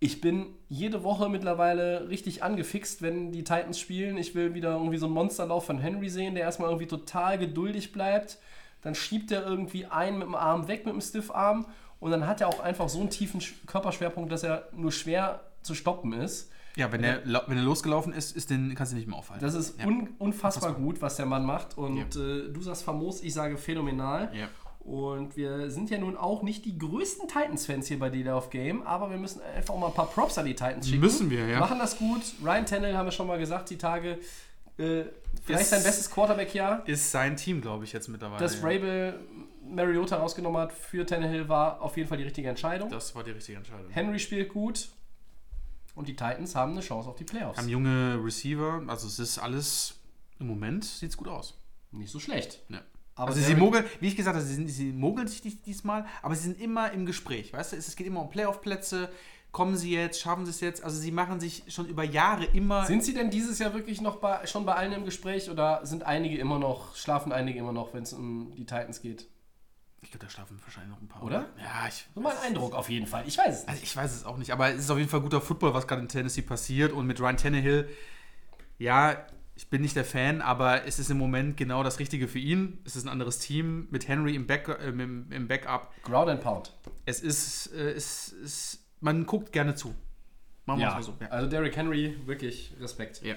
[0.00, 4.16] ich bin jede Woche mittlerweile richtig angefixt, wenn die Titans spielen.
[4.16, 7.92] Ich will wieder irgendwie so einen Monsterlauf von Henry sehen, der erstmal irgendwie total geduldig
[7.92, 8.38] bleibt.
[8.82, 11.66] Dann schiebt er irgendwie einen mit dem Arm weg, mit dem Stiffarm.
[11.98, 15.40] Und dann hat er auch einfach so einen tiefen Sch- Körperschwerpunkt, dass er nur schwer
[15.62, 16.52] zu stoppen ist.
[16.76, 19.44] Ja, wenn er, wenn er losgelaufen ist, ist den, kannst du nicht mehr aufhalten.
[19.44, 19.86] Das ist ja.
[19.86, 21.76] un unfassbar gut, was der Mann macht.
[21.76, 24.30] Und äh, du sagst famos, ich sage phänomenal.
[24.32, 24.46] Ja.
[24.88, 28.82] Und wir sind ja nun auch nicht die größten Titans-Fans hier bei Delay of Game,
[28.82, 31.00] aber wir müssen einfach auch mal ein paar Props an die Titans schicken.
[31.00, 31.60] Müssen wir, ja.
[31.60, 32.22] Machen das gut.
[32.42, 34.18] Ryan Tannehill haben wir schon mal gesagt, die Tage.
[34.78, 35.02] Äh,
[35.44, 36.88] vielleicht Ist- sein bestes Quarterback-Jahr.
[36.88, 38.40] Ist sein Team, glaube ich, jetzt mittlerweile.
[38.40, 38.66] Dass ja.
[38.66, 39.20] Rabel
[39.62, 42.88] Mariota rausgenommen hat für Tannehill war auf jeden Fall die richtige Entscheidung.
[42.88, 43.90] Das war die richtige Entscheidung.
[43.90, 44.88] Henry spielt gut.
[45.96, 47.58] Und die Titans haben eine Chance auf die Playoffs.
[47.58, 50.00] Haben junge Receiver, also es ist alles,
[50.38, 51.58] im Moment sieht es gut aus.
[51.90, 52.62] Nicht so schlecht.
[52.70, 52.80] Ja.
[53.18, 56.06] Aber also sie mogeln, wie ich gesagt habe, sie, sind, sie mogeln sich dies- diesmal,
[56.22, 57.76] aber sie sind immer im Gespräch, weißt du?
[57.76, 59.10] Es, es geht immer um Playoff-Plätze,
[59.52, 62.86] kommen sie jetzt, schaffen sie es jetzt, also sie machen sich schon über Jahre immer...
[62.86, 66.04] Sind sie denn dieses Jahr wirklich noch bei, schon bei allen im Gespräch oder sind
[66.04, 69.26] einige immer noch, schlafen einige immer noch, wenn es um die Titans geht?
[70.00, 71.22] ich glaube, da schlafen wahrscheinlich noch ein paar.
[71.22, 71.46] Oder?
[71.58, 72.06] Ja, ich...
[72.14, 73.24] So mein Eindruck auf jeden Fall.
[73.26, 73.68] Ich weiß es nicht.
[73.68, 75.86] Also ich weiß es auch nicht, aber es ist auf jeden Fall guter Football, was
[75.86, 76.92] gerade in Tennessee passiert.
[76.92, 77.88] Und mit Ryan Tannehill,
[78.78, 79.26] ja,
[79.58, 82.78] ich bin nicht der Fan, aber es ist im Moment genau das Richtige für ihn.
[82.84, 85.92] Es ist ein anderes Team mit Henry im, Back, äh, im, im Backup.
[86.04, 86.72] Ground and Pound.
[87.06, 89.92] Es ist, äh, es ist, man guckt gerne zu.
[90.64, 91.16] Machen wir es Ja, mal so.
[91.20, 91.26] Ja.
[91.26, 93.20] also Derrick Henry, wirklich Respekt.
[93.24, 93.34] ja.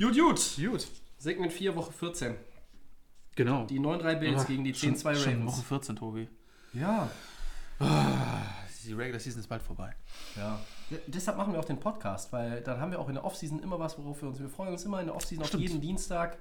[0.00, 0.40] Gut, gut.
[0.56, 0.88] Gut.
[1.18, 2.34] Segment 4, Woche 14.
[3.36, 3.66] Genau.
[3.66, 5.46] Die 9-3 Bills gegen die 10-2 Schon Ravens.
[5.52, 6.28] Woche 14, Tobi.
[6.72, 7.08] Ja.
[8.84, 9.94] Die Regular Season ist bald vorbei.
[10.36, 10.58] ja.
[11.06, 13.78] Deshalb machen wir auch den Podcast, weil dann haben wir auch in der Offseason immer
[13.78, 14.40] was, worauf wir uns.
[14.40, 16.38] Wir freuen uns immer in der Offseason auf jeden Dienstag,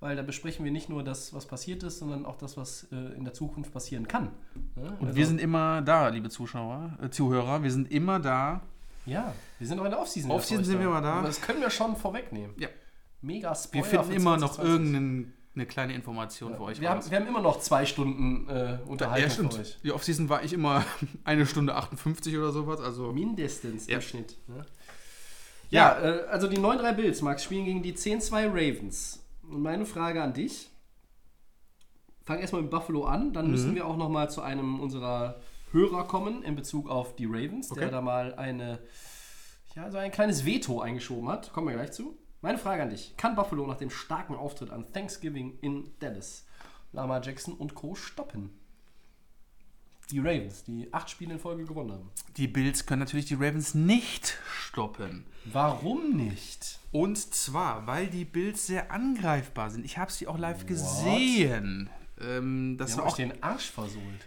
[0.00, 2.96] weil da besprechen wir nicht nur das, was passiert ist, sondern auch das, was äh,
[3.16, 4.30] in der Zukunft passieren kann.
[4.76, 7.62] Ja, Und also- wir sind immer da, liebe Zuschauer, äh, Zuhörer.
[7.62, 8.62] Wir sind immer da.
[9.04, 10.30] Ja, wir sind auch in der Offseason.
[10.30, 11.14] Offseason sind wir mal da.
[11.14, 12.54] Aber das können wir schon vorwegnehmen.
[12.58, 12.68] Ja.
[13.20, 15.32] Mega Spoiler Wir finden immer noch 2020.
[15.54, 16.80] irgendeine kleine Information für euch.
[16.80, 19.54] Wir haben, wir haben immer noch zwei Stunden äh, Unterhaltung ja, stimmt.
[19.54, 19.78] für euch.
[19.84, 20.84] Die Offseason war ich immer
[21.24, 22.80] eine Stunde 58 oder sowas.
[22.80, 23.96] Also Mindestens Ja.
[23.96, 24.36] im Schnitt.
[24.48, 24.64] Ne?
[25.68, 29.22] Ja, äh, also die 9-3 Bills, Max, spielen gegen die 10-2 Ravens.
[29.42, 30.70] Und meine Frage an dich.
[32.24, 33.50] Fang erstmal mit Buffalo an, dann Mhm.
[33.50, 35.40] müssen wir auch nochmal zu einem unserer
[35.72, 37.90] Hörer kommen in Bezug auf die Ravens, der Okay.
[37.90, 38.78] da mal eine,
[39.74, 41.52] ja, so ein kleines Veto eingeschoben hat.
[41.52, 42.16] Kommen wir gleich zu.
[42.44, 43.16] Meine Frage an dich.
[43.16, 46.44] Kann Buffalo nach dem starken Auftritt an Thanksgiving in Dallas
[46.92, 47.94] Lamar Jackson und Co.
[47.94, 48.50] stoppen?
[50.10, 52.10] Die Ravens, die acht Spiele in Folge gewonnen haben.
[52.36, 55.24] die Bills können natürlich die Ravens nicht stoppen.
[55.44, 56.80] Warum nicht?
[56.90, 59.84] Und zwar, weil die Bills sehr angreifbar sind.
[59.84, 61.88] Ich habe sie auch live gesehen.
[62.20, 64.26] Ähm, das Die war auch den Arsch versohlt.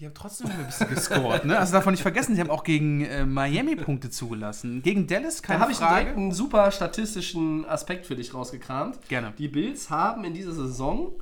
[0.00, 1.56] Die haben trotzdem ein bisschen gescored, ne?
[1.58, 4.82] Also davon nicht vergessen, sie haben auch gegen äh, Miami Punkte zugelassen.
[4.82, 9.08] Gegen Dallas Da keine habe ich direkt einen super statistischen Aspekt für dich rausgekramt.
[9.08, 9.32] Gerne.
[9.38, 11.12] Die Bills haben in dieser Saison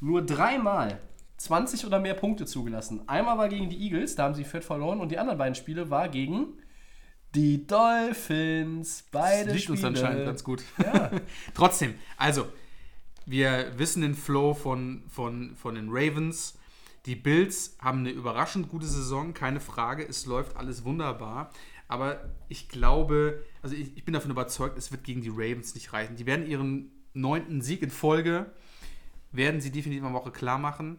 [0.00, 0.98] nur dreimal
[1.36, 3.02] 20 oder mehr Punkte zugelassen.
[3.06, 5.90] Einmal war gegen die Eagles, da haben sie fett verloren, und die anderen beiden Spiele
[5.90, 6.54] war gegen
[7.34, 9.04] die Dolphins.
[9.10, 9.88] Beide Das liegt uns Spiele.
[9.88, 10.62] anscheinend ganz gut.
[10.82, 11.10] Ja.
[11.54, 12.46] Trotzdem, also,
[13.26, 16.58] wir wissen den Flow von, von, von den Ravens.
[17.06, 20.06] Die Bills haben eine überraschend gute Saison, keine Frage.
[20.06, 21.50] Es läuft alles wunderbar.
[21.86, 25.92] Aber ich glaube, also ich, ich bin davon überzeugt, es wird gegen die Ravens nicht
[25.92, 26.16] reichen.
[26.16, 28.52] Die werden ihren neunten Sieg in Folge,
[29.32, 30.98] werden sie definitiv am Woche klar machen.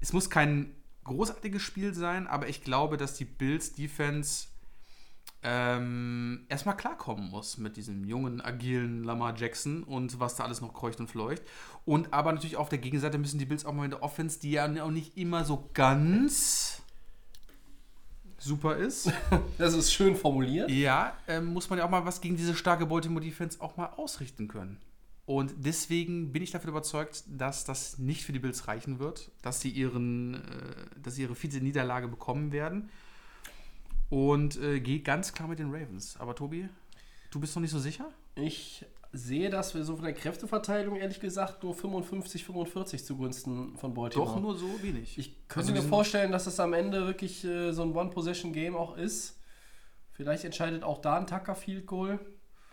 [0.00, 0.74] Es muss kein
[1.04, 4.48] großartiges Spiel sein, aber ich glaube, dass die Bills Defense
[5.42, 10.72] ähm, erstmal klarkommen muss mit diesem jungen, agilen Lamar Jackson und was da alles noch
[10.72, 11.42] kreucht und fleucht.
[11.84, 14.52] Und aber natürlich auf der Gegenseite müssen die Bills auch mal in der Offense, die
[14.52, 16.82] ja auch nicht immer so ganz
[18.38, 19.12] super ist.
[19.58, 20.70] Das ist schön formuliert.
[20.70, 23.86] ja, ähm, muss man ja auch mal was gegen diese starke Baltimore Defense auch mal
[23.96, 24.78] ausrichten können.
[25.26, 29.60] Und deswegen bin ich davon überzeugt, dass das nicht für die Bills reichen wird, dass
[29.60, 32.90] sie ihren, äh, dass sie ihre vierte Niederlage bekommen werden.
[34.10, 36.16] Und äh, gehe ganz klar mit den Ravens.
[36.18, 36.68] Aber Tobi,
[37.30, 38.10] du bist noch nicht so sicher?
[38.34, 38.84] Ich
[39.14, 44.28] sehe, dass wir so von der Kräfteverteilung ehrlich gesagt nur 55, 45 zugunsten von Baltimore.
[44.28, 45.16] Doch nur so wenig.
[45.18, 48.96] Ich könnte Also mir vorstellen, dass es am Ende wirklich äh, so ein One-Possession-Game auch
[48.96, 49.38] ist.
[50.12, 52.18] Vielleicht entscheidet auch da ein Tucker Field Goal.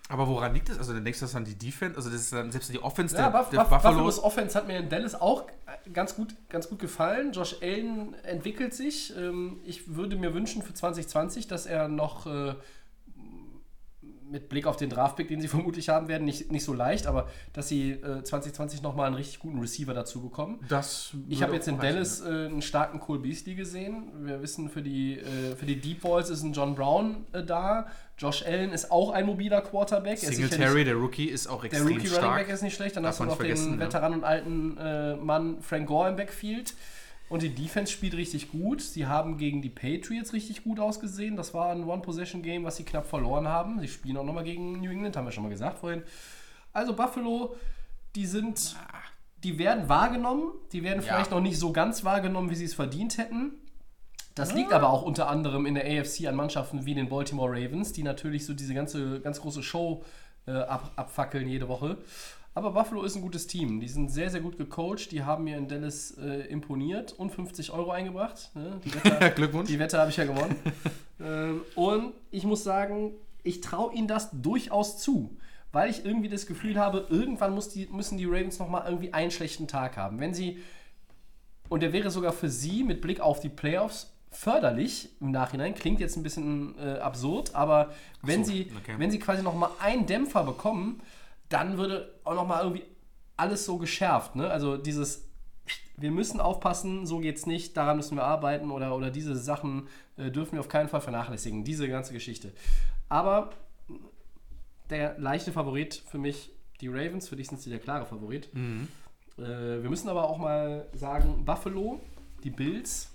[0.10, 0.78] Aber woran liegt das?
[0.78, 3.16] Also dann denkst du, das an die Defense, also das ist dann selbst die Offense
[3.16, 3.94] Ja, der, Buff der Buff Buffalo.
[3.94, 7.32] Buffalo's Offense hat mir in Dallas auch äh, ganz gut, ganz gut gefallen.
[7.32, 9.16] Josh Allen entwickelt sich.
[9.16, 12.56] Ähm, Ich würde mir wünschen für 2020, dass er noch äh,
[14.32, 17.28] mit Blick auf den Draftpick, den sie vermutlich haben werden, nicht, nicht so leicht, aber
[17.54, 20.60] dass sie äh, 2020 nochmal einen richtig guten Receiver dazu bekommen.
[20.70, 24.12] Das Ich habe jetzt in Dallas äh, einen starken Cole Beasley gesehen.
[24.26, 27.88] Wir wissen, für die, äh, für die Deep Balls ist ein John Brown äh, da.
[28.18, 30.22] Josh Allen ist auch ein mobiler Quarterback.
[30.22, 32.38] Er Singletary, der Rookie, ist auch der extrem Rookie Running stark.
[32.38, 32.96] Back ist nicht schlecht.
[32.96, 33.80] Dann Darf hast du noch den ja.
[33.80, 36.76] Veteran und alten äh, Mann Frank Gore im Backfield.
[37.32, 38.82] Und die Defense spielt richtig gut.
[38.82, 41.38] Sie haben gegen die Patriots richtig gut ausgesehen.
[41.38, 43.80] Das war ein One-Possession-Game, was sie knapp verloren haben.
[43.80, 46.04] Sie spielen auch nochmal gegen New England, haben wir schon mal gesagt vorhin.
[46.74, 47.56] Also Buffalo,
[48.16, 48.76] die sind,
[49.46, 50.52] die werden wahrgenommen.
[50.74, 53.54] Die werden vielleicht noch nicht so ganz wahrgenommen, wie sie es verdient hätten.
[54.36, 57.94] Das liegt aber auch unter anderem in der AFC an Mannschaften wie den Baltimore Ravens,
[57.94, 60.04] die natürlich so diese ganze ganz große Show
[60.48, 61.98] äh, ab, abfackeln jede Woche.
[62.54, 63.80] Aber Buffalo ist ein gutes Team.
[63.80, 65.12] Die sind sehr, sehr gut gecoacht.
[65.12, 68.52] Die haben mir in Dallas äh, imponiert und 50 Euro eingebracht.
[68.56, 68.80] Ne?
[68.84, 69.70] Die Wette, Glückwunsch.
[69.70, 70.56] Die Wette habe ich ja gewonnen.
[71.22, 75.38] ähm, und ich muss sagen, ich traue ihnen das durchaus zu.
[75.72, 79.70] Weil ich irgendwie das Gefühl habe, irgendwann die, müssen die Ravens nochmal irgendwie einen schlechten
[79.70, 80.20] Tag haben.
[80.20, 80.60] Wenn sie
[81.72, 85.74] und der wäre sogar für sie mit Blick auf die Playoffs förderlich im Nachhinein.
[85.74, 88.96] Klingt jetzt ein bisschen äh, absurd, aber wenn, so, sie, okay.
[88.98, 91.02] wenn sie quasi nochmal einen Dämpfer bekommen,
[91.52, 92.86] dann würde auch nochmal irgendwie
[93.38, 94.36] alles so geschärft.
[94.36, 94.50] Ne?
[94.50, 95.28] Also dieses,
[95.98, 99.88] wir müssen aufpassen, so geht's nicht, daran müssen wir arbeiten oder, oder diese Sachen
[100.18, 101.64] äh, dürfen wir auf keinen Fall vernachlässigen.
[101.64, 102.52] Diese ganze Geschichte.
[103.10, 103.52] Aber
[104.90, 108.50] der leichte Favorit für mich, die Ravens, für dich sind sie der klare Favorit.
[109.38, 112.00] Äh, wir müssen aber auch mal sagen, Buffalo,
[112.44, 113.12] die Bills,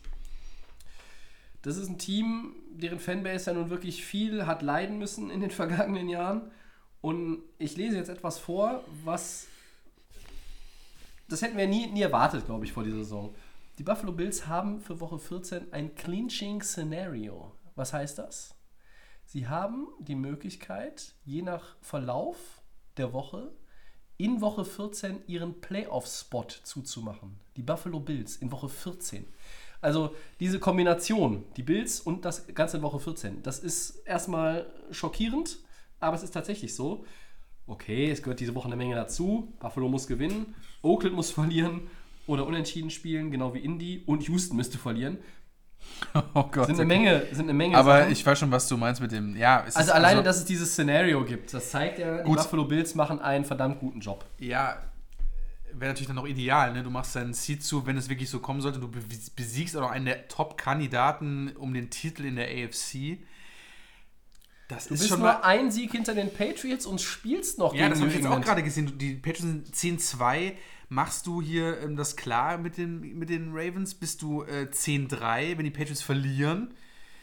[1.63, 5.51] das ist ein Team, deren Fanbase ja nun wirklich viel hat leiden müssen in den
[5.63, 6.51] vergangenen Jahren.
[7.07, 9.47] Und ich lese jetzt etwas vor, was.
[11.29, 13.33] Das hätten wir nie, nie erwartet, glaube ich, vor dieser Saison.
[13.79, 17.53] Die Buffalo Bills haben für Woche 14 ein Clinching-Szenario.
[17.77, 18.57] Was heißt das?
[19.25, 22.61] Sie haben die Möglichkeit, je nach Verlauf
[22.97, 23.53] der Woche
[24.17, 27.39] in Woche 14 ihren Playoff-Spot zuzumachen.
[27.57, 29.25] Die Buffalo Bills in Woche 14.
[29.81, 35.61] Also diese Kombination, die Bills und das Ganze in Woche 14, das ist erstmal schockierend,
[36.07, 37.05] aber es ist tatsächlich so.
[37.67, 39.53] Okay, es gehört diese Woche eine Menge dazu.
[39.59, 41.83] Buffalo muss gewinnen, Oakland muss verlieren
[42.27, 45.19] oder unentschieden spielen, genau wie Indy und Houston müsste verlieren.
[46.35, 46.67] Oh Gott.
[46.67, 48.13] Sind eine Menge, sind eine Menge Aber Sachen.
[48.13, 49.37] ich weiß schon, was du meinst mit dem.
[49.37, 52.39] Ja, Also ist alleine, dass es dieses Szenario gibt, das zeigt ja, die Gut.
[52.39, 54.25] Buffalo Bills machen einen verdammt guten Job.
[54.39, 54.79] Ja,
[55.73, 56.83] wäre natürlich dann auch ideal, ne?
[56.83, 58.81] Du machst deinen Seed zu, wenn es wirklich so kommen sollte.
[58.81, 58.99] Du be-
[59.37, 63.19] besiegst auch noch einen der Top-Kandidaten um den Titel in der AFC.
[64.69, 65.41] Das Du ist bist schon nur mal.
[65.43, 68.63] ein Sieg hinter den Patriots und spielst noch Ja, das habe ich jetzt auch gerade
[68.63, 68.99] gesehen.
[68.99, 70.53] Die Patriots sind 10-2.
[70.89, 73.95] Machst du hier ähm, das klar mit den, mit den Ravens?
[73.95, 76.75] Bist du äh, 10-3, wenn die Patriots verlieren?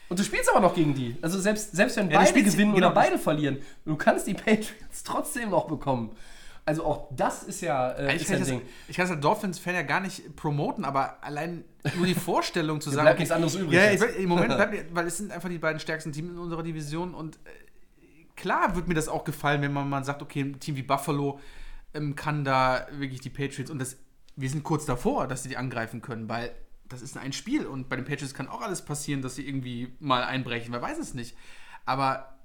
[0.09, 1.15] Und du spielst aber noch gegen die.
[1.21, 5.03] Also selbst, selbst wenn Ja, beide gewinnen genau, oder beide verlieren, du kannst die Patriots
[5.03, 6.11] trotzdem noch bekommen.
[6.66, 8.59] Also auch das ist ja äh, ist kann ein ich, Ding.
[8.59, 11.66] das, ich kann das als Dolphins-Fan ja gar nicht promoten, aber allein
[11.97, 13.03] nur die Vorstellung zu sagen.
[13.03, 14.03] bleibt nichts anderes übrig Ja, jetzt.
[14.18, 17.14] im Moment bleibt mir, weil es sind einfach die beiden stärksten Teams in unserer Division
[17.14, 17.49] und äh,
[18.38, 21.39] klar wird mir das auch gefallen, wenn man mal sagt, okay, ein Team wie Buffalo
[21.93, 23.97] ähm, kann da wirklich die Patriots und das,
[24.38, 26.51] wir sind kurz davor, dass sie die angreifen können, weil
[26.88, 29.93] das ist ein Spiel und bei den Patriots kann auch alles passieren, dass sie irgendwie
[29.99, 31.36] mal einbrechen, wer weiß es nicht.
[31.86, 32.38] Aber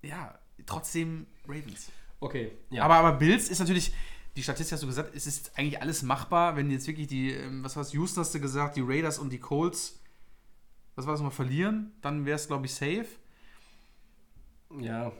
[0.00, 1.90] ja, trotzdem Ravens.
[2.20, 2.82] Okay, ja.
[2.84, 3.92] Aber, aber Bills ist natürlich,
[4.36, 7.62] die Statistik hast du gesagt, es ist eigentlich alles machbar, wenn jetzt wirklich die, ähm,
[7.64, 10.00] was war's, Houston hast du gesagt, die Raiders und die Colts,
[10.96, 13.06] was war das mal, verlieren, dann wäre es, glaube ich, safe.
[14.80, 15.12] ja.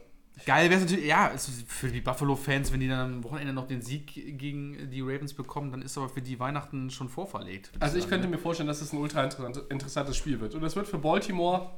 [0.47, 1.33] Geil wäre es natürlich, ja,
[1.67, 5.73] für die Buffalo-Fans, wenn die dann am Wochenende noch den Sieg gegen die Ravens bekommen,
[5.73, 7.73] dann ist aber für die Weihnachten schon vorverlegt.
[7.81, 8.37] Also ich sagen, könnte ne?
[8.37, 10.55] mir vorstellen, dass es ein ultra interessant- interessantes Spiel wird.
[10.55, 11.73] Und es wird für Baltimore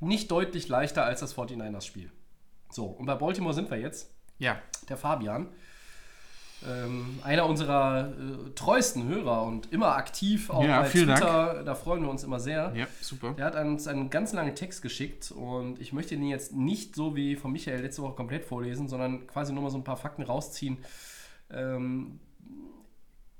[0.00, 2.10] nicht deutlich leichter als das 49ers-Spiel.
[2.70, 4.10] So, und bei Baltimore sind wir jetzt.
[4.38, 4.58] Ja,
[4.88, 5.48] der Fabian.
[6.66, 11.20] Ähm, einer unserer äh, treuesten Hörer und immer aktiv auch Ja, bei vielen Dank.
[11.20, 12.72] Twitter, da freuen wir uns immer sehr.
[12.74, 13.34] ja, super.
[13.34, 17.14] Der hat uns einen ganz langen Text geschickt und ich möchte ihn jetzt nicht so
[17.14, 20.22] wie von Michael letzte Woche komplett vorlesen, sondern quasi nur mal so ein paar Fakten
[20.22, 20.78] rausziehen.
[21.50, 22.20] Ähm,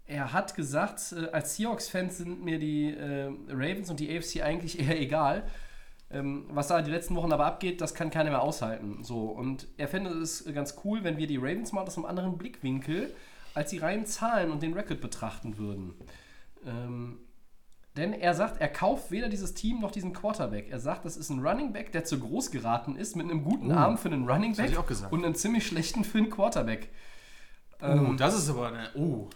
[0.05, 4.79] er hat gesagt, äh, als Seahawks-Fans sind mir die äh, Ravens und die AFC eigentlich
[4.79, 5.45] eher egal.
[6.11, 9.03] Ähm, was da die letzten Wochen aber abgeht, das kann keiner mehr aushalten.
[9.03, 12.39] So, und er fände es ganz cool, wenn wir die Ravens mal aus einem anderen
[12.39, 13.13] Blickwinkel
[13.55, 15.95] als die reinen Zahlen und den Record betrachten würden.
[16.65, 17.19] Ähm,
[17.97, 20.71] denn er sagt, er kauft weder dieses Team noch diesen Quarterback.
[20.71, 23.73] Er sagt, das ist ein Running Back, der zu groß geraten ist, mit einem guten
[23.73, 24.77] Arm für einen Running Back
[25.11, 26.91] und einem ziemlich schlechten für einen Quarterback.
[27.81, 29.29] oh, das ist aber eine, oh.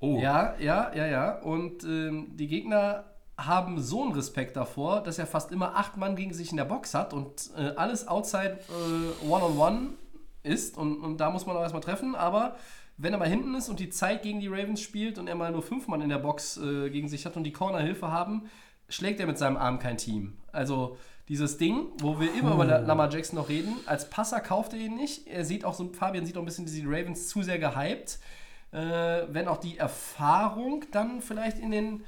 [0.00, 0.18] Oh.
[0.20, 1.38] Ja, ja, ja, ja.
[1.38, 3.04] Und ähm, die Gegner
[3.38, 6.64] haben so einen Respekt davor, dass er fast immer acht Mann gegen sich in der
[6.64, 9.94] Box hat und äh, alles outside äh, One-on-One
[10.42, 10.76] ist.
[10.76, 12.14] Und, und da muss man auch erstmal treffen.
[12.14, 12.56] Aber
[12.96, 15.50] wenn er mal hinten ist und die Zeit gegen die Ravens spielt und er mal
[15.50, 18.50] nur fünf Mann in der Box äh, gegen sich hat und die Corner Hilfe haben,
[18.88, 20.36] schlägt er mit seinem Arm kein Team.
[20.52, 20.96] Also
[21.28, 24.96] dieses Ding, wo wir immer über Lamar Jackson noch reden, als Passer kauft er ihn
[24.96, 25.26] nicht.
[25.26, 28.18] Er sieht auch so, Fabian sieht auch ein bisschen diese Ravens zu sehr gehypt.
[28.72, 32.04] Äh, wenn auch die Erfahrung dann vielleicht in den,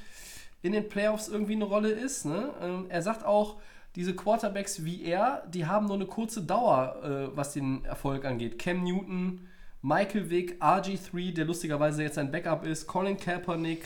[0.65, 2.25] in den Playoffs irgendwie eine Rolle ist.
[2.25, 2.55] Ne?
[2.63, 3.61] Ähm, er sagt auch,
[3.97, 8.59] diese Quarterbacks wie er, die haben nur eine kurze Dauer, äh, was den Erfolg angeht.
[8.59, 9.47] Cam Newton,
[9.83, 13.85] Michael Vick, RG3, der lustigerweise jetzt ein Backup ist, Colin Kaepernick,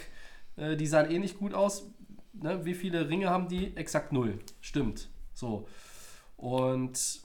[0.55, 1.90] äh, die sahen eh nicht gut aus.
[2.32, 2.64] Ne?
[2.64, 3.76] Wie viele Ringe haben die?
[3.76, 4.38] Exakt null.
[4.60, 5.09] Stimmt.
[5.34, 5.66] So.
[6.36, 7.22] Und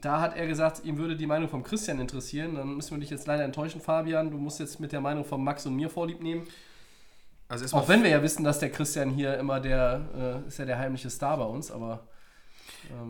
[0.00, 2.54] da hat er gesagt, ihm würde die Meinung von Christian interessieren.
[2.54, 4.30] Dann müssen wir dich jetzt leider enttäuschen, Fabian.
[4.30, 6.46] Du musst jetzt mit der Meinung von Max und mir vorlieb nehmen.
[7.48, 10.64] Also Auch wenn wir ja wissen, dass der Christian hier immer der, äh, ist ja
[10.64, 12.08] der heimliche Star bei uns, aber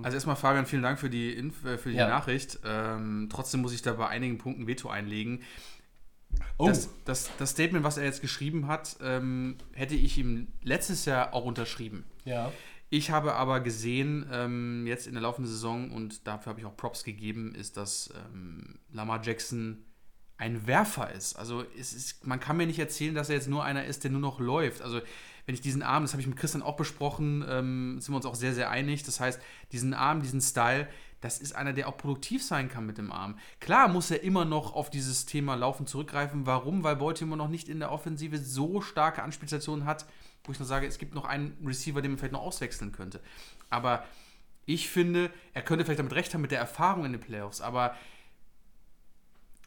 [0.02, 2.08] Also erstmal Fabian, vielen Dank für die, Inf äh, für die Ja.
[2.08, 2.58] Nachricht.
[2.64, 5.42] Ähm, trotzdem muss ich da bei einigen Punkten Veto einlegen.
[6.58, 6.66] Oh.
[6.68, 11.32] Das, das, das Statement, was er jetzt geschrieben hat, ähm, hätte ich ihm letztes Jahr
[11.34, 12.04] auch unterschrieben.
[12.24, 12.52] ja.
[12.88, 16.76] Ich habe aber gesehen, ähm, jetzt in der laufenden Saison, und dafür habe ich auch
[16.76, 19.84] Props gegeben, ist, dass ähm, Lamar Jackson
[20.38, 21.36] ein Werfer ist.
[21.36, 24.10] Also es ist, man kann mir nicht erzählen, dass er jetzt nur einer ist, der
[24.10, 24.82] nur noch läuft.
[24.82, 25.00] Also
[25.46, 28.26] wenn ich diesen Arm, das habe ich mit Christian auch besprochen, ähm, sind wir uns
[28.26, 29.04] auch sehr, sehr einig.
[29.04, 29.40] Das heißt,
[29.72, 30.88] diesen Arm, diesen Style,
[31.20, 33.38] das ist einer, der auch produktiv sein kann mit dem Arm.
[33.60, 36.46] Klar muss er immer noch auf dieses Thema Laufen zurückgreifen.
[36.46, 36.82] Warum?
[36.82, 40.04] Weil Baltimore noch nicht in der Offensive so starke Anspielstationen hat,
[40.44, 43.20] wo ich noch sage, es gibt noch einen Receiver, den man vielleicht noch auswechseln könnte.
[43.70, 44.04] Aber
[44.66, 47.94] ich finde, er könnte vielleicht damit recht haben mit der Erfahrung in den Playoffs, aber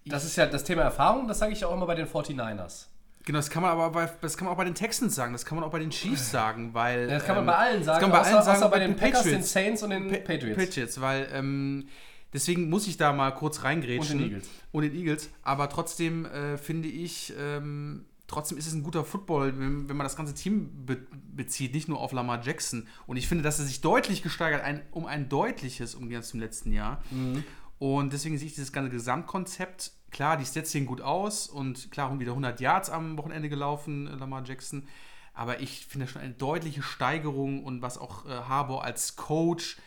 [0.09, 2.85] Das ist ja das Thema Erfahrung, das sage ich ja auch immer bei den 49ers.
[3.25, 5.45] Genau, das kann man aber bei, das kann man auch bei den Texans sagen, das
[5.45, 7.07] kann man auch bei den Chiefs sagen, weil.
[7.07, 8.69] Das kann man ähm, bei allen sagen, das kann man bei außer, allen sagen, außer
[8.69, 9.51] bei bei den den Packers, den Patriots.
[9.51, 10.57] Saints und den Pa- Patriots.
[10.57, 11.87] Patriots, weil ähm,
[12.33, 14.17] deswegen muss ich da mal kurz reingrätschen.
[14.17, 14.49] Und den Eagles.
[14.71, 15.29] Und den Eagles.
[15.43, 20.05] Aber trotzdem äh, finde ich, ähm, trotzdem ist es ein guter Football, wenn, wenn man
[20.05, 20.97] das ganze Team be
[21.31, 22.87] bezieht, nicht nur auf Lamar Jackson.
[23.05, 26.39] Und ich finde, dass er sich deutlich gesteigert, ein, um ein deutliches im Gegensatz zum
[26.39, 27.01] letzten Jahr.
[27.11, 27.43] Mhm.
[27.77, 29.91] Und deswegen sehe ich dieses ganze Gesamtkonzept.
[30.11, 34.15] Klar, die Stats sehen gut aus und klar, wieder 100 Yards am Wochenende gelaufen, äh,
[34.15, 34.87] Lamar Jackson.
[35.33, 39.77] Aber ich finde schon eine deutliche Steigerung und was auch äh, Harbour als Coach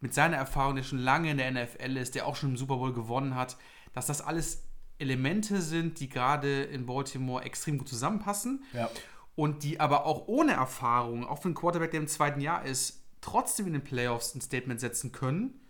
[0.00, 2.76] mit seiner Erfahrung, der schon lange in der NFL ist, der auch schon im Super
[2.76, 3.56] Bowl gewonnen hat,
[3.92, 4.64] dass das alles
[4.98, 8.90] Elemente sind, die gerade in Baltimore extrem gut zusammenpassen Ja.
[9.34, 13.02] und die aber auch ohne Erfahrung, auch für einen Quarterback, der im zweiten Jahr ist,
[13.22, 15.60] trotzdem in den Playoffs ein Statement setzen können,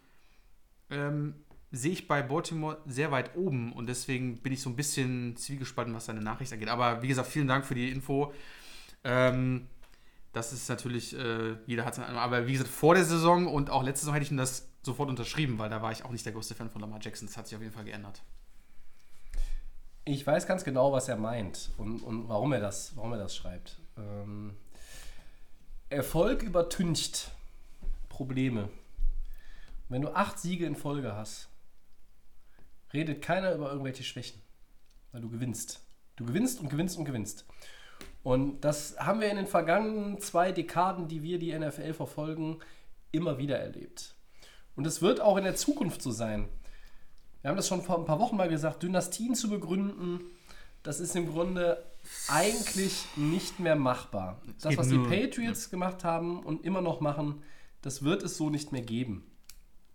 [0.90, 1.34] ähm,
[1.72, 5.94] sehe ich bei Baltimore sehr weit oben und deswegen bin ich so ein bisschen zwiegespalten,
[5.94, 6.68] was seine Nachricht angeht.
[6.68, 8.32] Aber wie gesagt, vielen Dank für die Info.
[9.04, 9.68] Ähm,
[10.32, 13.82] das ist natürlich, äh, jeder hat seine aber wie gesagt, vor der Saison und auch
[13.82, 16.32] letzte Saison hätte ich ihm das sofort unterschrieben, weil da war ich auch nicht der
[16.32, 17.28] größte Fan von Lamar Jackson.
[17.28, 18.22] Das hat sich auf jeden Fall geändert.
[20.04, 23.36] Ich weiß ganz genau, was er meint und, und warum, er das, warum er das
[23.36, 23.78] schreibt.
[23.96, 24.56] Ähm,
[25.88, 27.30] Erfolg übertüncht
[28.08, 28.70] Probleme.
[29.88, 31.49] Wenn du acht Siege in Folge hast,
[32.92, 34.40] redet keiner über irgendwelche Schwächen,
[35.12, 35.80] weil du gewinnst.
[36.16, 37.46] Du gewinnst und gewinnst und gewinnst.
[38.22, 42.58] Und das haben wir in den vergangenen zwei Dekaden, die wir die NFL verfolgen,
[43.12, 44.14] immer wieder erlebt.
[44.76, 46.48] Und es wird auch in der Zukunft so sein.
[47.40, 50.20] Wir haben das schon vor ein paar Wochen mal gesagt, Dynastien zu begründen,
[50.82, 51.82] das ist im Grunde
[52.28, 54.40] eigentlich nicht mehr machbar.
[54.62, 57.42] Das, was die Patriots gemacht haben und immer noch machen,
[57.82, 59.30] das wird es so nicht mehr geben.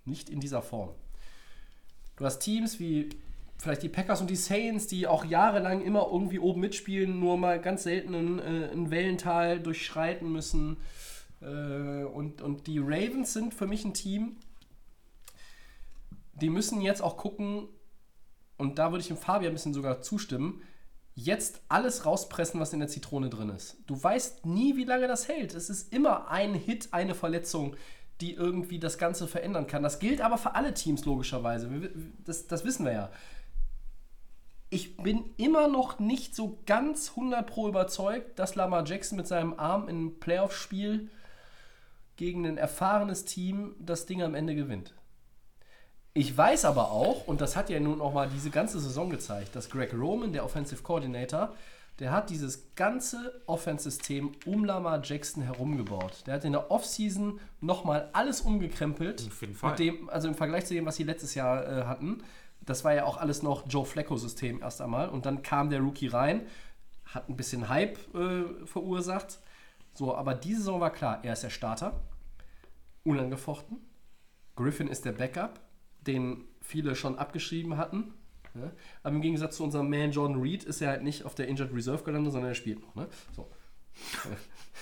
[0.06, 0.94] Nicht in dieser Form.
[2.18, 3.10] Du hast Teams wie
[3.58, 7.60] vielleicht die Packers und die Saints, die auch jahrelang immer irgendwie oben mitspielen, nur mal
[7.60, 10.78] ganz selten ein, äh, ein Wellental durchschreiten müssen.
[11.42, 14.38] Äh, und, und die Ravens sind für mich ein Team,
[16.34, 17.68] die müssen jetzt auch gucken,
[18.58, 20.62] und da würde ich dem Fabian ein bisschen sogar zustimmen,
[21.14, 23.78] jetzt alles rauspressen, was in der Zitrone drin ist.
[23.88, 25.54] Du weißt nie, wie lange das hält.
[25.54, 27.78] Es ist immer ein Hit, eine Verletzung,
[28.22, 29.84] die irgendwie das Ganze verändern kann.
[29.84, 31.70] Das gilt aber für alle Teams logischerweise.
[32.24, 33.12] Das, das wissen wir ja.
[34.70, 39.60] Ich bin immer noch nicht so ganz 100 pro überzeugt, dass Lamar Jackson mit seinem
[39.60, 41.10] Arm in einem Playoff-Spiel
[42.16, 44.94] gegen ein erfahrenes Team das Ding am Ende gewinnt.
[46.14, 49.54] Ich weiß aber auch, und das hat ja nun auch mal diese ganze Saison gezeigt,
[49.56, 51.54] dass Greg Roman, der Offensive Coordinator,
[52.00, 56.24] der hat dieses ganze Offense-System um Lamar Jackson herumgebaut.
[56.26, 59.26] Der hat in der Offseason nochmal alles umgekrempelt.
[59.28, 59.72] Auf jeden Fall.
[59.72, 62.22] Mit dem, also im Vergleich zu dem, was sie letztes Jahr äh, hatten.
[62.62, 65.08] Das war ja auch alles noch Joe Flacco-System erst einmal.
[65.08, 66.46] Und dann kam der Rookie rein,
[67.06, 69.40] hat ein bisschen Hype äh, verursacht.
[69.94, 72.02] So, aber diese Saison war klar, er ist der Starter,
[73.04, 73.78] unangefochten.
[74.58, 75.62] Griffin ist der Backup,
[76.02, 78.14] den viele schon abgeschrieben hatten.
[78.56, 78.72] Ja?
[79.04, 81.74] Aber im Gegensatz zu unserem Man Jordan Reed ist er halt nicht auf der Injured
[81.74, 82.96] Reserve gelandet, sondern er spielt noch.
[82.96, 83.08] Ne?
[83.36, 83.50] So.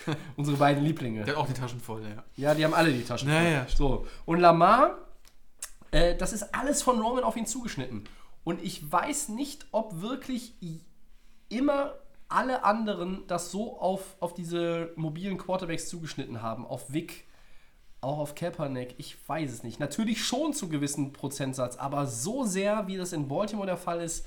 [0.36, 1.24] Unsere beiden Lieblinge.
[1.24, 2.24] Der hat auch die Taschen voll, ja.
[2.36, 3.30] Ja, die haben alle die Taschen.
[3.30, 3.76] Ja, voll.
[3.76, 4.08] so.
[4.26, 4.98] Und Lamar,
[5.92, 8.06] äh, das ist alles von Roman auf ihn zugeschnitten.
[8.44, 10.56] Und ich weiß nicht, ob wirklich
[11.50, 11.94] immer
[12.28, 16.66] alle anderen das so auf, auf diese mobilen Quarterbacks zugeschnitten haben.
[16.66, 17.26] Auf Vic,
[18.04, 18.96] auch auf Kaepernick.
[18.98, 19.80] Ich weiß es nicht.
[19.80, 24.26] Natürlich schon zu gewissen Prozentsatz, aber so sehr, wie das in Baltimore der Fall ist,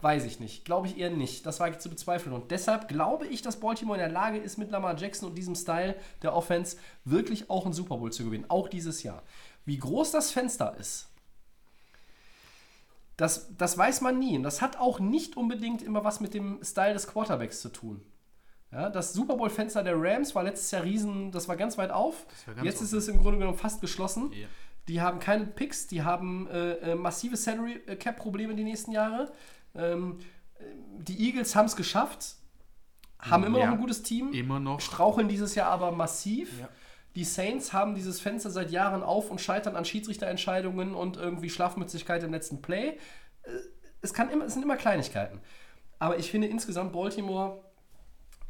[0.00, 0.64] weiß ich nicht.
[0.64, 1.46] Glaube ich eher nicht.
[1.46, 2.34] Das ich zu bezweifeln.
[2.34, 5.54] Und deshalb glaube ich, dass Baltimore in der Lage ist, mit Lamar Jackson und diesem
[5.54, 8.46] Style der Offense wirklich auch einen Super Bowl zu gewinnen.
[8.48, 9.22] Auch dieses Jahr.
[9.64, 11.08] Wie groß das Fenster ist,
[13.16, 14.36] das, das weiß man nie.
[14.36, 18.02] Und das hat auch nicht unbedingt immer was mit dem Style des Quarterbacks zu tun.
[18.72, 22.26] Ja, das Super Bowl-Fenster der Rams war letztes Jahr riesen, das war ganz weit auf.
[22.46, 22.98] ganz Jetzt ist offen.
[22.98, 24.32] es im Grunde genommen fast geschlossen.
[24.32, 24.48] Ja.
[24.88, 28.92] Die haben keine Picks, die haben äh, äh, massive Salary äh, Cap Probleme die nächsten
[28.92, 29.32] Jahre.
[29.74, 30.18] Ähm,
[30.58, 30.64] äh,
[30.98, 32.34] die Eagles haben es geschafft,
[33.20, 33.66] haben immer Ja.
[33.66, 34.80] noch ein gutes Team, Immer noch.
[34.80, 36.60] straucheln dieses Jahr aber massiv.
[36.60, 36.68] Ja.
[37.14, 42.22] Die Saints haben dieses Fenster seit Jahren auf und scheitern an Schiedsrichterentscheidungen und irgendwie Schlafmützigkeit
[42.22, 42.98] im letzten Play.
[43.44, 43.50] Äh,
[44.02, 45.40] Es, kann immer, es sind immer Kleinigkeiten.
[45.98, 47.64] Aber ich finde insgesamt Baltimore,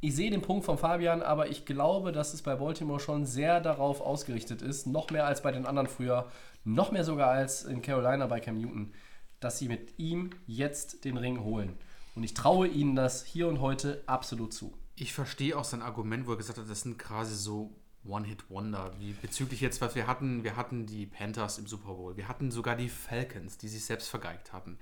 [0.01, 3.61] ich sehe den Punkt von Fabian, aber ich glaube, dass es bei Baltimore schon sehr
[3.61, 6.31] darauf ausgerichtet ist, noch mehr als bei den anderen früher,
[6.65, 8.93] noch mehr sogar als in Carolina bei Cam Newton,
[9.41, 11.77] dass sie mit ihm jetzt den Ring holen.
[12.15, 14.77] Und ich traue ihnen das hier und heute absolut zu.
[14.97, 17.71] Ich verstehe auch sein Argument, wo er gesagt hat, das sind quasi so
[18.07, 18.93] One-Hit-Wonder.
[19.21, 22.77] Bezüglich jetzt, was wir hatten, wir hatten die Panthers im Super Bowl, wir hatten sogar
[22.77, 24.79] die Falcons, die sich selbst vergeigt hatten.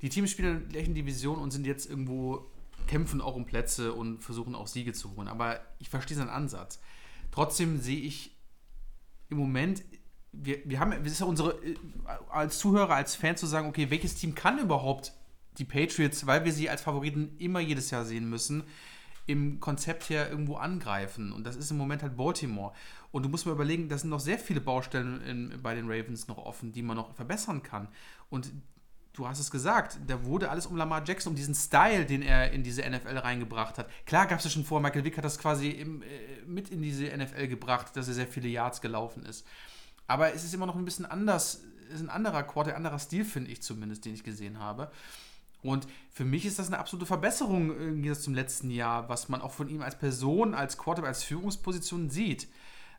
[0.00, 2.50] Die Teams spielen in der gleichen Division und sind jetzt irgendwo,
[2.86, 5.28] kämpfen auch um Plätze und versuchen auch Siege zu holen.
[5.28, 6.80] Aber ich verstehe seinen Ansatz.
[7.30, 8.36] Trotzdem sehe ich
[9.28, 9.82] im Moment,
[10.32, 11.76] wir, wir haben, es ist ja unsere, äh,
[12.30, 15.12] als Zuhörer, als Fan zu sagen, okay, welches Team kann überhaupt
[15.58, 18.64] die Patriots, weil wir sie als Favoriten immer jedes Jahr sehen müssen,
[19.26, 21.32] im Konzept her irgendwo angreifen.
[21.32, 22.72] Und das ist im Moment halt Baltimore.
[23.10, 26.28] Und du musst mal überlegen, da sind noch sehr viele Baustellen in, bei den Ravens
[26.28, 27.88] noch offen, die man noch verbessern kann.
[28.30, 28.50] Und
[29.18, 32.52] du hast es gesagt, da wurde alles um Lamar Jackson, um diesen Style, den er
[32.52, 33.88] in diese NFL reingebracht hat.
[34.06, 36.06] Klar gab es ja schon vor, Michael Vick hat das quasi im, äh,
[36.46, 39.44] mit in diese NFL gebracht, dass er sehr viele Yards gelaufen ist.
[40.06, 42.98] Aber es ist immer noch ein bisschen anders, es ist ein anderer Quarter, ein anderer
[42.98, 44.90] Stil, finde ich zumindest, den ich gesehen habe.
[45.62, 49.42] Und für mich ist das eine absolute Verbesserung im Gegensatz zum letzten Jahr, was man
[49.42, 52.46] auch von ihm als Person, als Quarterback, als Führungsposition sieht.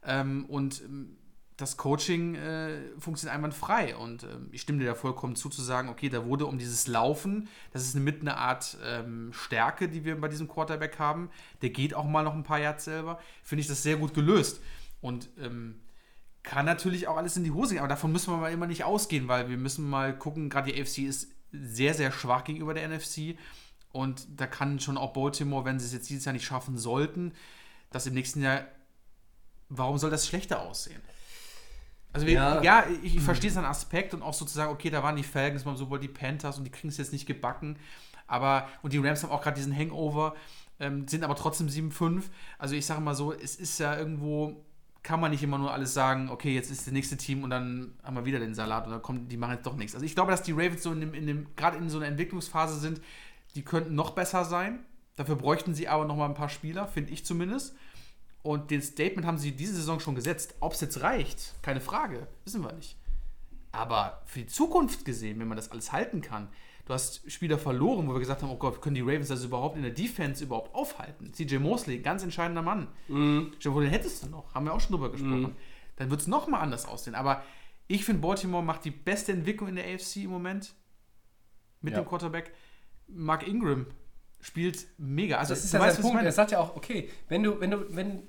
[0.03, 1.17] Ähm, und ähm,
[1.59, 3.95] das Coaching äh, funktioniert einwandfrei.
[3.95, 6.87] Und ähm, ich stimme dir da vollkommen zu, zu sagen, okay, da wurde um dieses
[6.87, 11.29] Laufen, das ist mit eine Art ähm, Stärke, die wir bei diesem Quarterback haben.
[11.61, 13.19] Der geht auch mal noch ein paar Yards selber.
[13.43, 14.61] Finde ich das sehr gut gelöst.
[15.01, 15.81] Und ähm,
[16.43, 18.83] kann natürlich auch alles in die Hose gehen, aber davon müssen wir mal immer nicht
[18.83, 22.87] ausgehen, weil wir müssen mal gucken, gerade die AFC ist sehr, sehr schwach gegenüber der
[22.87, 23.37] NFC
[23.91, 27.33] und da kann schon auch Baltimore, wenn sie es jetzt dieses Jahr nicht schaffen sollten,
[27.91, 28.65] das im nächsten Jahr,
[29.67, 31.01] warum soll das schlechter aussehen?
[32.13, 32.61] Also wir, Ja.
[32.61, 35.75] ja, ich, ich verstehe seinen Aspekt und auch sozusagen, okay, da waren die Falcons, mal
[35.75, 37.77] sowohl die Panthers und die kriegen es jetzt nicht gebacken,
[38.27, 40.35] aber, und die Rams haben auch gerade diesen Hangover,
[40.79, 42.23] ähm, sind aber trotzdem 7-5.
[42.57, 44.63] Also ich sage mal so, es ist ja irgendwo,
[45.03, 47.93] kann man nicht immer nur alles sagen, okay, jetzt ist das nächste Team und dann
[48.03, 49.93] haben wir wieder den Salat und dann kommt, die machen jetzt doch nichts.
[49.93, 52.07] Also ich glaube, dass die Ravens so in dem, in dem gerade in so einer
[52.07, 53.01] Entwicklungsphase sind,
[53.55, 54.79] die könnten noch besser sein.
[55.15, 57.75] Dafür bräuchten sie aber noch mal ein paar Spieler, finde ich zumindest.
[58.41, 60.55] Und den Statement haben sie diese Saison schon gesetzt.
[60.59, 62.97] Ob es jetzt reicht, keine Frage, wissen wir nicht.
[63.71, 66.47] Aber für die Zukunft gesehen, wenn man das alles halten kann,
[66.85, 69.75] du hast Spieler verloren, wo wir gesagt haben, oh Gott, können die Ravens das überhaupt
[69.75, 71.33] in der Defense überhaupt aufhalten?
[71.33, 72.87] CJ Mosley, ganz entscheidender Mann.
[73.09, 73.51] Mhm.
[73.63, 74.53] Wo den hättest du noch?
[74.55, 75.55] Haben wir auch schon drüber gesprochen.
[75.97, 77.13] Dann wird es nochmal anders aussehen.
[77.15, 77.43] Aber
[77.87, 80.73] ich finde, Baltimore macht die beste Entwicklung in der AFC im Moment
[81.81, 82.01] mit Ja.
[82.01, 82.53] dem Quarterback.
[83.07, 83.85] Mark Ingram
[84.41, 85.37] spielt mega.
[85.37, 86.23] Also, Das ist ja weißt, sein Punkt.
[86.23, 88.23] Er sagt ja auch, okay, wenn du, wenn du, wenn,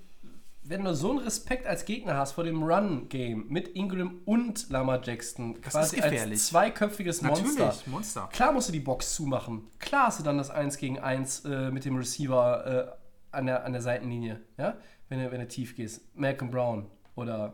[0.62, 5.00] wenn du so einen Respekt als Gegner hast vor dem Run-Game mit Ingram und Lamar
[5.02, 6.32] Jackson, quasi ist gefährlich.
[6.38, 7.46] als zweiköpfiges Monster.
[7.64, 8.28] Natürlich, Monster.
[8.32, 9.66] Klar musst du die Box zumachen.
[9.78, 13.64] Klar hast du dann das 1 gegen 1 äh, mit dem Receiver äh, an, der,
[13.64, 14.76] an der Seitenlinie, ja?
[15.08, 16.02] Wenn du, wenn du tief gehst.
[16.14, 17.52] Malcolm Brown oder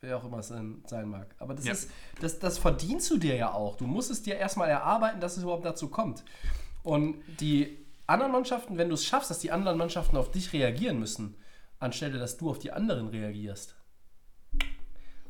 [0.00, 1.32] wer auch immer es sein mag.
[1.38, 1.72] Aber das Ja.
[1.72, 3.76] ist, das, das verdienst du dir ja auch.
[3.76, 6.24] Du musst es dir erstmal erarbeiten, dass es überhaupt dazu kommt.
[6.82, 10.98] Und die anderen Mannschaften, wenn du es schaffst, dass die anderen Mannschaften auf dich reagieren
[10.98, 11.36] müssen,
[11.78, 13.76] anstelle dass du auf die anderen reagierst,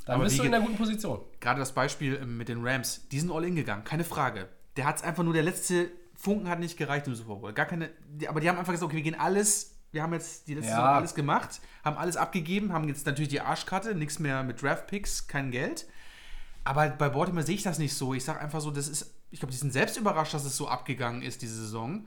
[0.07, 1.21] dann Aber bist du in einer guten Position.
[1.41, 4.49] Gerade das Beispiel ähm, mit den Rams, die sind all in gegangen, keine Frage.
[4.77, 7.53] Der hat es einfach nur, der letzte Funken hat nicht gereicht im Super Bowl.
[7.53, 7.91] Gar keine,
[8.27, 10.77] aber die haben einfach gesagt, okay, wir gehen alles wir haben jetzt die letzte Ja.
[10.77, 15.27] Saison alles gemacht, haben alles abgegeben, haben jetzt natürlich die Arschkarte, nichts mehr mit Draftpicks,
[15.27, 15.87] kein Geld.
[16.65, 18.13] Aber bei Baltimore sehe ich das nicht so.
[18.13, 20.69] Ich sage einfach so, das ist, ich glaube, die sind selbst überrascht, dass es so
[20.69, 22.07] abgegangen ist, diese Saison.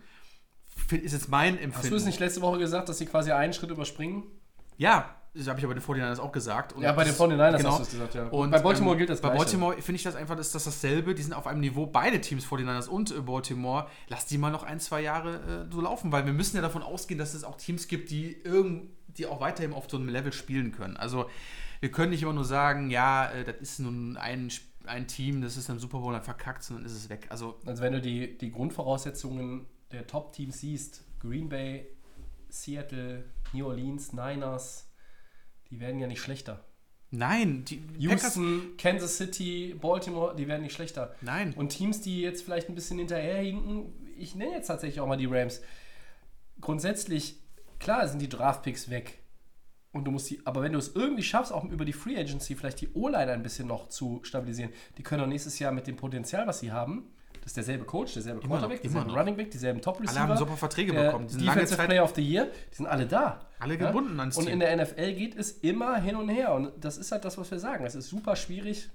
[0.92, 1.76] Ist jetzt mein Empfinden.
[1.78, 4.24] Hast du es nicht letzte Woche gesagt, dass sie quasi einen Schritt überspringen?
[4.78, 6.74] Ja, das habe ich aber den 49ers auch gesagt.
[6.74, 7.70] Und Ja, bei den das- 49ers genau.
[7.72, 8.26] hast du es gesagt, ja.
[8.28, 9.44] Und, Bei Baltimore ähm, gilt das Bei Gleiche.
[9.46, 11.16] Baltimore finde ich das einfach, ist das dasselbe.
[11.16, 13.88] Die sind auf einem Niveau, beide Teams, 49ers und äh, Baltimore.
[14.10, 16.84] Lass die mal noch ein, zwei Jahre äh, so laufen, weil wir müssen ja davon
[16.84, 20.34] ausgehen, dass es auch Teams gibt, die irgend, die auch weiterhin auf so einem Level
[20.34, 20.98] spielen können.
[20.98, 21.30] Also
[21.80, 25.42] wir können nicht immer nur sagen, ja, äh, das ist nun ein, Sp- ein Team,
[25.42, 27.28] das ist im Super Bowl dann verkackt, sondern ist es weg.
[27.30, 31.88] Also Also wenn du die, die Grundvoraussetzungen der Top-Teams siehst, Green Bay,
[32.50, 34.90] Seattle, New Orleans, Niners,
[35.70, 36.66] die werden ja nicht schlechter.
[37.12, 37.78] nein, die
[38.08, 41.16] Packers, Houston, Kansas City, Baltimore, die werden nicht schlechter.
[41.22, 41.54] Nein.
[41.56, 45.26] Und Teams, die jetzt vielleicht ein bisschen hinterherhinken, ich nenne jetzt tatsächlich auch mal die
[45.26, 45.62] Rams.
[46.60, 47.40] Grundsätzlich,
[47.80, 49.20] klar sind die Draftpicks weg.
[49.94, 52.56] Und du musst die, aber wenn du es irgendwie schaffst, auch über die Free Agency
[52.56, 55.98] vielleicht die O-Line ein bisschen noch zu stabilisieren, die können auch nächstes Jahr mit dem
[55.98, 57.12] Potenzial, was sie haben,
[57.42, 59.20] das ist derselbe Coach, derselbe Immer noch, Quarterback, immer derselbe noch.
[59.20, 60.20] Running Back, dieselben Top Receiver.
[60.22, 61.28] Alle haben super Verträge der bekommen.
[61.28, 63.40] Die sind lange Defensive Zeit- Player of the Year, die sind alle da.
[63.60, 64.54] Alle gebunden ans Und Team.
[64.54, 66.54] in der NFL geht es immer hin und her.
[66.54, 67.84] Und das ist halt das, was wir sagen.
[67.86, 68.90] Es ist super schwierig,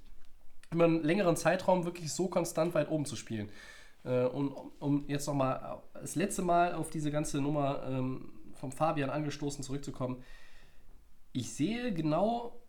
[0.73, 3.51] über einen längeren Zeitraum wirklich so konstant weit oben zu spielen.
[4.05, 8.71] Äh, Und um- um jetzt nochmal das letzte Mal auf diese ganze Nummer ähm, vom
[8.73, 10.23] Fabian angestoßen zurückzukommen.
[11.33, 12.61] Ich sehe genau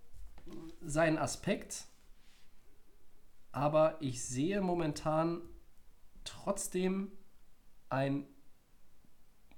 [0.82, 1.86] seinen Aspekt,
[3.52, 5.42] aber ich sehe momentan
[6.28, 7.12] trotzdem
[7.90, 8.26] ein,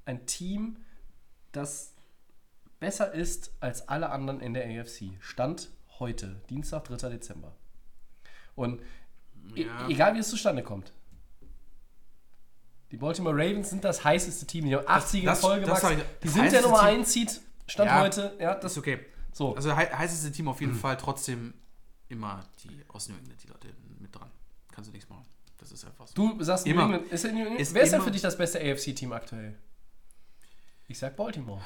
[0.06, 0.78] ein Team,
[1.52, 1.94] das
[2.80, 5.12] besser ist als alle anderen in der AFC.
[5.20, 5.70] Stand
[6.00, 7.10] heute, Dienstag, 3.
[7.10, 7.56] Dezember.
[8.56, 8.82] Und
[9.56, 9.88] e Ja.
[9.88, 10.94] egal wie es zustande kommt.
[12.92, 14.66] Die Baltimore Ravens sind das heißeste Team.
[14.66, 16.00] Die haben 8 Siege in Folge, das ich.
[16.24, 16.88] Die sind der Nummer Team.
[17.00, 17.42] 1 Seed.
[17.68, 18.00] Stand Ja.
[18.02, 18.36] heute.
[18.40, 19.06] Ja, das ist okay.
[19.32, 19.56] so.
[19.56, 21.54] Also hei- heißeste Team auf jeden Fall, trotzdem
[22.08, 23.68] immer die aus New England, die Leute
[24.00, 24.32] mit dran.
[24.72, 25.08] Kannst du nichts
[25.84, 26.14] ist einfach so.
[26.14, 26.84] Du sagst New Immer.
[26.84, 27.12] England.
[27.12, 29.58] Ist, New England Ist wer ist denn für dich das beste AFC-Team aktuell?
[30.88, 31.62] Ich sag Baltimore.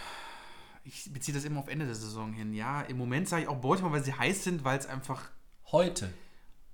[0.84, 2.54] Ich beziehe das immer auf Ende der Saison hin.
[2.54, 5.30] Ja, im Moment sage ich auch Baltimore, weil sie heiß sind, weil es einfach.
[5.72, 6.14] Heute.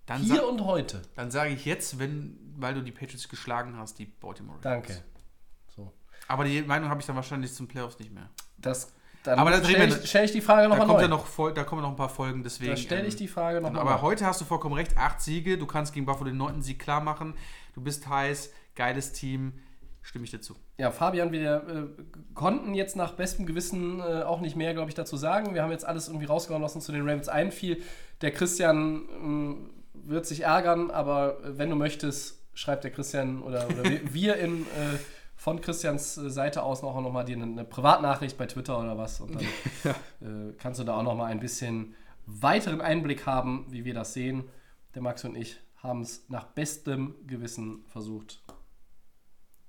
[0.06, 1.03] Dann, Hier und heute.
[1.16, 4.57] dann sage ich jetzt, wenn, weil du die Patriots geschlagen hast, die Baltimore.
[4.61, 5.03] Danke.
[5.68, 5.94] So.
[6.28, 8.30] Aber die Meinung habe ich dann wahrscheinlich zum Playoffs nicht mehr.
[8.57, 8.91] Das,
[9.30, 11.02] dann Aber da stelle ich, stell ich die Frage nochmal neu.
[11.02, 12.72] ja noch, da kommen noch ein paar Folgen, deswegen.
[12.72, 14.10] da stelle ich ähm, die Frage Genau, nochmal aber neu.
[14.10, 14.98] heute hast du vollkommen recht.
[14.98, 17.34] Acht Siege, du kannst gegen Buffalo den neunten Sieg klar machen.
[17.74, 19.54] Du bist heiß, geiles Team.
[20.02, 20.56] Stimme ich dir zu.
[20.78, 22.02] Ja, Fabian, wir äh,
[22.34, 25.54] konnten jetzt nach bestem Gewissen äh, auch nicht mehr, glaube ich, dazu sagen.
[25.54, 27.84] Wir haben jetzt alles irgendwie rausgehauen, was uns zu den Ravens einfiel.
[28.22, 33.68] Der Christian ähm, wird sich ärgern, aber äh, wenn du möchtest, schreibt der Christian oder,
[33.68, 34.98] oder wir, wir in, äh,
[35.40, 38.98] von Christians äh, Seite aus noch, noch mal dir eine, eine Privatnachricht bei Twitter oder
[38.98, 39.22] was.
[39.22, 39.41] Und dann
[40.49, 41.95] äh, kannst du da auch noch mal ein bisschen
[42.26, 44.44] weiteren Einblick haben, wie wir das sehen.
[44.95, 48.41] Der Max und ich haben es nach bestem Gewissen versucht,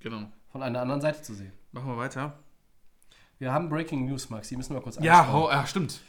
[0.01, 0.27] Genau.
[0.51, 1.53] von einer anderen Seite zu sehen.
[1.71, 2.37] Machen wir weiter.
[3.39, 5.43] Wir haben Breaking News, Max, die müssen wir kurz Ja, anschauen.
[5.43, 6.01] ho, ja stimmt.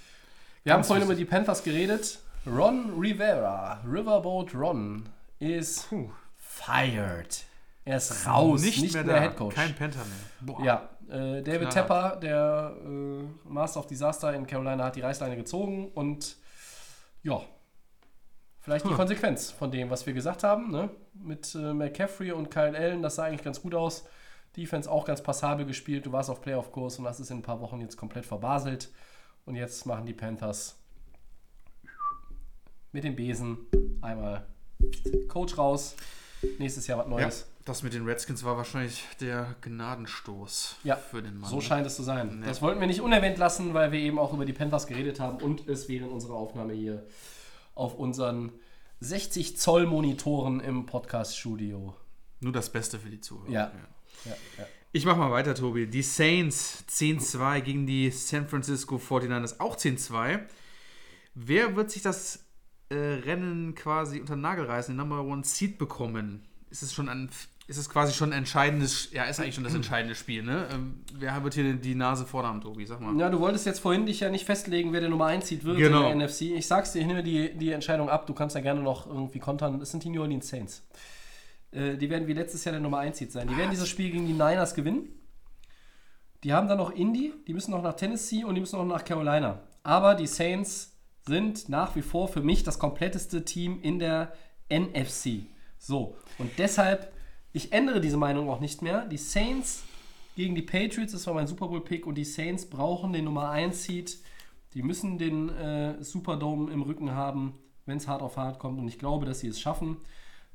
[0.64, 2.18] Wir haben ganz vorhin über die Panthers geredet.
[2.46, 5.08] Ron Rivera, Riverboat Ron,
[5.38, 5.88] ist
[6.36, 7.44] fired.
[7.84, 9.20] Er ist raus, nicht, mehr, da.
[9.20, 9.54] Head Coach.
[9.54, 10.54] Kein Panther mehr.
[10.54, 10.64] Boah.
[10.64, 11.72] Ja, äh, David Knallhart.
[11.72, 16.36] Tepper, der äh, Master of Disaster in Carolina, hat die Reißleine gezogen und
[17.22, 17.40] ja,
[18.60, 18.96] vielleicht die Hm.
[18.96, 20.70] Konsequenz von dem, was wir gesagt haben.
[20.70, 20.90] Ne?
[21.14, 24.04] Mit äh, McCaffrey und Kyle Allen, das sah eigentlich ganz gut aus.
[24.56, 26.06] Defense auch ganz passabel gespielt.
[26.06, 28.90] Du warst auf Playoff-Kurs und hast es in ein paar Wochen jetzt komplett verbaselt.
[29.44, 30.78] Und jetzt machen die Panthers
[32.92, 33.58] mit dem Besen
[34.02, 34.46] einmal
[35.28, 35.96] Coach raus.
[36.58, 37.46] Nächstes Jahr was Ja, Neues.
[37.64, 41.50] das mit den Redskins war wahrscheinlich der Gnadenstoß Ja, für den Mann.
[41.50, 42.40] So scheint es zu sein.
[42.40, 42.46] Nee.
[42.46, 45.38] Das wollten wir nicht unerwähnt lassen, weil wir eben auch über die Panthers geredet haben
[45.38, 47.06] und es während unserer Aufnahme hier
[47.74, 48.52] auf unseren
[49.00, 51.94] 60 Zoll Monitoren im Podcast-Studio.
[52.40, 53.50] Nur das Beste für die Zuhörer.
[53.50, 53.72] Ja.
[54.24, 54.66] Ja, ja.
[54.94, 55.86] Ich mach mal weiter, Tobi.
[55.86, 60.40] Die Saints 10-2 gegen die San Francisco 49ers auch 10-2.
[61.34, 62.41] Wer wird sich das
[62.92, 66.42] äh, Rennen quasi unter den Nagel reißen, den Number One Seed bekommen?
[66.70, 67.28] Ist es schon ein,
[67.66, 70.68] ist es quasi schon ein entscheidendes, ja, ist eigentlich schon das entscheidende Spiel, ne?
[70.72, 72.86] Ähm, wer wird hier die Nase vorne haben, Tobi?
[72.86, 73.16] Sag mal.
[73.18, 75.78] Ja, du wolltest jetzt vorhin dich ja nicht festlegen, wer der Nummer 1 zieht wird
[75.78, 76.10] Genau.
[76.10, 76.42] in der NFC.
[76.42, 78.26] Ich sag's dir, ich nehme die, die Entscheidung ab.
[78.26, 79.80] Du kannst ja gerne noch irgendwie kontern.
[79.80, 80.82] Es sind die New Orleans Saints.
[81.72, 83.48] Äh, die werden wie letztes Jahr der Nummer 1 Seed sein.
[83.48, 85.08] Die werden dieses Spiel gegen die Niners gewinnen.
[86.44, 89.04] Die haben dann noch Indy, die müssen noch nach Tennessee und die müssen noch nach
[89.04, 89.60] Carolina.
[89.84, 90.91] Aber die Saints
[91.24, 94.32] sind nach wie vor für mich das kompletteste Team in der
[94.70, 95.46] NFC.
[95.78, 97.12] So, und deshalb,
[97.52, 99.06] ich ändere diese Meinung auch nicht mehr.
[99.06, 99.84] Die Saints
[100.36, 103.84] gegen die Patriots, das war mein Super Bowl-Pick, und die Saints brauchen den Nummer 1
[103.84, 104.18] Seed.
[104.74, 108.78] Die müssen den äh, Superdome im Rücken haben, wenn es hart auf hart kommt.
[108.78, 109.98] Und ich glaube, dass sie es schaffen.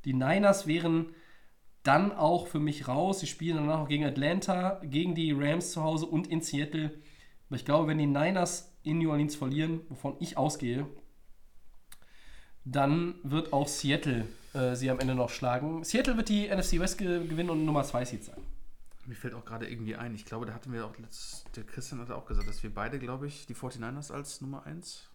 [0.04, 1.06] Die Niners wären
[1.84, 3.20] dann auch für mich raus.
[3.20, 6.92] Sie spielen danach auch gegen Atlanta, gegen die Rams zu Hause und in Seattle.
[7.46, 10.86] Aber ich glaube, wenn die Niners in New Orleans verlieren, wovon ich ausgehe,
[12.64, 15.84] dann wird auch Seattle äh, sie am Ende noch schlagen.
[15.84, 18.40] Seattle wird die NFC West ge gewinnen und Nummer 2 Seed sein.
[19.06, 22.00] Mir fällt auch gerade irgendwie ein, ich glaube, da hatten wir auch letztes, der Christian
[22.00, 25.08] hatte auch gesagt, dass wir beide, glaube ich, die 49ers als Nummer 1.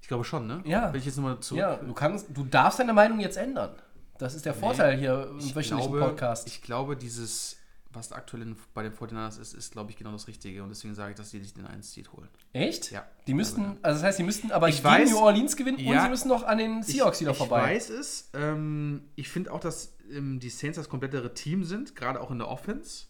[0.00, 0.62] Ich glaube schon, ne?
[0.64, 0.90] Ja.
[0.92, 1.60] Wenn ich jetzt nochmal zurück.
[1.60, 3.74] Ja, du kannst, du darfst deine Meinung jetzt ändern.
[4.16, 6.46] Das ist der Vorteil hier im ich wöchentlichen glaube, Podcast.
[6.46, 7.58] Ich glaube, dieses,
[7.92, 10.62] was aktuell bei den 49ers ist, ist, glaube ich, genau das Richtige.
[10.62, 12.28] Und deswegen sage ich, dass die sich den 1-Seed holen.
[12.52, 12.92] Echt?
[12.92, 13.04] Ja.
[13.26, 16.04] Die müssten, also das heißt, sie müssten aber Ich weiß- New Orleans gewinnen und Ja.
[16.04, 17.62] sie müssen noch an den Seahawks wieder vorbei.
[17.74, 18.30] Ich weiß es.
[18.34, 22.38] Ähm, ich finde auch, dass ähm, die Saints das komplettere Team sind, gerade auch in
[22.38, 23.06] der Offense.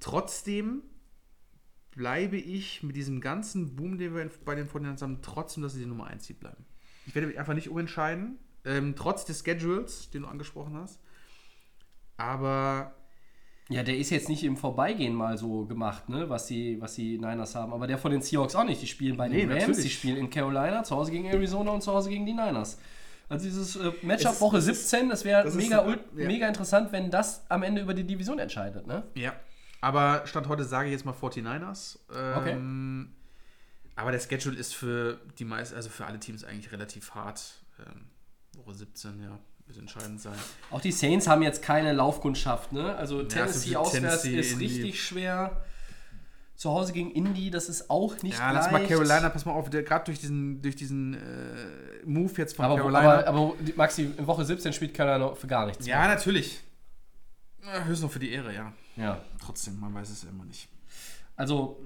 [0.00, 0.82] Trotzdem
[1.90, 5.80] bleibe ich mit diesem ganzen Boom, den wir bei den 49ers haben, trotzdem, dass sie
[5.80, 6.64] die Nummer 1 Seed bleiben.
[7.06, 11.00] Ich werde mich einfach nicht umentscheiden, ähm, trotz des Schedules, den du angesprochen hast.
[12.16, 12.94] Aber
[13.68, 17.18] Ja, der ist jetzt nicht im Vorbeigehen mal so gemacht, ne, was die, was die
[17.18, 17.72] Niners haben.
[17.72, 18.80] Aber der von den Seahawks auch nicht.
[18.80, 19.82] Die spielen bei den Nee, Rams, natürlich.
[19.82, 22.78] die spielen in Carolina, zu Hause gegen Arizona und zu Hause gegen die Niners.
[23.28, 25.96] Also dieses äh, Matchup Woche das ist- 17, das wäre ist- mega, ja.
[26.14, 29.02] mega interessant, wenn das am Ende über die Division entscheidet, ne?
[29.16, 29.32] Ja,
[29.80, 31.98] aber Stand heute sage ich jetzt mal 49ers.
[32.08, 32.52] Okay.
[32.52, 33.10] Ähm,
[33.96, 37.64] Aber der Schedule ist für die meisten, also für alle Teams eigentlich relativ hart.
[37.80, 38.02] Ähm,
[38.58, 40.34] Woche 17, ja, wird entscheidend sein.
[40.70, 42.94] Auch die Saints haben jetzt keine Laufkundschaft, ne?
[42.96, 45.64] Also Tennessee so auswärts Tennessee, ist richtig schwer.
[46.54, 48.64] Zu Hause gegen Indy, das ist auch nicht Ja, leicht.
[48.64, 52.64] lass mal Carolina, pass mal auf, gerade durch diesen, durch diesen äh, Move jetzt von
[52.64, 52.98] Aber, Carolina.
[53.18, 55.86] aber, aber Maxi, in Woche 17 spielt Carolina für gar nichts.
[55.86, 56.60] ja, natürlich.
[57.62, 58.72] Ja, höchstens noch für die Ehre, ja.
[58.96, 59.20] ja.
[59.44, 60.68] Trotzdem, man weiß es ja immer nicht.
[61.34, 61.78] Also,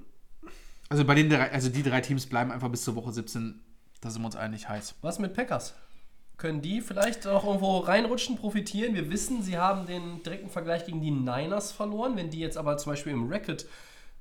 [0.87, 3.59] Also bei den drei, also die drei Teams bleiben einfach bis zur Woche 17,
[3.99, 4.95] da sind wir uns einig heiß.
[5.01, 5.73] was mit Packers?
[6.41, 8.95] Können die vielleicht auch irgendwo reinrutschen, profitieren?
[8.95, 12.17] Wir wissen, sie haben den direkten Vergleich gegen die Niners verloren.
[12.17, 13.67] Wenn die jetzt aber zum Beispiel im Record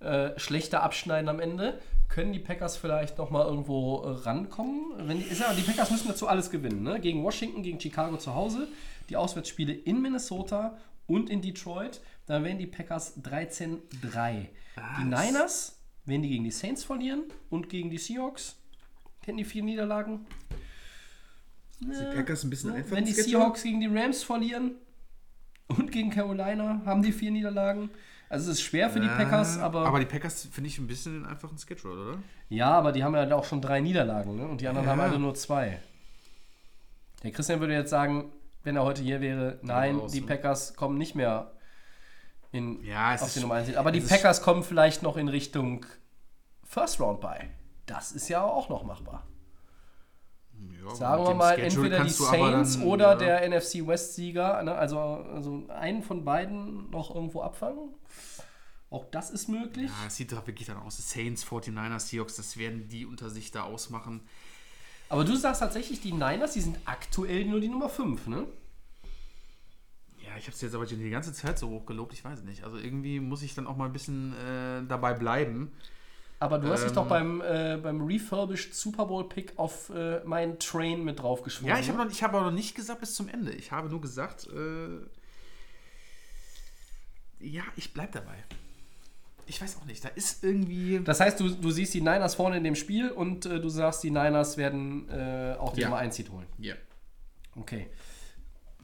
[0.00, 1.80] äh, schlechter abschneiden am Ende,
[2.10, 5.08] können die Packers vielleicht nochmal irgendwo äh, rankommen.
[5.08, 6.82] Wenn die, ist ja, die Packers müssen dazu alles gewinnen.
[6.82, 7.00] Ne?
[7.00, 8.68] Gegen Washington, gegen Chicago zu Hause,
[9.08, 10.76] die Auswärtsspiele in Minnesota
[11.06, 12.02] und in Detroit.
[12.26, 13.78] Da wären die Packers 13-3.
[14.98, 18.56] Die Niners, wenn die gegen die Saints verlieren und gegen die Seahawks,
[19.22, 20.26] kennen die vier Niederlagen.
[21.80, 24.72] Die Packers ein bisschen Wenn die Seahawks gegen die Rams verlieren
[25.68, 27.90] und gegen Carolina, haben die vier Niederlagen.
[28.28, 31.14] Also es ist schwer für die Packers, aber, Aber die Packers finde ich ein bisschen
[31.14, 32.18] den einfachen Schedule, oder?
[32.48, 34.46] ja, aber die haben ja auch schon drei Niederlagen, ne?
[34.46, 34.92] Und die anderen Ja.
[34.92, 35.80] haben alle nur zwei.
[37.24, 38.30] Der Christian würde jetzt sagen,
[38.62, 40.26] wenn er heute hier wäre, nein, raus, die ne?
[40.26, 41.50] Packers kommen nicht mehr
[42.52, 43.74] in, Ja, auf die Nummer 1.
[43.76, 45.86] Aber die Packers kommen vielleicht noch in Richtung
[46.64, 47.48] First Round bei.
[47.86, 49.26] Das ist ja auch noch machbar.
[50.82, 53.14] Ja, Sagen wir mal, Schedule entweder die Saints dann, oder ja.
[53.16, 54.74] der NFC West-Sieger, ne?
[54.74, 57.94] also, also einen von beiden noch irgendwo abfangen.
[58.90, 59.88] Auch das ist möglich.
[59.88, 60.96] Ja, es sieht doch wirklich dann aus.
[60.96, 64.20] Saints, 49ers, Seahawks, das werden die unter sich da ausmachen.
[65.08, 68.46] Aber du sagst tatsächlich, die Niners, die sind aktuell nur die Nummer 5, ne?
[70.18, 72.42] Ja, ich habe es jetzt aber schon die ganze Zeit so hoch gelobt, ich weiß
[72.42, 72.64] nicht.
[72.64, 75.72] Also irgendwie muss ich dann auch mal ein bisschen äh, dabei bleiben.
[76.40, 76.94] Aber du hast dich Ähm.
[76.96, 81.72] doch beim, äh, beim Refurbished Super Bowl Pick auf äh, meinen Train mit draufgeschwungen.
[81.74, 83.52] Ja, ich habe noch, ich hab aber noch nicht gesagt bis zum Ende.
[83.52, 84.98] Ich habe nur gesagt, äh,
[87.40, 88.36] ja, ich bleib dabei.
[89.46, 91.00] Ich weiß auch nicht, da ist irgendwie.
[91.04, 94.02] Das heißt, du, du siehst die Niners vorne in dem Spiel und äh, du sagst,
[94.02, 95.88] die Niners werden äh, auch die Ja.
[95.88, 96.46] Nummer 1 Seed holen.
[96.58, 96.74] Ja.
[97.56, 97.88] Okay.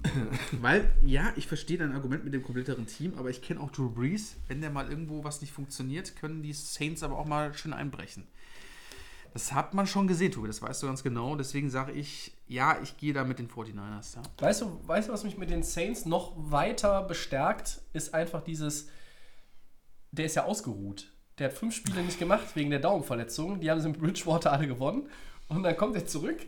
[0.61, 3.91] Weil, ja, ich verstehe dein Argument mit dem kompletteren Team, aber ich kenne auch Drew
[3.91, 4.37] Brees.
[4.49, 8.27] Wenn der mal irgendwo was nicht funktioniert, können die Saints aber auch mal schön einbrechen.
[9.33, 11.37] Das hat man schon gesehen, Tobi, das weißt du ganz genau.
[11.37, 14.17] Deswegen sage ich, ja, ich gehe da mit den 49ers.
[14.17, 14.23] Ja.
[14.39, 18.89] Weißt du, weißt du, was mich mit den Saints noch weiter bestärkt, ist einfach dieses,
[20.11, 21.13] der ist ja ausgeruht.
[21.39, 23.61] Der hat fünf Spiele nicht gemacht wegen der Daumenverletzung.
[23.61, 25.11] Die haben sie mit Bridgewater alle gewonnen.
[25.49, 26.39] Und dann kommt er zurück.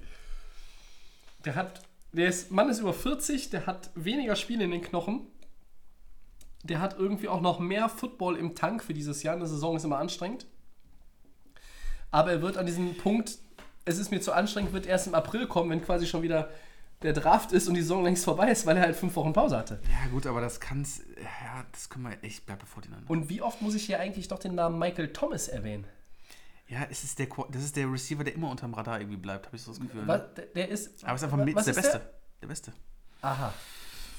[1.44, 1.82] Der hat,
[2.18, 5.26] der ist, Mann ist über 40, der hat weniger Spiele in den Knochen.
[6.64, 9.36] Der hat irgendwie auch noch mehr Football im Tank für dieses Jahr.
[9.36, 10.46] Eine Saison ist immer anstrengend.
[12.10, 13.38] Aber er wird an diesem Punkt,
[13.84, 16.50] es ist mir zu anstrengend, wird erst im April kommen, wenn quasi schon wieder
[17.02, 19.56] der Draft ist und die Saison längst vorbei ist, weil er halt fünf Wochen Pause
[19.56, 19.80] hatte.
[19.88, 21.02] Ja, gut, aber das kann's.
[21.16, 22.16] Ja, das können wir.
[22.22, 23.06] Ich bleibe bei 49ers.
[23.06, 25.86] Und wie oft muss ich hier eigentlich doch den Namen Michael Thomas erwähnen?
[26.68, 29.56] Ja, es ist der, das ist der Receiver, der immer unterm Radar irgendwie bleibt, habe
[29.56, 30.02] ich so das Gefühl.
[30.06, 30.28] Was, Ne?
[30.36, 31.02] der, der ist.
[31.04, 32.00] Aber es ist einfach was der ist Beste.
[32.42, 32.72] Der, Beste.
[33.22, 33.52] Aha.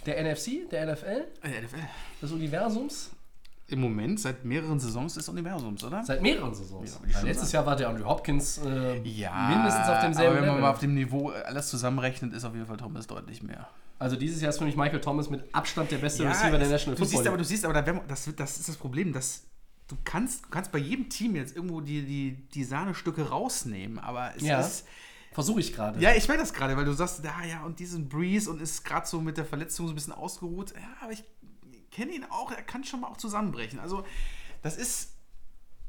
[0.06, 1.78] Der NFC, der NFL, Äh, NFL.
[2.22, 3.12] des Universums.
[3.68, 6.04] im Moment seit mehreren Saisons des Universums, oder?
[6.04, 7.00] Seit mehreren Saisons.
[7.14, 10.50] Ja, letztes Jahr war der Andrew Hopkins äh, ja, mindestens auf demselben aber wenn man
[10.56, 10.62] Level.
[10.62, 13.70] mal auf dem Niveau alles zusammenrechnet, ist auf jeden Fall Thomas deutlich mehr.
[14.00, 16.96] Also dieses Jahr ist für mich Michael Thomas mit Abstand der beste Receiver der National
[16.98, 19.44] du Football siehst aber, du siehst aber, das, das ist das Problem, dass
[19.90, 24.32] du kannst, du kannst bei jedem Team jetzt irgendwo die, die, die Sahnestücke rausnehmen, aber
[24.38, 24.62] es Ja.
[24.62, 24.86] ist...
[25.32, 26.00] Versuche ich gerade.
[26.00, 28.84] Ja, ich merke das gerade, weil du sagst, ja, ja, und diesen Breeze und ist
[28.84, 30.72] gerade so mit der Verletzung so ein bisschen ausgeruht.
[30.72, 31.24] Ja, aber ich
[31.92, 33.80] kenne ihn auch, er kann schon mal auch zusammenbrechen.
[33.80, 34.04] Also,
[34.64, 35.12] das ist.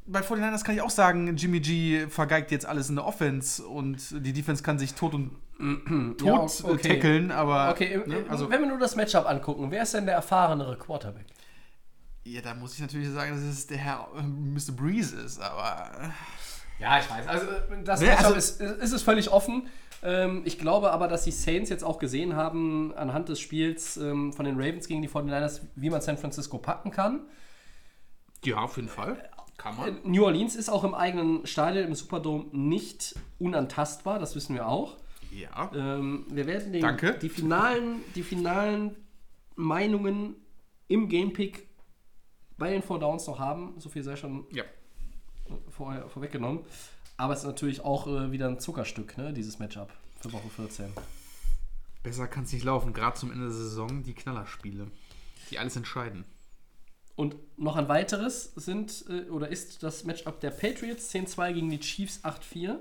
[0.07, 4.25] Bei 49ers kann ich auch sagen, Jimmy G vergeigt jetzt alles in der Offense und
[4.27, 5.31] die Defense kann sich tot und
[6.23, 6.89] Ja, tot okay.
[6.89, 7.71] äh, tackeln, aber.
[7.71, 10.77] Okay, ne, äh, also, wenn wir nur das Matchup angucken, wer ist denn der erfahrenere
[10.77, 11.25] Quarterback?
[12.25, 14.73] Ja, da muss ich natürlich sagen, dass es der Herr äh, Mr.
[14.77, 15.91] Breeze ist, aber.
[16.03, 17.27] äh, Ja, ich weiß.
[17.27, 19.69] Also äh, das Nee, also- ist, ist es völlig offen.
[20.03, 24.33] Ähm, ich glaube aber, dass die Saints jetzt auch gesehen haben, anhand des Spiels ähm,
[24.33, 27.21] von den Ravens gegen die 49ers, wie man San Francisco packen kann.
[28.45, 29.29] Ja, auf jeden Fall.
[29.59, 29.99] Kann man.
[30.05, 34.97] New Orleans ist auch im eigenen Stadion, im Superdome, nicht unantastbar, das wissen wir auch.
[35.33, 35.71] Ja.
[35.75, 37.19] Ähm, wir werden den, Danke.
[37.21, 38.97] Die, finalen, die finalen
[39.55, 40.35] Meinungen
[40.89, 41.69] im Gamepick
[42.61, 43.75] bei den Four Downs noch haben.
[43.79, 44.63] So viel sei schon Ja.
[45.71, 46.61] vorher, vorweggenommen.
[47.17, 50.93] Aber es ist natürlich auch äh, wieder ein Zuckerstück, ne, dieses Matchup für Woche 14.
[52.05, 54.87] Besser kann es nicht laufen, gerade zum Ende der Saison, die Knallerspiele,
[55.51, 56.25] die alles entscheiden.
[57.17, 61.81] Und noch ein weiteres sind äh, oder ist das Matchup der Patriots 10-2 gegen die
[61.81, 62.77] Chiefs 8-4.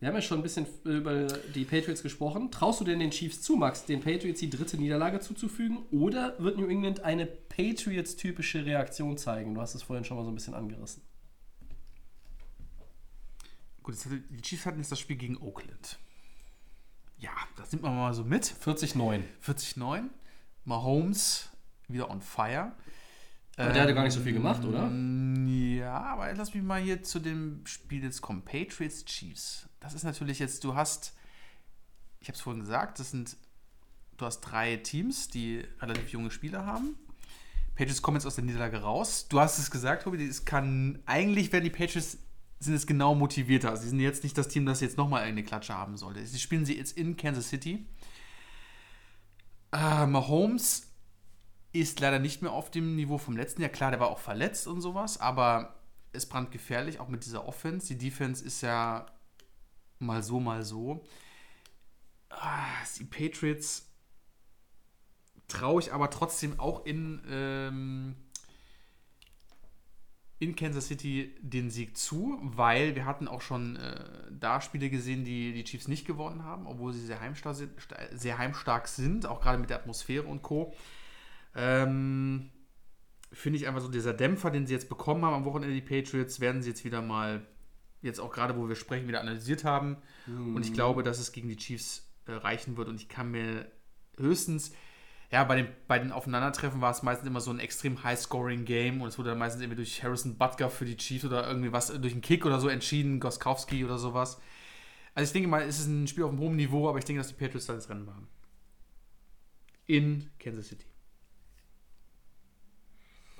[0.00, 2.50] Wir haben ja schon ein bisschen über die Patriots gesprochen.
[2.50, 5.84] Traust du denn den Chiefs zu, Max, den Patriots die dritte Niederlage zuzufügen?
[5.90, 9.54] Oder wird New England eine Patriots-typische Reaktion zeigen?
[9.54, 11.02] Du hast es vorhin schon mal so ein bisschen angerissen.
[13.82, 15.98] Gut, hatte, die Chiefs hatten jetzt das Spiel gegen Oakland.
[17.18, 18.44] Ja, das nimmt man mal so mit.
[18.44, 18.96] 40-9.
[18.96, 19.76] 49.
[20.64, 21.50] Mahomes
[21.88, 22.72] wieder on fire.
[23.56, 24.84] Aber der hatte gar nicht so viel gemacht, oder?
[24.84, 28.42] Ähm, Ja, aber lass mich mal hier zu dem Spiel jetzt kommen.
[28.42, 29.68] Patriots Chiefs.
[29.80, 31.14] Das ist natürlich jetzt, du hast,
[32.20, 33.36] ich habe es vorhin gesagt, das sind,
[34.16, 36.96] du hast drei Teams, die relativ junge Spieler haben.
[37.74, 39.26] Patriots kommen jetzt aus der Niederlage raus.
[39.28, 42.18] Du hast es gesagt, Tobi, es kann, eigentlich werden die Patriots
[42.60, 43.74] sind jetzt genau motivierter.
[43.76, 46.24] Sie sind jetzt nicht das Team, das jetzt nochmal eine Klatsche haben sollte.
[46.26, 47.86] Sie spielen sie jetzt in Kansas City.
[49.72, 50.89] Äh, Mahomes
[51.72, 53.70] ist leider nicht mehr auf dem Niveau vom letzten Jahr.
[53.70, 55.76] Klar, der war auch verletzt und sowas, aber
[56.12, 57.86] es brandgefährlich, auch mit dieser Offense.
[57.86, 59.06] Die Defense ist ja
[59.98, 61.04] mal so, mal so.
[62.30, 62.64] Ah,
[62.98, 63.88] die Patriots
[65.48, 68.16] traue ich aber trotzdem auch in, ähm,
[70.38, 75.24] in Kansas City den Sieg zu, weil wir hatten auch schon äh, da Spiele gesehen,
[75.24, 77.72] die die Chiefs nicht gewonnen haben, obwohl sie sehr heimstark sind,
[78.12, 80.74] sehr heimstark sind auch gerade mit der Atmosphäre und Co.
[81.54, 82.50] Ähm,
[83.32, 86.40] Finde ich einfach so dieser Dämpfer, den sie jetzt bekommen haben am Wochenende, die Patriots,
[86.40, 87.46] werden sie jetzt wieder mal,
[88.02, 89.98] jetzt auch gerade, wo wir sprechen, wieder analysiert haben.
[90.54, 92.88] Und ich glaube, dass es gegen die Chiefs äh, reichen wird.
[92.88, 93.70] Und ich kann mir
[94.16, 94.72] höchstens,
[95.30, 99.08] ja, bei den, bei den Aufeinandertreffen war es meistens immer so ein extrem High-Scoring-Game und
[99.08, 102.12] es wurde dann meistens irgendwie durch Harrison Butker für die Chiefs oder irgendwie was, durch
[102.12, 104.40] einen Kick oder so entschieden, Goskowski oder sowas.
[105.14, 107.20] Also ich denke mal, es ist ein Spiel auf einem hohen Niveau, aber ich denke,
[107.20, 108.26] dass die Patriots da das Rennen machen.
[109.86, 110.89] In Kansas City.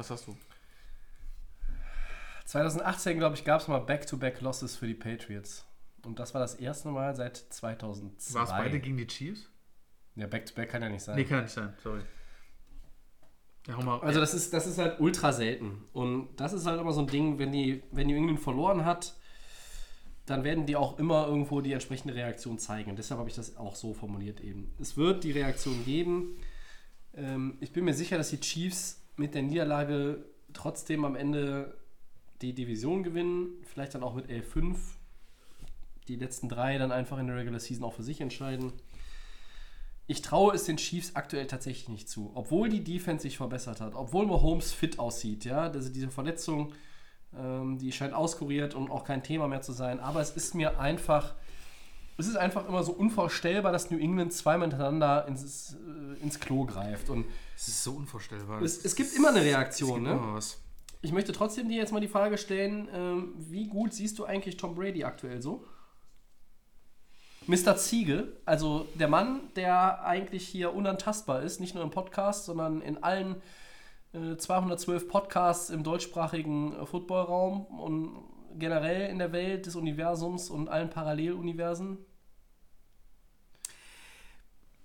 [0.00, 0.36] Was hast du?
[2.46, 5.66] 2018, glaube ich, gab es mal Back-to-Back-Losses für die Patriots.
[6.06, 8.34] Und das war das erste Mal seit 2002.
[8.34, 9.50] War es beide gegen die Chiefs?
[10.14, 11.16] Ja, Back-to-Back kann ja nicht sein.
[11.16, 12.00] Nee, kann ja nicht sein, sorry.
[13.66, 14.00] Ja, hau mal.
[14.00, 15.84] Also das ist, das ist halt ultra selten.
[15.92, 19.14] Und das ist halt immer so ein Ding, wenn die, wenn die England verloren hat,
[20.24, 22.88] dann werden die auch immer irgendwo die entsprechende Reaktion zeigen.
[22.88, 24.72] Und deshalb habe ich das auch so formuliert eben.
[24.80, 26.38] Es wird die Reaktion geben.
[27.12, 30.24] Ähm, ich bin mir sicher, dass die Chiefs mit der Niederlage
[30.54, 31.76] trotzdem am Ende
[32.40, 33.50] die Division gewinnen.
[33.64, 34.76] Vielleicht dann auch mit L5.
[36.08, 38.72] Die letzten drei dann einfach in der Regular Season auch für sich entscheiden.
[40.06, 42.32] Ich traue es den Chiefs aktuell tatsächlich nicht zu.
[42.34, 46.72] Obwohl die Defense sich verbessert hat, obwohl Mahomes fit aussieht, ja, also diese Verletzung,
[47.38, 50.00] ähm, die scheint auskuriert und auch kein Thema mehr zu sein.
[50.00, 51.36] Aber es ist mir einfach,
[52.20, 56.64] es ist einfach immer so unvorstellbar, dass New England zweimal hintereinander ins, äh, ins Klo
[56.64, 57.10] greift.
[57.10, 57.26] Und
[57.56, 58.62] Es ist so unvorstellbar.
[58.62, 60.20] es, es gibt immer eine Es Reaktion, gibt ne?
[60.34, 60.60] was.
[61.02, 64.56] Ich möchte trotzdem dir jetzt mal die Frage stellen, ähm, wie gut siehst du eigentlich
[64.58, 65.64] Tom Brady aktuell so?
[67.46, 67.76] Mr.
[67.76, 73.02] Ziege, also der Mann, der eigentlich hier unantastbar ist, nicht nur im Podcast, sondern in
[73.02, 73.36] allen
[74.12, 78.18] äh, 212 Podcasts im deutschsprachigen äh, Footballraum und
[78.58, 81.98] generell in der Welt des Universums und allen Paralleluniversen.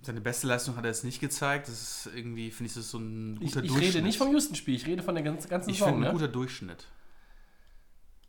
[0.06, 1.68] Seine beste Leistung hat er jetzt nicht gezeigt.
[1.68, 3.95] Das ist irgendwie, finde ich, das ist so ein Ich, guter ich Durchschnitt.
[3.95, 5.94] rede nicht vom Houston-Spiel, ich rede von der ganzen, ganzen Ich Saison.
[5.94, 6.19] finde, ein Ne?
[6.19, 6.86] guter Durchschnitt.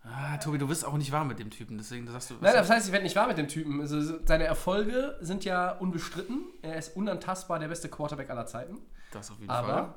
[0.03, 2.35] Ah, Tobi, du bist auch nicht warm mit dem Typen, deswegen sagst du.
[2.41, 3.81] Nein, das heißt, ich werde nicht wahr mit dem Typen.
[3.81, 6.45] Also, seine Erfolge sind ja unbestritten.
[6.63, 8.79] Er ist unantastbar der beste Quarterback aller Zeiten.
[9.11, 9.65] das auf jeden Fall.
[9.65, 9.95] Aber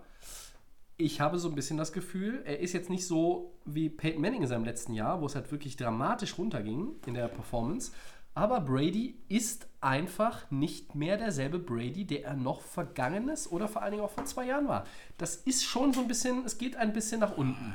[0.97, 4.41] ich habe so ein bisschen das Gefühl, er ist jetzt nicht so wie Peyton Manning
[4.41, 7.91] in seinem letzten Jahr, wo es halt wirklich dramatisch runterging in der Performance.
[8.39, 13.91] Aber Brady ist einfach nicht mehr derselbe Brady, der er noch vergangenes oder vor allen
[13.91, 14.87] Dingen auch vor zwei Jahren war.
[15.17, 17.73] Das ist schon so ein bisschen, es geht ein bisschen nach unten.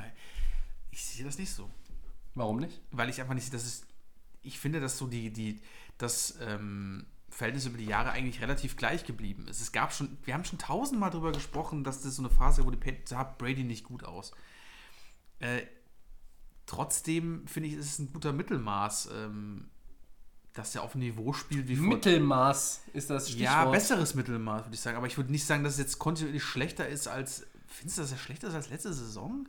[0.89, 1.69] Ich sehe das nicht so.
[2.33, 2.81] Warum nicht?
[2.89, 3.85] Weil ich einfach nicht sehe, dass es.
[4.41, 5.61] Ich finde, dass so die, die,
[5.99, 9.61] das ähm, Verhältnis über die Jahre eigentlich relativ gleich geblieben ist.
[9.61, 12.71] Es gab schon, wir haben schon tausendmal darüber gesprochen, dass das so eine Phase, wo
[12.71, 14.31] die Pat- sah Brady nicht gut aus.
[15.37, 15.61] Äh,
[16.65, 19.69] trotzdem finde ich, ist es ein guter Mittelmaß, ähm,
[20.55, 23.43] dass er auf einem Niveau spielt wie vor Mittelmaß ist das Stichwort.
[23.43, 24.95] Ja, besseres Mittelmaß, würde ich sagen.
[24.97, 27.45] Aber ich würde nicht sagen, dass es jetzt kontinuierlich schlechter ist als.
[27.67, 29.47] Findest du, dass er schlechter ist als letzte Saison?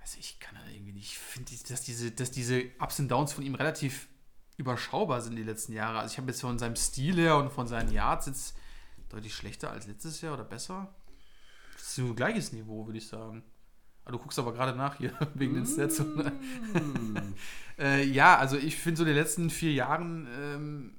[0.00, 1.12] Also ich kann da irgendwie nicht.
[1.12, 4.08] Ich finde, dass diese, dass diese Ups und Downs von ihm relativ
[4.56, 5.98] überschaubar sind die letzten Jahre.
[5.98, 8.56] Also ich habe jetzt von seinem Stil her und von seinen Yards jetzt
[9.10, 10.94] deutlich schlechter als letztes Jahr oder besser.
[11.74, 13.42] Das ist so ein gleiches Niveau, würde ich sagen.
[14.04, 16.02] Ah, du guckst aber gerade nach hier wegen den Stats.
[17.78, 20.94] äh, ja, also ich finde so in den letzten vier Jahren ähm,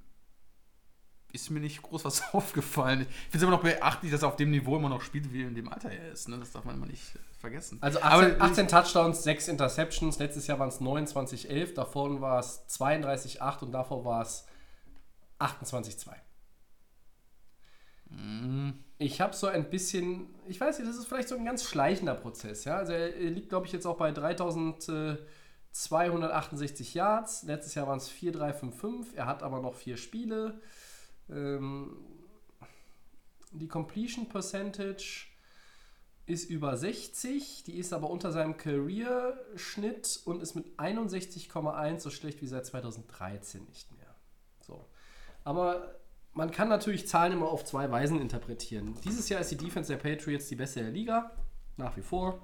[1.32, 3.02] ist mir nicht groß was aufgefallen.
[3.02, 5.44] Ich finde es immer noch beachtlich, dass er auf dem Niveau immer noch spielt, wie
[5.44, 6.27] in dem Alter er ist.
[6.30, 6.40] Ne?
[6.40, 7.03] Das darf man immer nicht
[7.40, 7.77] vergessen.
[7.82, 10.18] Also Aber 18, 18 Touchdowns, 6 Interceptions.
[10.18, 14.48] Letztes Jahr waren es 29-11, davor war es 32-8 und davor war es
[15.40, 16.07] 28-2.
[18.98, 22.16] Ich habe so ein bisschen, ich weiß nicht, das ist vielleicht so ein ganz schleichender
[22.16, 22.64] Prozess.
[22.66, 22.78] Ja?
[22.78, 27.44] Also er liegt, glaube ich, jetzt auch bei 3268 Yards.
[27.44, 29.16] Letztes Jahr waren es 4-3-5-5.
[29.16, 30.62] Er hat aber noch vier Spiele.
[31.30, 31.98] Ähm,
[33.52, 35.28] die Completion Percentage
[36.26, 42.42] ist über 60, die ist aber unter seinem Career-Schnitt und ist mit 61,1 so schlecht
[42.42, 44.16] wie seit 2013 nicht mehr.
[44.62, 44.90] So.
[45.44, 46.00] Aber
[46.36, 48.95] man kann natürlich Zahlen immer auf zwei Weisen interpretieren.
[49.06, 51.32] Dieses Jahr ist die Defense der Patriots die beste der Liga,
[51.78, 52.40] nach wie vor.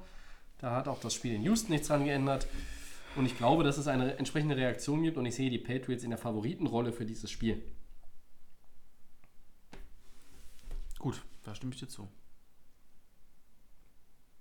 [0.58, 2.48] Da hat auch das Spiel in Houston nichts dran geändert.
[3.18, 6.10] Und ich glaube, dass es eine entsprechende Reaktion gibt und ich sehe die Patriots in
[6.10, 7.62] der Favoritenrolle für dieses Spiel.
[10.98, 12.08] Gut, da stimme ich dir zu.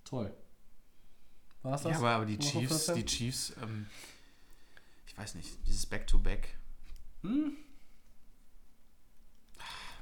[0.05, 0.33] Toll.
[1.63, 1.93] War's das?
[1.93, 3.87] Ja, aber, aber die Chiefs, die Chiefs, ähm,
[5.07, 6.57] ich weiß nicht, dieses Back-to-Back.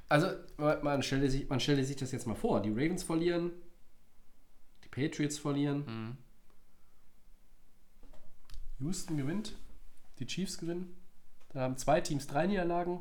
[0.09, 2.63] Also, man stelle, sich, man stelle sich das jetzt mal vor.
[2.63, 3.53] Die Ravens verlieren,
[4.85, 6.17] die Patriots verlieren,
[8.81, 9.55] Houston gewinnt,
[10.19, 10.97] die Chiefs gewinnen.
[11.53, 13.01] Dann haben zwei Teams drei Niederlagen,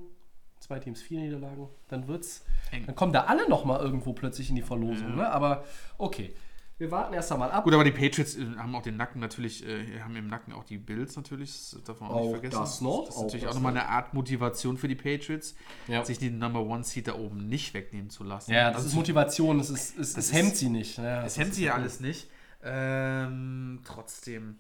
[0.59, 1.69] zwei Teams vier Niederlagen.
[1.87, 2.85] Dann wird's, Eng.
[2.85, 5.15] dann kommen da alle noch mal irgendwo plötzlich in die Verlosung.
[5.15, 5.29] Ne?
[5.29, 5.63] Aber
[5.97, 6.33] okay,
[6.79, 7.63] wir warten erst einmal ab.
[7.63, 10.63] Gut, aber die Patriots äh, haben auch den Nacken natürlich, äh, haben im Nacken auch
[10.63, 12.59] die Bills natürlich, das darf man auch, Auch nicht vergessen.
[12.59, 15.55] das noch, Das ist auch natürlich das auch nochmal eine Art Motivation für die Patriots,
[15.87, 16.05] Ja.
[16.05, 18.51] sich den Number One Seed da oben nicht wegnehmen zu lassen.
[18.51, 20.97] ja, das Also ist Motivation, das ist, ist- hemmt sie nicht.
[20.97, 22.29] Ja, Das das hemmt sie ja alles nicht.
[22.63, 24.57] Ähm, trotzdem,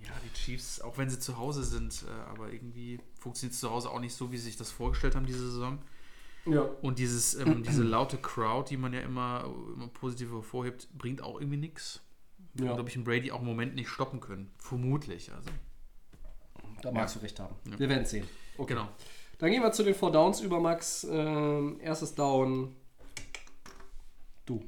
[0.00, 3.70] ja, die Chiefs, auch wenn sie zu Hause sind, äh, aber irgendwie funktioniert es zu
[3.70, 5.78] Hause auch nicht so, wie sie sich das vorgestellt haben diese Saison.
[6.46, 6.62] Ja.
[6.82, 9.44] Und dieses, ähm, diese laute Crowd, die man ja immer,
[9.74, 12.02] immer positiv hervorhebt, bringt auch irgendwie nichts.
[12.58, 12.74] Ja.
[12.74, 14.52] Glaube ich, einen Brady auch im Moment nicht stoppen können.
[14.58, 15.32] Vermutlich.
[15.32, 15.50] Also.
[16.82, 17.54] Da magst du recht haben.
[17.64, 18.26] Wir werden sehen.
[18.56, 18.74] Okay.
[18.74, 18.88] Genau.
[19.38, 21.04] Dann gehen wir zu den Four Downs über, Max.
[21.10, 22.76] Ähm, erstes Down.
[24.46, 24.62] Du.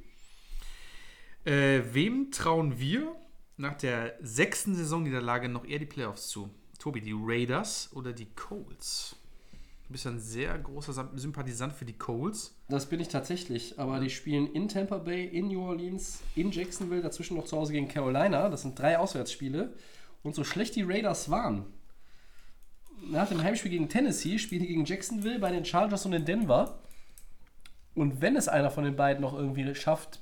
[1.44, 3.14] Äh, wem trauen wir
[3.56, 6.50] nach der sechsten Saisonniederlage noch eher die Playoffs zu?
[6.78, 9.16] Tobi, die Raiders oder die Colts?
[9.86, 12.56] Du bist ja ein sehr großer Sympathisant für die Colts.
[12.68, 13.78] Das bin ich tatsächlich.
[13.78, 17.72] Aber die spielen in Tampa Bay, in New Orleans, in Jacksonville, dazwischen noch zu Hause
[17.72, 18.48] gegen Carolina.
[18.48, 19.74] Das sind drei Auswärtsspiele.
[20.24, 21.66] Und so schlecht die Raiders waren,
[23.08, 26.78] nach dem Heimspiel gegen Tennessee spielen die gegen Jacksonville, bei den Chargers und in Denver.
[27.94, 30.20] Und wenn es einer von den beiden noch irgendwie schafft,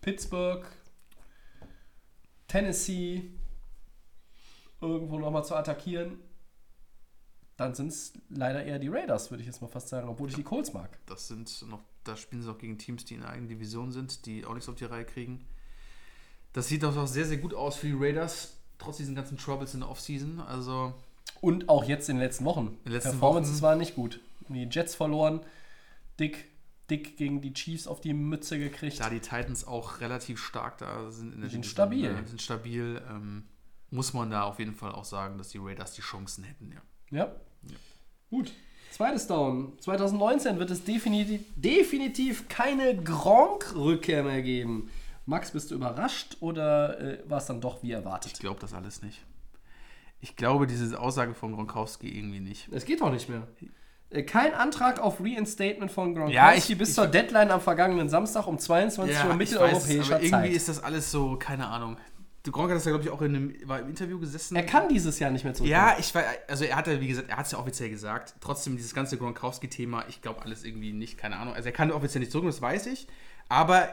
[0.00, 0.64] Pittsburgh,
[2.48, 3.30] Tennessee
[4.80, 6.18] irgendwo nochmal zu attackieren,
[7.56, 10.34] dann sind es leider eher die Raiders, würde ich jetzt mal fast sagen, obwohl ich
[10.34, 10.98] die Colts mag.
[11.06, 14.26] Das sind noch, da spielen sie auch gegen Teams, die in der eigenen Division sind,
[14.26, 15.44] die auch nichts auf die Reihe kriegen.
[16.52, 19.74] Das sieht doch auch sehr, sehr gut aus für die Raiders, trotz diesen ganzen Troubles
[19.74, 20.40] in der Offseason.
[20.40, 20.94] Also,
[21.40, 22.76] Und auch jetzt in den letzten Wochen.
[22.84, 23.62] den letzten Performances Wochen.
[23.62, 24.20] waren nicht gut.
[24.48, 25.40] Die Jets verloren,
[26.20, 26.46] dick,
[26.88, 29.00] dick gegen die Chiefs auf die Mütze gekriegt.
[29.00, 31.34] da die Titans auch relativ stark da sind.
[31.34, 32.04] In der Sind Division, stabil.
[32.06, 33.02] äh, Sind stabil.
[33.10, 33.44] Ähm,
[33.90, 36.80] muss man da auf jeden Fall auch sagen, dass die Raiders die Chancen hätten, ja.
[37.10, 37.32] Ja.
[38.30, 38.52] Gut.
[38.90, 39.72] Zweites Down.
[39.80, 44.90] 2019 wird es definitiv, definitiv keine Gronk-Rückkehr mehr geben.
[45.26, 48.32] Max, bist du überrascht oder äh, war es dann doch wie erwartet?
[48.34, 49.22] Ich glaube das alles nicht.
[50.20, 52.68] Ich glaube diese Aussage von Gronkowski irgendwie nicht.
[52.72, 53.46] Es geht doch nicht mehr.
[54.10, 58.08] Äh, Kein Antrag auf Reinstatement von Gronkowski Ja, ich- bis ich- zur Deadline am vergangenen
[58.08, 60.52] Samstag um 22 Uhr ich mitteleuropäischer aber irgendwie Zeit.
[60.52, 61.96] ist das alles so, keine Ahnung.
[62.46, 64.56] Der Gronk hat das ja, glaube ich, auch in einem war im Interview gesessen.
[64.56, 65.68] er kann dieses Jahr nicht mehr zurück.
[65.68, 68.34] Ja, ich weiß, also er hat ja, wie gesagt, er hat es ja offiziell gesagt.
[68.40, 71.54] Trotzdem, dieses ganze Gronkowski-Thema, ich glaube alles irgendwie nicht, keine Ahnung.
[71.54, 73.06] Also er kann offiziell nicht zurück, das weiß ich.
[73.48, 73.88] Aber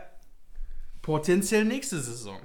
[1.02, 2.40] potenziell nächste Saison.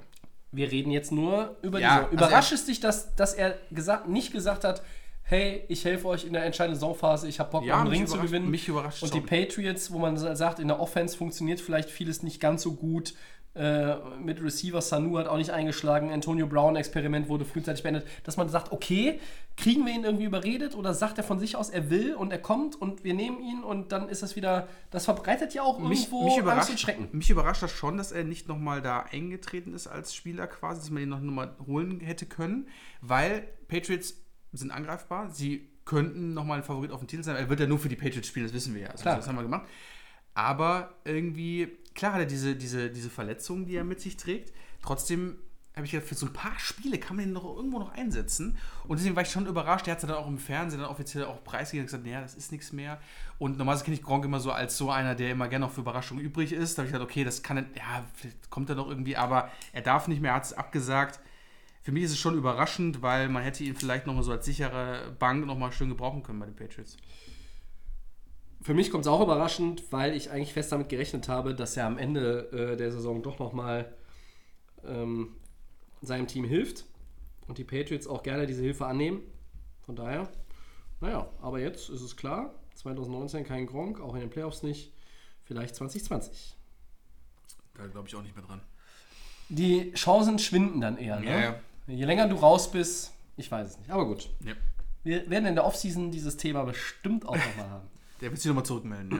[0.51, 2.09] Wir reden jetzt nur über Ja, die Saison.
[2.11, 4.81] also Überrascht er- es dich, dass, dass er gesagt, nicht gesagt hat,
[5.21, 8.17] hey, ich helfe euch in der entscheidenden Saisonphase, ich habe Bock, Ja, einen Ring zu
[8.19, 8.49] gewinnen.
[8.49, 9.21] mich überrascht Und die.
[9.21, 13.13] Patriots, wo man sa- sagt, in der Offense funktioniert vielleicht vieles nicht ganz so gut.
[13.55, 16.11] Äh, mit Receiver Sanu hat auch nicht eingeschlagen.
[16.11, 18.05] Antonio Brown Experiment wurde frühzeitig beendet.
[18.23, 19.19] Dass man sagt, okay,
[19.57, 22.37] kriegen wir ihn irgendwie überredet oder sagt er von sich aus, er will und er
[22.37, 26.01] kommt und wir nehmen ihn und dann ist das wieder, das verbreitet ja auch Mich,
[26.01, 27.09] irgendwo mich, Angst und Schrecken.
[27.11, 30.89] mich überrascht das schon, dass er nicht nochmal da eingetreten ist als Spieler quasi, dass
[30.91, 32.67] man ihn noch mal holen hätte können,
[33.01, 34.15] weil Patriots
[34.53, 35.29] sind angreifbar.
[35.31, 37.35] Sie könnten nochmal ein Favorit auf den Titel sein.
[37.35, 38.89] Er wird ja nur für die Patriots spielen, das wissen wir ja.
[38.89, 39.03] Also.
[39.05, 39.67] Das haben wir gemacht.
[40.35, 44.53] Aber irgendwie, klar hat er diese, diese, diese Verletzungen, die er mit sich trägt.
[44.81, 45.37] Trotzdem
[45.75, 48.57] habe ich gedacht, für so ein paar Spiele kann man ihn noch irgendwo noch einsetzen.
[48.87, 49.85] Und deswegen war ich schon überrascht.
[49.87, 52.35] Er hat es dann auch im Fernsehen dann offiziell auch preisgegeben und gesagt, naja, das
[52.35, 53.01] ist nichts mehr.
[53.37, 55.81] Und normalerweise kenne ich Gronk immer so als so einer, der immer gerne noch für
[55.81, 56.77] Überraschungen übrig ist.
[56.77, 59.51] Da habe ich gedacht, okay, das kann er, ja, vielleicht kommt er noch irgendwie, aber
[59.73, 61.19] er darf nicht mehr, er hat es abgesagt.
[61.81, 65.13] Für mich ist es schon überraschend, weil man hätte ihn vielleicht nochmal so als sichere
[65.19, 66.95] Bank nochmal schön gebrauchen können bei den Patriots.
[68.61, 71.85] Für mich kommt es auch überraschend, weil ich eigentlich fest damit gerechnet habe, dass er
[71.85, 73.93] am Ende äh, der Saison doch nochmal
[74.85, 75.35] ähm,
[76.01, 76.85] seinem Team hilft
[77.47, 79.21] und die Patriots auch gerne diese Hilfe annehmen.
[79.85, 80.29] Von daher,
[80.99, 84.93] naja, aber jetzt ist es klar, 2019 kein Gronk, auch in den Playoffs nicht,
[85.43, 86.55] vielleicht 2020.
[87.75, 88.61] Da glaube ich auch nicht mehr dran.
[89.47, 91.19] Die Chancen schwinden dann eher.
[91.19, 91.25] Ne?
[91.25, 91.59] Ja, ja.
[91.87, 94.29] Je länger du raus bist, ich weiß es nicht, aber gut.
[94.45, 94.53] Ja.
[95.03, 97.87] Wir werden in der Offseason dieses Thema bestimmt auch nochmal haben.
[98.21, 99.11] Der wird sich nochmal zurückmelden.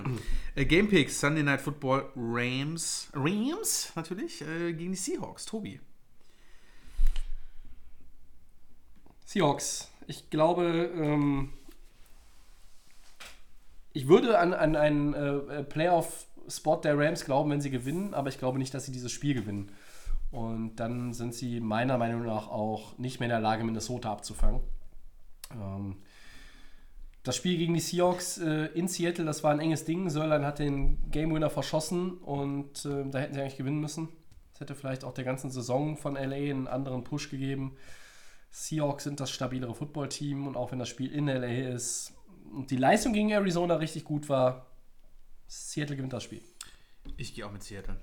[0.55, 0.61] Ja.
[0.61, 3.09] äh, Game Picks, Sunday Night Football, Rams.
[3.13, 5.45] Rams, natürlich, äh, gegen die Seahawks.
[5.45, 5.79] Tobi.
[9.25, 9.91] Seahawks.
[10.07, 11.49] Ich glaube, ähm,
[13.93, 18.39] ich würde an, an einen äh, Playoff-Spot der Rams glauben, wenn sie gewinnen, aber ich
[18.39, 19.71] glaube nicht, dass sie dieses Spiel gewinnen.
[20.31, 24.61] Und dann sind sie meiner Meinung nach auch nicht mehr in der Lage, Minnesota abzufangen.
[25.53, 25.97] Ähm,
[27.23, 30.09] das Spiel gegen die Seahawks äh, in Seattle, das war ein enges Ding.
[30.09, 34.09] Sörlein hat den Game Winner verschossen und äh, da hätten sie eigentlich gewinnen müssen.
[34.53, 37.75] Das hätte vielleicht auch der ganzen Saison von LA einen anderen Push gegeben.
[38.51, 42.13] Seahawks sind das stabilere Footballteam und auch wenn das Spiel in LA ist
[42.51, 44.65] und die Leistung gegen Arizona richtig gut war,
[45.47, 46.41] Seattle gewinnt das Spiel.
[47.17, 47.97] Ich gehe auch mit Seattle.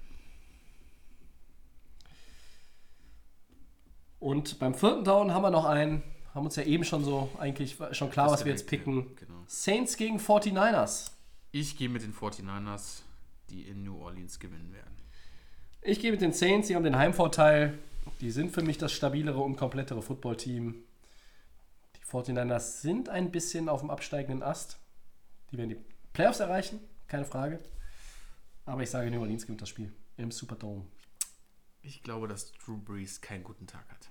[4.18, 6.02] Und beim vierten Down haben wir noch einen,
[6.36, 9.16] haben uns ja eben schon so eigentlich schon klar, was wir jetzt picken.
[9.16, 9.42] Genau.
[9.46, 11.10] Saints gegen 49ers.
[11.50, 13.00] Ich gehe mit den 49ers,
[13.48, 14.94] die in New Orleans gewinnen werden.
[15.80, 17.78] Ich gehe mit den Saints, die haben den Heimvorteil.
[18.20, 20.74] Die sind für mich das stabilere und komplettere Footballteam.
[21.96, 24.78] Die 49ers sind ein bisschen auf dem absteigenden Ast.
[25.50, 25.78] Die werden die
[26.12, 27.60] Playoffs erreichen, keine Frage.
[28.66, 30.84] Aber ich sage, New Orleans gewinnt das Spiel im Superdome.
[31.82, 34.10] Ich glaube, dass Drew Brees keinen guten Tag hat.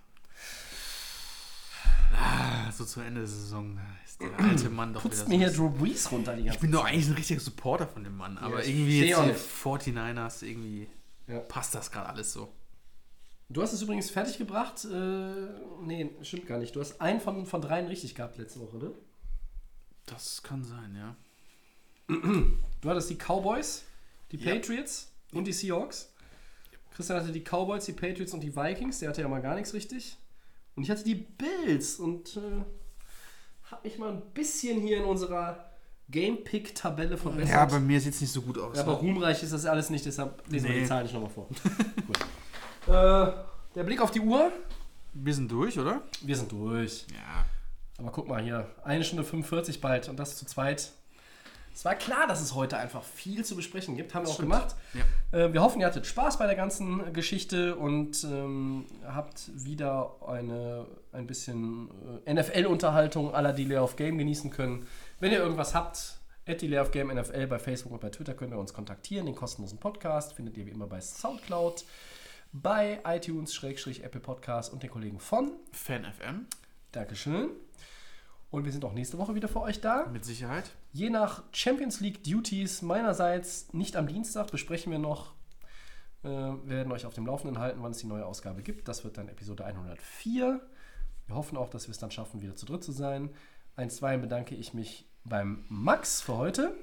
[2.17, 5.37] Ah, so zu Ende der Saison da ist der alte Mann doch Putzt wieder mir
[5.37, 5.67] hier so.
[5.69, 8.37] Drew Brees runter die ganze Ich bin doch eigentlich ein richtiger Supporter von dem Mann,
[8.37, 9.39] aber ich irgendwie jetzt auch die nicht.
[9.39, 10.87] 49ers, irgendwie
[11.27, 11.39] Ja.
[11.39, 12.51] passt das gerade alles so.
[13.49, 14.85] Du hast es übrigens fertiggebracht.
[14.85, 15.47] Äh,
[15.83, 16.75] nee, stimmt gar nicht.
[16.75, 18.91] Du hast einen von, von dreien richtig gehabt letzte Woche, ne?
[20.07, 21.15] Das kann sein, ja.
[22.81, 23.83] Du hattest die Cowboys,
[24.31, 24.53] die Ja.
[24.53, 26.11] Patriots und die Seahawks.
[26.95, 28.99] Christian hatte die Cowboys, die Patriots und die Vikings.
[28.99, 30.17] Der hatte ja mal gar nichts richtig.
[30.75, 32.63] Und ich hatte die Bills und äh,
[33.71, 35.71] habe mich mal ein bisschen hier in unserer
[36.09, 37.49] Game-Pick-Tabelle verbessert.
[37.49, 38.77] Ja, bei mir sieht es nicht so gut aus.
[38.77, 38.99] Ja, aber ne?
[38.99, 40.81] ruhmreich ist das alles nicht, deshalb lesen wir Nee.
[40.81, 41.47] die Zahlen nicht nochmal vor.
[42.07, 42.19] Gut.
[42.87, 43.33] Äh,
[43.73, 44.51] der Blick auf die Uhr.
[45.13, 46.03] Wir sind durch, oder?
[46.21, 47.05] Wir sind durch.
[47.11, 47.45] Ja.
[47.97, 50.91] Aber guck mal hier, eine Stunde 45 bald und das zu zweit.
[51.75, 54.13] Es war klar, dass es heute einfach viel zu besprechen gibt.
[54.13, 54.51] Haben wir auch stimmt.
[54.53, 54.75] gemacht.
[54.93, 55.37] Ja.
[55.37, 60.87] Äh, wir hoffen, ihr hattet Spaß bei der ganzen Geschichte und ähm, habt wieder eine,
[61.11, 61.89] ein bisschen
[62.25, 64.87] äh, NFL-Unterhaltung aller Delay of Game genießen können.
[65.19, 68.53] Wenn ihr irgendwas habt, at Delay of Game NFL bei Facebook und bei Twitter könnt
[68.53, 69.25] ihr uns kontaktieren.
[69.25, 71.83] Den kostenlosen Podcast findet ihr wie immer bei Soundcloud,
[72.53, 76.45] bei iTunes, Schrägstrich, Apple Podcast und den Kollegen von Fan FM.
[76.93, 77.49] Dankeschön.
[78.49, 80.05] Und wir sind auch nächste Woche wieder für euch da.
[80.05, 80.71] Mit Sicherheit.
[80.95, 85.33] Je nach Champions League Duties meinerseits nicht am Dienstag besprechen wir noch.
[86.23, 88.87] Äh, wir werden euch auf dem Laufenden halten, wann es die neue Ausgabe gibt.
[88.87, 90.61] Das wird dann Episode 104.
[91.27, 93.29] Wir hoffen auch, dass wir es dann schaffen, wieder zu dritt zu sein.
[93.75, 96.73] Einstweilen bedanke ich mich beim Max für heute.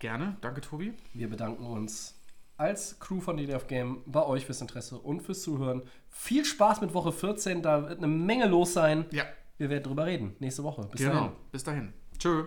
[0.00, 0.36] Gerne.
[0.40, 0.92] Danke, Tobi.
[1.14, 2.16] Wir bedanken uns
[2.56, 5.82] als Crew von DDF Game bei euch fürs Interesse und fürs Zuhören.
[6.08, 9.04] Viel Spaß mit Woche 14, da wird eine Menge los sein.
[9.12, 9.26] Ja.
[9.58, 10.88] Wir werden drüber reden nächste Woche.
[10.90, 11.14] Bis Genau.
[11.14, 11.32] dahin.
[11.52, 11.92] Bis dahin.
[12.18, 12.46] Tschö.